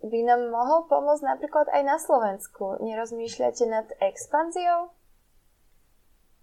by 0.05 0.19
nám 0.29 0.53
mohol 0.53 0.85
pomôcť 0.85 1.25
napríklad 1.25 1.73
aj 1.73 1.81
na 1.81 1.97
Slovensku. 1.97 2.77
Nerozmýšľate 2.85 3.65
nad 3.65 3.89
expanziou? 3.97 4.93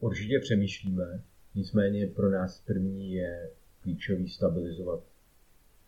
Určitě 0.01 0.41
přemýšlíme, 0.41 1.23
nicméně 1.55 2.07
pro 2.07 2.31
nás 2.31 2.61
první 2.67 3.13
je 3.13 3.51
klíčový 3.83 4.29
stabilizovat 4.29 5.01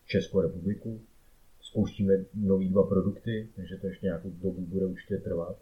Českou 0.07 0.41
republiku. 0.41 1.01
Spouštíme 1.61 2.15
nový 2.35 2.69
dva 2.69 2.87
produkty, 2.87 3.51
takže 3.57 3.77
to 3.77 3.87
ještě 3.87 4.07
nějakou 4.07 4.31
dobu 4.31 4.61
bude 4.61 4.87
určitě 4.87 5.17
trvat 5.17 5.57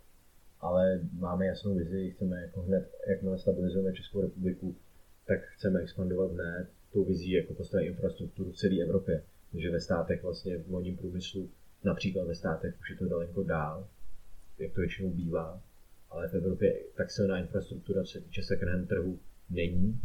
ale 0.63 1.01
máme 1.13 1.47
jasnou 1.47 1.75
vizi, 1.75 2.11
chceme 2.11 2.43
jako 2.43 2.63
hned, 2.63 2.91
jakmile 3.09 3.39
stabilizujeme 3.39 3.93
Českou 3.93 4.21
republiku, 4.21 4.77
tak 5.27 5.41
chceme 5.43 5.81
expandovat 5.81 6.33
hned 6.33 6.69
tou 6.93 7.05
vizí 7.05 7.31
jako 7.31 7.55
postavit 7.55 7.87
infrastrukturu 7.87 8.51
v 8.51 8.57
celé 8.57 8.83
Evropě. 8.83 9.23
Takže 9.53 9.71
ve 9.71 9.81
státech 9.81 10.23
vlastně 10.23 10.59
v 10.59 10.69
modním 10.69 10.97
průmyslu, 10.97 11.51
například 11.85 12.25
ve 12.25 12.35
státech 12.35 12.81
už 12.81 12.91
je 12.91 12.97
to 12.97 13.09
daleko 13.09 13.43
dál, 13.43 13.89
jak 14.59 14.73
to 14.73 14.81
většinou 14.81 15.11
bývá, 15.11 15.63
ale 16.11 16.29
v 16.29 16.35
Evropě 16.35 16.81
tak 16.97 17.11
silná 17.11 17.39
infrastruktura, 17.39 18.05
co 18.05 18.13
se 18.13 18.21
týče 18.21 18.43
second 18.43 18.89
trhu, 18.89 19.19
není. 19.51 20.01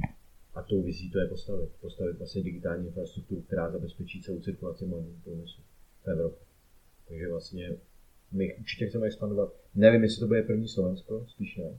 A 0.54 0.62
tou 0.62 0.84
vizí 0.84 1.12
to 1.12 1.20
je 1.20 1.28
postavit. 1.28 1.70
Postavit 1.82 2.18
vlastně 2.18 2.44
digitální 2.44 2.88
infrastrukturu, 2.88 3.42
která 3.42 3.72
zabezpečí 3.72 4.22
celou 4.22 4.40
cirkulaci 4.40 4.86
modního 4.86 5.20
průmyslu 5.24 5.64
v 6.04 6.08
Evropě. 6.08 6.46
Takže 7.08 7.28
vlastně 7.28 7.78
my 8.32 8.56
určitě 8.56 8.88
chceme 8.88 9.08
expandovat. 9.08 9.54
Nevím, 9.78 10.04
jestli 10.04 10.20
to 10.20 10.28
bude 10.28 10.44
první 10.44 10.68
Slovensko, 10.68 11.26
spíš 11.28 11.58
ne. 11.58 11.78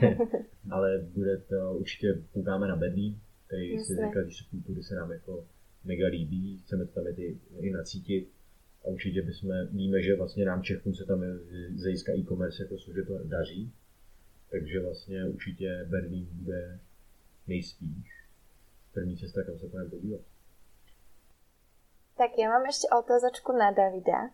Ale 0.70 0.98
bude 0.98 1.36
to, 1.36 1.74
určitě 1.74 2.22
koukáme 2.32 2.68
na 2.68 2.76
Bedlí, 2.76 3.20
který 3.46 3.78
si 3.78 3.94
říká, 3.94 4.22
že 4.28 4.44
kultury 4.50 4.82
se 4.82 4.94
nám 4.94 5.12
jako 5.12 5.46
mega 5.84 6.08
líbí, 6.08 6.58
chceme 6.58 6.86
to 6.86 6.92
tam 6.92 7.06
i, 7.06 7.38
i 7.60 7.70
nacítit. 7.70 8.28
A 8.84 8.88
určitě 8.88 9.22
bychom, 9.22 9.50
víme, 9.70 10.02
že 10.02 10.16
vlastně 10.16 10.44
nám 10.44 10.62
Čechům 10.62 10.94
se 10.94 11.04
tam 11.04 11.24
z 11.74 11.82
hlediska 11.82 12.12
e-commerce 12.12 12.62
jako 12.62 12.78
služeb 12.78 13.06
to 13.06 13.18
daří. 13.24 13.72
Takže 14.50 14.80
vlastně 14.80 15.24
určitě 15.24 15.86
Berlín 15.88 16.28
bude 16.32 16.80
nejspíš 17.46 18.24
první 18.92 19.16
cesta, 19.16 19.42
kam 19.42 19.58
se 19.58 19.66
budeme 19.66 19.90
podívat. 19.90 20.20
Tak 22.16 22.30
já 22.38 22.48
mám 22.48 22.66
ještě 22.66 22.88
otázočku 22.98 23.52
na 23.52 23.70
Davida 23.70 24.30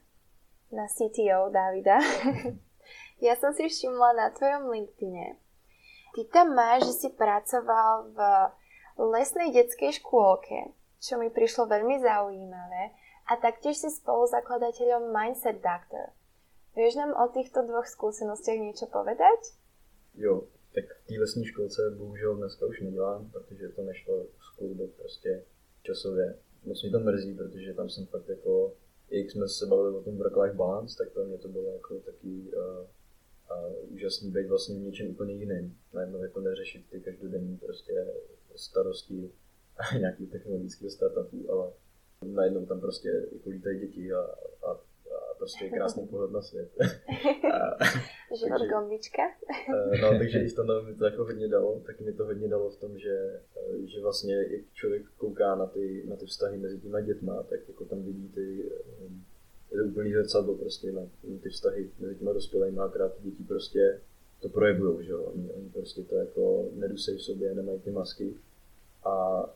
na 0.73 0.87
CTO 0.87 1.51
Davida. 1.51 1.99
ja 3.23 3.35
som 3.39 3.55
si 3.55 3.69
všimla 3.69 4.17
na 4.17 4.27
tvojom 4.35 4.71
LinkedIne. 4.71 5.37
Ty 6.15 6.23
tam 6.31 6.55
máš, 6.55 6.87
že 6.87 6.95
si 6.95 7.09
pracoval 7.11 8.15
v 8.15 8.19
lesnej 8.99 9.51
detskej 9.51 9.99
škôlke, 9.99 10.71
čo 11.03 11.19
mi 11.19 11.31
prišlo 11.31 11.67
veľmi 11.67 11.99
zaujímavé, 11.99 12.95
a 13.25 13.33
taktiež 13.41 13.81
si 13.81 13.89
spoluzakladateľom 13.91 15.11
Mindset 15.11 15.59
Doctor. 15.65 16.13
Vieš 16.77 16.99
nám 16.99 17.15
o 17.15 17.31
týchto 17.31 17.63
dvoch 17.63 17.87
skúsenostiach 17.87 18.59
niečo 18.59 18.87
povedať? 18.91 19.55
Jo, 20.15 20.47
tak 20.75 20.85
v 20.85 21.07
té 21.07 21.15
lesní 21.21 21.45
školce 21.47 21.91
bohužel 21.99 22.37
dneska 22.37 22.67
už 22.67 22.81
nedělám, 22.81 23.31
protože 23.31 23.69
to 23.69 23.83
nešlo 23.83 24.27
skloubit 24.41 24.95
prostě 24.95 25.43
časově. 25.83 26.39
Moc 26.65 26.83
mě 26.83 26.91
to 26.91 26.99
mrzí, 27.01 27.35
protože 27.35 27.75
tam 27.75 27.89
jsem 27.89 28.07
fakt 28.07 28.29
jako 28.29 28.73
jak 29.11 29.31
jsme 29.31 29.49
se 29.49 29.67
bavili 29.67 29.97
o 29.97 30.03
tom 30.03 30.17
work-life 30.17 30.57
balance, 30.57 30.99
tak 30.99 31.13
pro 31.13 31.25
mě 31.25 31.39
to 31.39 31.49
bylo 31.49 31.73
jako 31.73 31.95
taky 31.95 32.53
uh, 32.57 32.87
uh, 33.51 33.95
úžasný 33.95 34.31
být 34.31 34.49
vlastně 34.49 34.75
v 34.75 34.83
něčem 34.83 35.11
úplně 35.11 35.35
jiným. 35.35 35.77
Najednou 35.93 36.23
jako 36.23 36.41
neřešit 36.41 36.91
ty 36.91 37.01
každodenní 37.01 37.57
prostě 37.57 38.07
starosti 38.55 39.31
a 39.77 39.97
nějakých 39.99 40.31
technologických 40.31 40.93
startupů, 40.93 41.51
ale 41.51 41.73
najednou 42.25 42.67
tam 42.67 42.81
prostě 42.81 43.09
jako 43.33 43.51
lítají 43.51 43.81
děti 43.81 44.13
a, 44.13 44.21
a 44.63 44.81
prostě 45.39 45.69
krásný 45.69 46.07
pohled 46.11 46.31
na 46.31 46.43
svět. 46.43 46.69
Život 48.39 48.59
takže, 48.59 48.73
gombička. 48.73 49.23
Eh, 49.75 49.99
no, 50.03 50.19
takže 50.19 50.39
i 50.39 50.51
tom 50.51 50.87
mi 50.87 50.95
to 50.95 51.05
jako 51.05 51.25
hodně 51.25 51.49
dalo, 51.49 51.81
tak 51.87 52.01
mi 52.01 52.13
to 52.13 52.25
hodně 52.25 52.49
dalo 52.49 52.71
v 52.71 52.77
tom, 52.77 52.99
že, 52.99 53.41
eh, 53.57 53.87
že 53.87 54.01
vlastně 54.01 54.37
jak 54.37 54.73
člověk 54.73 55.03
kouká 55.17 55.55
na 55.55 55.67
ty, 55.67 56.05
na 56.09 56.17
ty 56.17 56.27
vztahy 56.27 56.59
mezi 56.59 56.81
těma 56.81 57.01
dětma, 57.01 57.43
tak 57.43 57.69
jako 57.69 57.85
tam 57.85 58.03
vidí 58.03 58.29
ty, 58.29 58.71
eh, 58.71 59.09
je 59.75 59.83
to 59.83 59.89
úplný 59.89 60.13
zrcadlo 60.13 60.55
prostě 60.55 60.93
na, 60.93 61.03
ty 61.43 61.49
vztahy 61.49 61.91
mezi 62.01 62.15
těma 62.15 62.33
dospělými, 62.33 62.79
akorát 62.79 63.15
ty 63.15 63.23
děti 63.23 63.45
prostě 63.45 64.01
to 64.41 64.49
projevují, 64.49 65.07
že 65.07 65.13
jo, 65.13 65.23
oni, 65.23 65.51
oni 65.51 65.69
prostě 65.69 66.03
to 66.03 66.17
jako 66.17 66.69
nedusej 66.73 67.17
v 67.17 67.23
sobě, 67.23 67.55
nemají 67.55 67.81
ty 67.81 67.91
masky. 67.91 68.35
A, 69.05 69.11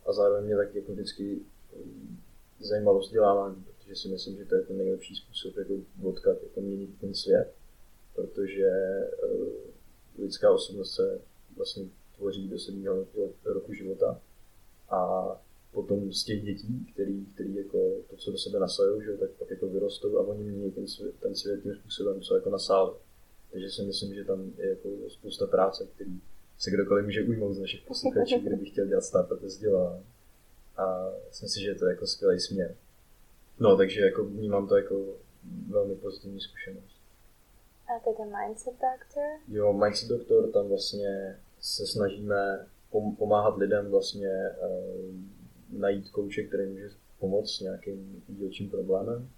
a 0.06 0.12
zároveň 0.12 0.44
mě 0.44 0.56
tak 0.56 0.74
jako 0.74 0.92
vždycky 0.92 1.38
zajímalo 2.60 2.98
vzdělávání, 2.98 3.64
že 3.88 3.96
si 3.96 4.08
myslím, 4.08 4.36
že 4.36 4.44
to 4.44 4.54
je 4.54 4.62
ten 4.62 4.76
nejlepší 4.76 5.16
způsob, 5.16 5.56
jako 5.56 5.74
odkat, 6.02 6.42
jako 6.42 6.60
měnit 6.60 6.90
ten 7.00 7.14
svět, 7.14 7.52
protože 8.14 8.70
uh, 9.30 9.48
lidská 10.18 10.52
osobnost 10.52 10.94
se 10.94 11.20
vlastně 11.56 11.84
tvoří 12.16 12.48
do 12.48 12.58
sedmého 12.58 13.06
roku 13.44 13.72
života. 13.72 14.20
A 14.90 15.28
potom 15.78 16.12
z 16.12 16.24
těch 16.24 16.42
dětí, 16.42 16.86
který, 16.92 17.26
který 17.34 17.54
jako 17.54 17.78
to, 18.10 18.16
co 18.16 18.32
do 18.32 18.38
sebe 18.38 18.58
nasajou, 18.58 19.00
že, 19.00 19.16
tak 19.16 19.30
pak 19.30 19.50
jako 19.50 19.68
vyrostou 19.68 20.18
a 20.18 20.26
oni 20.26 20.44
mění 20.44 20.70
ten 20.70 20.88
svět, 20.88 21.14
ten 21.20 21.34
svět 21.34 21.62
tím 21.62 21.74
způsobem, 21.74 22.20
co 22.20 22.34
jako 22.34 22.50
nasáli. 22.50 22.92
Takže 23.52 23.70
si 23.70 23.82
myslím, 23.82 24.14
že 24.14 24.24
tam 24.24 24.52
je 24.58 24.68
jako 24.68 24.88
spousta 25.08 25.46
práce, 25.46 25.86
který 25.94 26.20
se 26.58 26.70
kdokoliv 26.70 27.04
může 27.04 27.22
ujmout 27.22 27.54
z 27.54 27.60
našich 27.60 27.80
posluchačů, 27.80 28.38
kdyby 28.38 28.64
chtěl 28.64 28.86
dělat 28.86 29.04
startup, 29.04 29.40
to 29.40 29.46
dělá. 29.60 30.00
A 30.76 31.10
myslím 31.28 31.48
si, 31.48 31.60
že 31.60 31.68
je 31.68 31.74
to 31.74 31.86
jako 31.86 32.06
skvělý 32.06 32.40
směr. 32.40 32.74
No, 33.58 33.76
takže 33.76 34.00
jako 34.00 34.24
vnímám 34.24 34.68
to 34.68 34.76
jako 34.76 35.16
velmi 35.68 35.94
pozitivní 35.94 36.40
zkušenost. 36.40 36.96
A 37.88 37.92
teda 38.04 38.38
Mindset 38.38 38.74
Doctor? 38.74 39.24
Jo, 39.48 39.72
Mindset 39.72 40.08
Doctor, 40.08 40.50
tam 40.50 40.68
vlastně 40.68 41.40
se 41.60 41.86
snažíme 41.86 42.66
pomáhat 43.18 43.56
lidem 43.56 43.90
vlastně 43.90 44.30
uh, 44.62 45.38
najít 45.72 46.10
kouče, 46.10 46.42
který 46.42 46.66
může 46.70 46.90
pomoct 47.18 47.50
s 47.50 47.60
nějakým 47.60 48.22
dílčím 48.28 48.70
problémem. 48.70 49.30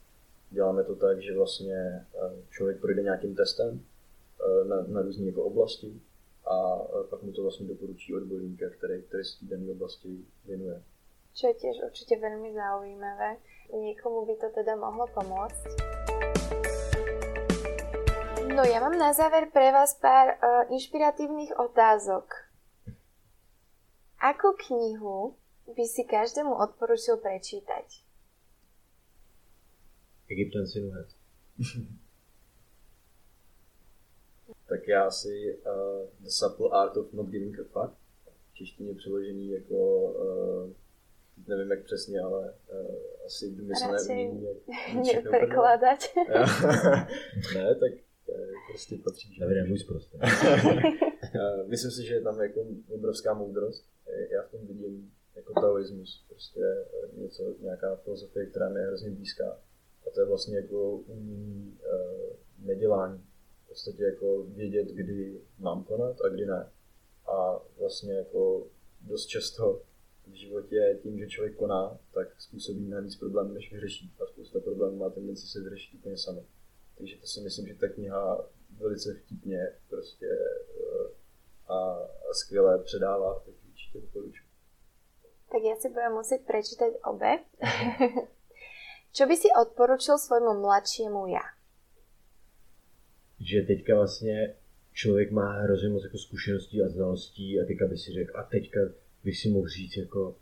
Děláme 0.51 0.85
to 0.85 0.97
tak, 0.97 1.21
že 1.23 1.37
vlastně 1.37 2.07
uh, 2.15 2.33
člověk 2.51 2.81
projde 2.81 3.03
nějakým 3.03 3.35
testem 3.35 3.71
uh, 3.71 4.69
na, 4.69 4.83
na 4.83 5.03
různé 5.03 5.27
jako 5.27 5.45
oblasti 5.45 6.01
a 6.47 6.79
pak 7.11 7.23
mu 7.23 7.33
to 7.33 7.43
vlastně 7.43 7.67
doporučí 7.67 8.15
odborníka, 8.15 8.71
který, 8.71 9.03
který 9.03 9.25
se 9.25 9.45
dané 9.45 9.71
oblasti 9.71 10.19
věnuje. 10.45 10.83
Čo 11.31 11.47
je 11.47 11.63
tiež 11.63 11.77
určite 11.87 12.19
veľmi 12.19 12.51
zaujímavé. 12.59 13.39
Niekomu 13.71 14.27
by 14.27 14.35
to 14.43 14.51
teda 14.51 14.75
mohlo 14.75 15.07
pomôcť. 15.15 15.71
No 18.51 18.67
ja 18.67 18.83
mám 18.83 18.99
na 18.99 19.15
záver 19.15 19.47
pre 19.55 19.71
vás 19.71 19.95
pár 19.95 20.35
uh, 20.43 20.67
inšpiratívnych 20.75 21.55
otázok. 21.55 22.51
Akú 24.19 24.59
knihu 24.59 25.39
by 25.75 25.85
si 25.87 26.05
každému 26.05 26.55
odporučil 26.55 27.17
prečítať? 27.17 27.87
Egyptian 30.31 30.67
Silhouette. 30.67 31.15
tak 34.69 34.89
já 34.89 35.05
asi 35.05 35.59
uh, 35.67 36.09
The 36.21 36.29
Subtle 36.29 36.71
Art 36.71 36.97
of 36.97 37.13
Not 37.13 37.27
Giving 37.27 37.61
a 37.61 37.65
Fuck. 37.65 37.95
V 38.53 38.55
češtině 38.55 38.95
přeložený 38.95 39.51
jako, 39.51 39.75
uh, 39.75 40.73
nevím 41.47 41.71
jak 41.71 41.85
přesně, 41.85 42.21
ale 42.21 42.55
uh, 42.73 42.95
asi 43.27 43.51
vymyslené 43.51 44.03
umění. 44.03 44.47
Jak 45.13 45.25
překládat. 45.37 45.99
ne, 47.55 47.75
tak 47.75 47.93
to 48.27 48.33
je 48.33 48.47
prostě 48.69 48.97
patří. 49.05 49.37
Nevím, 49.41 49.69
můj 49.69 49.79
prostě. 49.85 50.19
Myslím 51.67 51.91
si, 51.91 52.07
že 52.07 52.15
je 52.15 52.23
tam 52.23 52.41
jako 52.41 52.67
obrovská 52.89 53.35
moudrost 53.35 53.91
já 54.31 54.43
v 54.43 54.51
tom 54.51 54.67
vidím 54.67 55.13
jako 55.37 55.53
taoismus, 55.61 56.25
prostě 56.29 56.61
eh, 56.61 57.21
něco, 57.21 57.55
nějaká 57.61 57.97
filozofie, 57.97 58.47
která 58.47 58.69
mi 58.69 58.81
je 58.81 58.87
hrozně 58.87 59.11
blízká. 59.11 59.59
A 60.07 60.11
to 60.15 60.21
je 60.21 60.27
vlastně 60.27 60.57
jako 60.57 60.97
umění 60.97 61.79
uh, 61.79 62.37
nedělání. 62.59 63.25
V 63.65 63.69
podstatě 63.69 64.03
jako 64.03 64.43
vědět, 64.43 64.89
kdy 64.89 65.41
mám 65.59 65.85
konat 65.85 66.21
a 66.25 66.29
kdy 66.29 66.47
ne. 66.47 66.71
A 67.27 67.61
vlastně 67.79 68.15
jako 68.15 68.67
dost 69.01 69.27
často 69.27 69.83
v 70.27 70.33
životě 70.33 70.99
tím, 71.03 71.19
že 71.19 71.29
člověk 71.29 71.57
koná, 71.57 71.99
tak 72.15 72.41
způsobí 72.41 72.81
mnohem 72.81 73.05
víc 73.05 73.17
problémů, 73.17 73.53
než 73.53 73.73
vyřeší. 73.73 74.13
A 74.23 74.27
spousta 74.27 74.61
problémů 74.61 74.97
má 74.97 75.11
tendenci 75.11 75.47
se 75.47 75.61
vyřešit 75.61 75.95
úplně 75.95 76.17
sami. 76.17 76.43
Takže 76.99 77.17
to 77.17 77.27
si 77.27 77.41
myslím, 77.41 77.67
že 77.67 77.75
ta 77.75 77.89
kniha 77.89 78.49
velice 78.79 79.15
vtipně 79.15 79.73
prostě 79.89 80.27
uh, 80.27 81.07
a, 81.67 81.95
a 82.31 82.35
skvěle 82.35 82.79
předává 82.79 83.43
určitě 83.47 84.01
doporučuji. 84.01 84.50
Tak 85.53 85.63
já 85.63 85.77
si 85.77 85.89
budem 85.89 86.13
muset 86.13 86.41
prečítať 86.47 86.93
obe. 87.05 87.39
Čo 89.13 89.27
by 89.27 89.37
si 89.37 89.49
odporučil 89.63 90.19
svojmu 90.19 90.61
mladšímu 90.61 91.27
já? 91.27 91.43
Že 93.41 93.63
teďka 93.63 93.95
vlastně 93.95 94.55
člověk 94.93 95.31
má 95.31 95.53
hrozně 95.53 95.89
moc 95.89 96.05
jako 96.05 96.19
zkušeností 96.19 96.83
a 96.83 96.89
znalostí 96.89 97.61
a 97.61 97.65
teďka 97.67 97.87
by 97.87 97.99
si 97.99 98.13
řekl, 98.13 98.39
a 98.39 98.43
teďka 98.43 98.81
bych 99.25 99.39
si 99.39 99.51
mohl 99.51 99.69
říct 99.69 99.97
jako, 99.97 100.37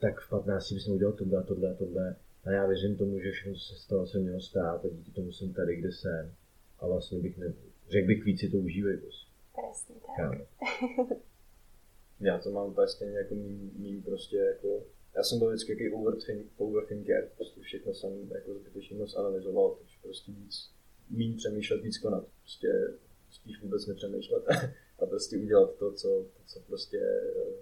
tak 0.00 0.20
v 0.20 0.28
15 0.28 0.72
bys 0.72 0.88
udělal 0.88 1.12
tohle 1.12 1.38
a 1.38 1.42
tohle 1.42 1.70
a 1.70 1.74
tohle. 1.74 2.16
A 2.44 2.50
já 2.50 2.66
věřím 2.66 2.96
tomu, 2.96 3.20
že 3.20 3.30
všechno, 3.30 3.54
co 3.54 3.60
se 3.60 3.74
stalo, 3.74 4.06
se 4.06 4.18
mělo 4.18 4.40
stát 4.40 4.84
a 4.84 4.88
díky 4.88 5.10
tomu 5.10 5.32
jsem 5.32 5.52
tady, 5.52 5.76
kde 5.76 5.92
jsem. 5.92 6.34
A 6.78 6.86
vlastně 6.86 7.18
bych 7.18 7.38
ne... 7.38 7.52
řekl 7.88 8.06
bych 8.06 8.24
víc 8.24 8.40
si 8.40 8.48
to 8.48 8.56
užívej. 8.56 8.96
Prostě. 8.96 9.26
Přesně 9.52 9.94
tak. 10.16 10.38
Já 12.20 12.38
to 12.38 12.50
mám 12.50 12.68
úplně 12.68 12.88
stejně 12.88 13.18
jako 13.18 13.34
mým, 13.34 13.72
mým 13.76 14.02
prostě 14.02 14.36
jako, 14.36 14.82
já 15.14 15.22
jsem 15.22 15.38
byl 15.38 15.48
vždycky 15.48 15.72
jaký 15.72 15.94
overthink, 15.94 16.46
overthinker, 16.56 17.30
prostě 17.36 17.60
všechno 17.60 17.94
jsem 17.94 18.30
jako 18.34 18.54
zbytečně 18.54 18.96
moc 18.96 19.16
analyzoval, 19.16 19.74
takže 19.78 19.96
prostě 20.02 20.32
víc, 20.32 20.70
méně 21.10 21.36
přemýšlet, 21.36 21.82
víc 21.82 21.98
konat, 21.98 22.24
prostě 22.40 22.68
spíš 23.30 23.62
vůbec 23.62 23.86
nepřemýšlet 23.86 24.44
a 25.02 25.06
prostě 25.06 25.36
udělat 25.36 25.74
to, 25.74 25.92
co, 25.92 26.08
to, 26.08 26.42
co 26.46 26.60
prostě 26.60 26.98
uh, 27.36 27.52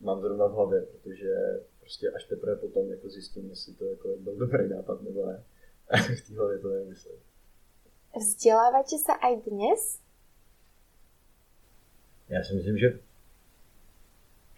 mám 0.00 0.20
zrovna 0.20 0.46
v 0.46 0.52
hlavě, 0.52 0.82
protože 0.82 1.34
prostě 1.80 2.10
až 2.10 2.24
teprve 2.24 2.56
potom 2.56 2.90
jako 2.90 3.08
zjistím, 3.08 3.50
jestli 3.50 3.74
to 3.74 3.84
jako 3.84 4.16
byl 4.18 4.36
dobrý 4.36 4.68
nápad 4.68 5.02
nebo 5.02 5.26
ne. 5.26 5.44
v 6.16 6.28
té 6.28 6.34
hlavě 6.34 6.58
to 6.58 6.68
nemyslím. 6.68 7.14
Vzděláváte 8.18 8.98
se 8.98 9.12
aj 9.22 9.36
dnes? 9.40 10.00
Já 12.28 12.44
si 12.44 12.54
myslím, 12.54 12.78
že 12.78 13.00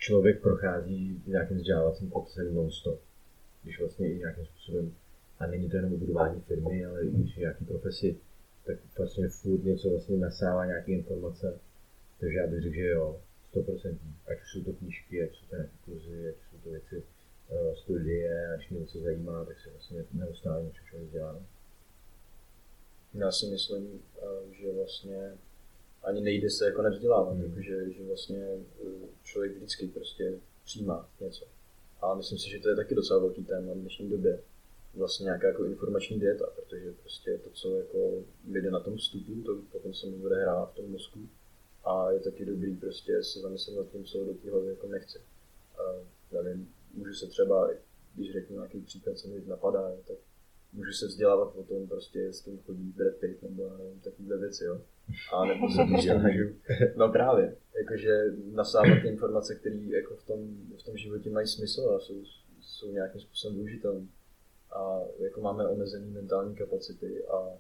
člověk 0.01 0.43
prochází 0.43 1.23
nějakým 1.27 1.57
vzdělávacím 1.57 2.11
procesem 2.11 2.55
non-stop. 2.55 3.01
Když 3.63 3.81
vlastně 3.81 4.13
i 4.13 4.19
nějakým 4.19 4.45
způsobem, 4.45 4.95
a 5.39 5.47
není 5.47 5.71
to 5.71 5.77
jenom 5.77 5.99
budování 5.99 6.41
firmy, 6.41 6.85
ale 6.85 7.05
i 7.05 7.11
když 7.11 7.37
nějaký 7.37 7.65
profesi, 7.65 8.17
tak 8.67 8.77
vlastně 8.99 9.29
furt 9.29 9.65
něco 9.65 9.91
vlastně 9.91 10.17
nasává 10.17 10.67
nějaké 10.67 10.93
informace. 10.93 11.59
Takže 12.21 12.39
já 12.39 12.47
bych 12.47 12.63
řekl, 12.63 12.75
že 12.75 12.87
jo, 12.87 13.21
100%. 13.55 13.99
Ať 14.27 14.43
už 14.43 14.53
jsou 14.53 14.65
to 14.65 14.73
knížky, 14.73 15.23
ať 15.23 15.31
jsou 15.35 15.47
to 15.47 15.57
nějaké 15.57 15.73
kurzy, 15.85 16.29
ať 16.29 16.35
jsou 16.51 16.59
to 16.65 16.71
věci, 16.71 17.03
uh, 17.49 17.75
studie, 17.75 18.55
až 18.55 18.71
mě 18.71 18.81
něco 18.81 18.99
zajímá, 19.01 19.45
tak 19.45 19.61
se 19.61 19.71
vlastně 19.71 20.05
neustále 20.13 20.65
něco 20.65 20.79
člověk 20.89 21.11
dělá. 21.11 21.43
Já 23.15 23.33
si 23.33 23.47
myslím, 23.47 23.85
uh, 23.85 24.53
že 24.53 24.73
vlastně 24.73 25.39
ani 26.03 26.21
nejde 26.21 26.51
se 26.51 26.67
jako 26.67 26.83
nevzdělávat, 26.83 27.33
hmm. 27.33 27.53
takže 27.55 27.93
že 27.93 28.05
vlastně 28.05 28.47
eh, 28.85 29.09
člověk 29.23 29.57
vždycky 29.57 29.87
prostě 29.87 30.39
přijímá 30.65 31.09
něco. 31.21 31.45
A 32.01 32.15
myslím 32.15 32.39
si, 32.39 32.51
že 32.51 32.59
to 32.59 32.69
je 32.69 32.77
taky 32.77 32.95
docela 32.95 33.21
velký 33.21 33.45
téma 33.45 33.73
v 33.73 33.77
dnešní 33.77 34.11
době. 34.11 34.43
Vlastně 34.95 35.25
nějaká 35.25 35.47
jako 35.47 35.65
informační 35.65 36.21
dieta, 36.21 36.47
protože 36.57 36.93
prostě 36.93 37.39
to, 37.39 37.51
co 37.51 37.79
jako 37.79 38.25
jde 38.45 38.71
na 38.71 38.81
tom 38.81 38.97
vstupu, 38.97 39.43
to 39.43 39.59
potom 39.73 39.95
se 39.95 40.07
mu 40.07 40.25
hrát 40.25 40.73
v 40.73 40.75
tom 40.75 40.91
mozku. 40.91 41.29
A 41.85 42.11
je 42.11 42.21
taky 42.21 42.45
dobrý 42.45 42.77
prostě 42.77 43.23
se 43.23 43.41
zamyslet 43.41 43.77
nad 43.77 43.91
tím, 43.93 44.05
co 44.05 44.25
do 44.25 44.35
té 44.35 44.51
hlavy 44.51 44.69
jako 44.69 44.87
nechce. 44.87 45.21
A 45.79 45.83
nevím, 46.43 46.75
můžu 46.95 47.15
se 47.15 47.27
třeba, 47.27 47.71
když 48.15 48.33
řeknu 48.33 48.57
nějaký 48.57 48.81
příklad, 48.81 49.19
co 49.19 49.29
mi 49.29 49.43
napadá, 49.47 49.93
tak 50.09 50.17
můžu 50.73 50.93
se 50.93 51.07
vzdělávat 51.07 51.57
o 51.57 51.63
tom 51.63 51.89
prostě, 51.89 52.33
s 52.33 52.41
kým 52.41 52.59
chodí 52.59 52.93
Brad 52.97 53.15
Pitt 53.15 53.43
nebo 53.43 53.71
nevím, 53.79 54.01
takovýhle 54.01 54.39
věci, 54.39 54.65
jo. 54.65 54.81
A 55.33 55.45
nebo 55.45 55.71
se 55.71 55.83
no 56.97 57.09
právě, 57.09 57.57
jakože 57.79 58.25
nasávat 58.53 59.03
ty 59.03 59.09
informace, 59.09 59.55
které 59.55 59.77
jako 59.77 60.17
v 60.17 60.25
tom, 60.27 60.39
v 60.79 60.83
tom 60.83 60.97
životě 60.97 61.31
mají 61.31 61.47
smysl 61.47 61.95
a 61.97 62.01
jsou, 62.01 62.15
jsou 62.61 62.93
nějakým 62.93 63.21
způsobem 63.21 63.57
využitelné. 63.57 64.07
A 64.73 65.01
jako 65.19 65.41
máme 65.41 65.67
omezené 65.67 66.07
mentální 66.07 66.57
kapacity 66.57 67.25
a, 67.25 67.59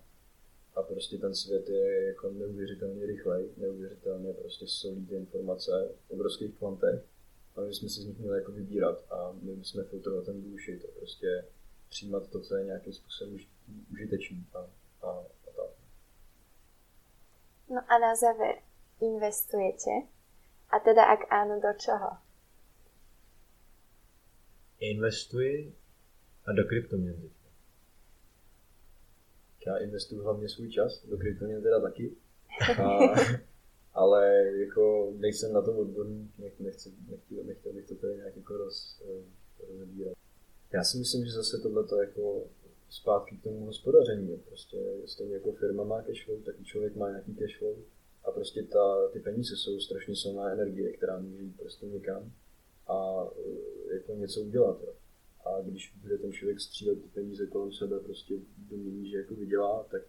a 0.74 0.82
prostě 0.82 1.18
ten 1.18 1.34
svět 1.34 1.68
je 1.68 2.06
jako 2.06 2.30
neuvěřitelně 2.30 3.06
rychlej, 3.06 3.48
neuvěřitelně 3.56 4.32
prostě 4.32 4.66
solí 4.68 5.06
ty 5.06 5.14
informace 5.14 5.88
v 6.06 6.10
obrovských 6.10 6.54
kvantech 6.54 7.00
a 7.56 7.60
my 7.60 7.74
jsme 7.74 7.88
si 7.88 8.00
z 8.00 8.06
nich 8.06 8.18
měli 8.18 8.38
jako 8.38 8.52
vybírat 8.52 9.04
a 9.10 9.32
my 9.42 9.64
jsme 9.64 9.84
filtrovat 9.84 10.24
ten 10.24 10.40
bullshit 10.40 10.84
a 10.84 10.88
prostě 10.98 11.44
přijímat 11.88 12.30
to, 12.30 12.40
co 12.40 12.56
je 12.56 12.64
nějakým 12.64 12.92
způsobem 12.92 13.34
už, 13.34 13.48
užitečný 13.92 14.46
a, 14.54 14.58
a. 15.06 15.24
No 17.70 17.80
a 17.88 17.98
na 17.98 18.14
závěr, 18.16 18.54
investujete? 19.00 19.90
A 20.70 20.78
teda 20.78 21.06
ak 21.06 21.30
áno, 21.30 21.62
do 21.62 21.70
čoho? 21.78 22.18
Investuji 24.78 25.74
a 26.46 26.52
do 26.52 26.64
kryptoměn 26.64 27.30
Já 29.66 29.76
investuju 29.76 30.22
hlavně 30.22 30.48
svůj 30.48 30.70
čas, 30.70 31.06
do 31.06 31.18
kryptoměn 31.18 31.62
teda 31.62 31.80
taky. 31.80 32.16
A, 32.82 32.98
ale 33.94 34.46
jako 34.46 35.12
nejsem 35.16 35.52
na 35.52 35.62
tom 35.62 35.78
odborník, 35.78 36.30
nechci, 36.38 36.92
nechtěl, 37.10 37.44
nechtěl 37.44 37.72
bych 37.72 37.86
to 37.86 37.94
tady 37.94 38.16
nějak 38.16 38.36
jako 38.36 38.56
roz, 38.56 39.02
eh, 39.04 39.66
rozebírat. 39.72 40.14
Já 40.72 40.84
si 40.84 40.98
myslím, 40.98 41.26
že 41.26 41.32
zase 41.32 41.58
tohle 41.58 41.84
to 41.84 42.00
jako 42.00 42.44
zpátky 42.90 43.36
k 43.36 43.42
tomu 43.42 43.66
hospodaření. 43.66 44.36
Prostě 44.46 44.76
stejně 45.06 45.34
jako 45.34 45.52
firma 45.52 45.84
má 45.84 46.02
cashflow, 46.02 46.42
tak 46.42 46.60
i 46.60 46.64
člověk 46.64 46.96
má 46.96 47.10
nějaký 47.10 47.34
cashflow. 47.34 47.76
A 48.24 48.30
prostě 48.30 48.62
ta, 48.62 49.08
ty 49.12 49.20
peníze 49.20 49.56
jsou 49.56 49.80
strašně 49.80 50.16
silná 50.16 50.52
energie, 50.52 50.92
která 50.92 51.18
může 51.18 51.42
jít 51.42 51.56
prostě 51.58 51.86
někam 51.86 52.32
a 52.86 53.26
e, 53.90 53.94
jako 53.94 54.14
něco 54.14 54.40
udělat. 54.40 54.80
Jo. 54.82 54.94
a 55.44 55.62
když 55.62 55.94
bude 56.02 56.18
ten 56.18 56.32
člověk 56.32 56.60
střílet 56.60 57.02
ty 57.02 57.08
peníze 57.08 57.46
kolem 57.46 57.72
sebe 57.72 58.00
prostě 58.00 58.34
domnění, 58.70 59.10
že 59.10 59.16
jako 59.16 59.34
vydělá, 59.34 59.86
tak 59.90 60.02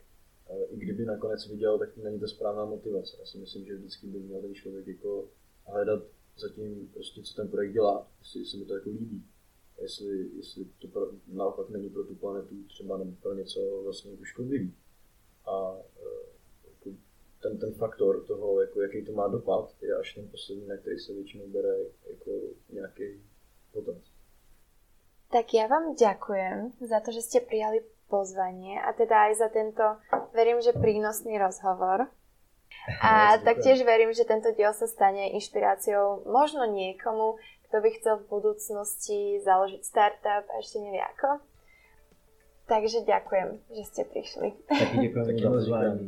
i 0.70 0.78
kdyby 0.78 1.06
nakonec 1.06 1.48
vydělal, 1.48 1.80
tak 1.80 1.98
není 1.98 2.20
to 2.20 2.28
správná 2.28 2.66
motivace. 2.66 3.18
Já 3.20 3.26
si 3.26 3.38
myslím, 3.38 3.66
že 3.66 3.76
vždycky 3.76 4.08
by 4.08 4.20
měl 4.20 4.42
ten 4.42 4.56
člověk 4.56 4.88
jako 4.88 5.30
hledat 5.68 6.04
zatím 6.38 6.88
prostě, 6.94 7.22
co 7.22 7.34
ten 7.34 7.48
projekt 7.48 7.74
dělá, 7.74 8.12
jestli 8.20 8.46
se 8.46 8.58
mu 8.58 8.66
to 8.66 8.74
jako 8.74 8.90
líbí. 8.90 9.24
Jestli, 9.82 10.30
jestli 10.38 10.66
to 10.66 10.88
pro, 10.88 11.08
naopak 11.28 11.70
není 11.70 11.90
pro 11.90 12.04
tu 12.04 12.16
planetu 12.16 12.56
třeba 12.68 12.98
nebo 12.98 13.12
pro 13.22 13.34
něco 13.34 13.82
vlastně 13.84 14.12
jako 14.12 14.26
škodlivý. 14.26 14.74
A 15.46 15.78
jako 16.68 16.98
ten, 17.42 17.60
ten 17.60 17.74
faktor 17.74 18.24
toho, 18.24 18.62
jako 18.62 18.82
jaký 18.82 19.06
to 19.06 19.12
má 19.12 19.28
dopad, 19.28 19.76
je 19.82 19.96
až 19.96 20.14
ten 20.14 20.28
poslední, 20.28 20.68
na 20.68 20.78
který 20.78 21.00
se 21.00 21.14
většinou 21.14 21.48
bere 21.48 21.76
jako 22.10 22.32
nějaký 22.70 23.22
potaz. 23.74 24.12
Tak 25.32 25.56
ja 25.56 25.72
vám 25.72 25.96
ďakujem 25.96 26.76
za 26.84 27.00
to, 27.00 27.16
že 27.16 27.24
ste 27.24 27.40
prijali 27.40 27.80
pozvanie 28.12 28.76
a 28.84 28.92
teda 28.92 29.32
aj 29.32 29.34
za 29.40 29.48
tento, 29.48 29.84
verím, 30.36 30.60
že 30.60 30.76
prínosný 30.76 31.40
rozhovor. 31.40 32.12
A 33.04 33.36
taktiež 33.40 33.84
verím, 33.84 34.16
že 34.16 34.28
tento 34.28 34.52
diel 34.56 34.76
sa 34.76 34.88
stane 34.88 35.32
inšpiráciou 35.36 36.28
možno 36.28 36.68
niekomu, 36.68 37.40
kto 37.72 37.80
by 37.80 37.90
chcel 37.96 38.20
v 38.20 38.28
budúcnosti 38.28 39.40
založiť 39.48 39.80
startup 39.80 40.44
a 40.44 40.60
ešte 40.60 40.84
nevie 40.84 41.00
ako. 41.00 41.40
Takže 42.68 43.08
ďakujem, 43.08 43.64
že 43.72 43.84
ste 43.88 44.02
prišli. 44.12 44.60
Taky 44.68 45.08
ďakujem 45.08 45.40
za 45.40 45.48
pozvání, 45.48 46.04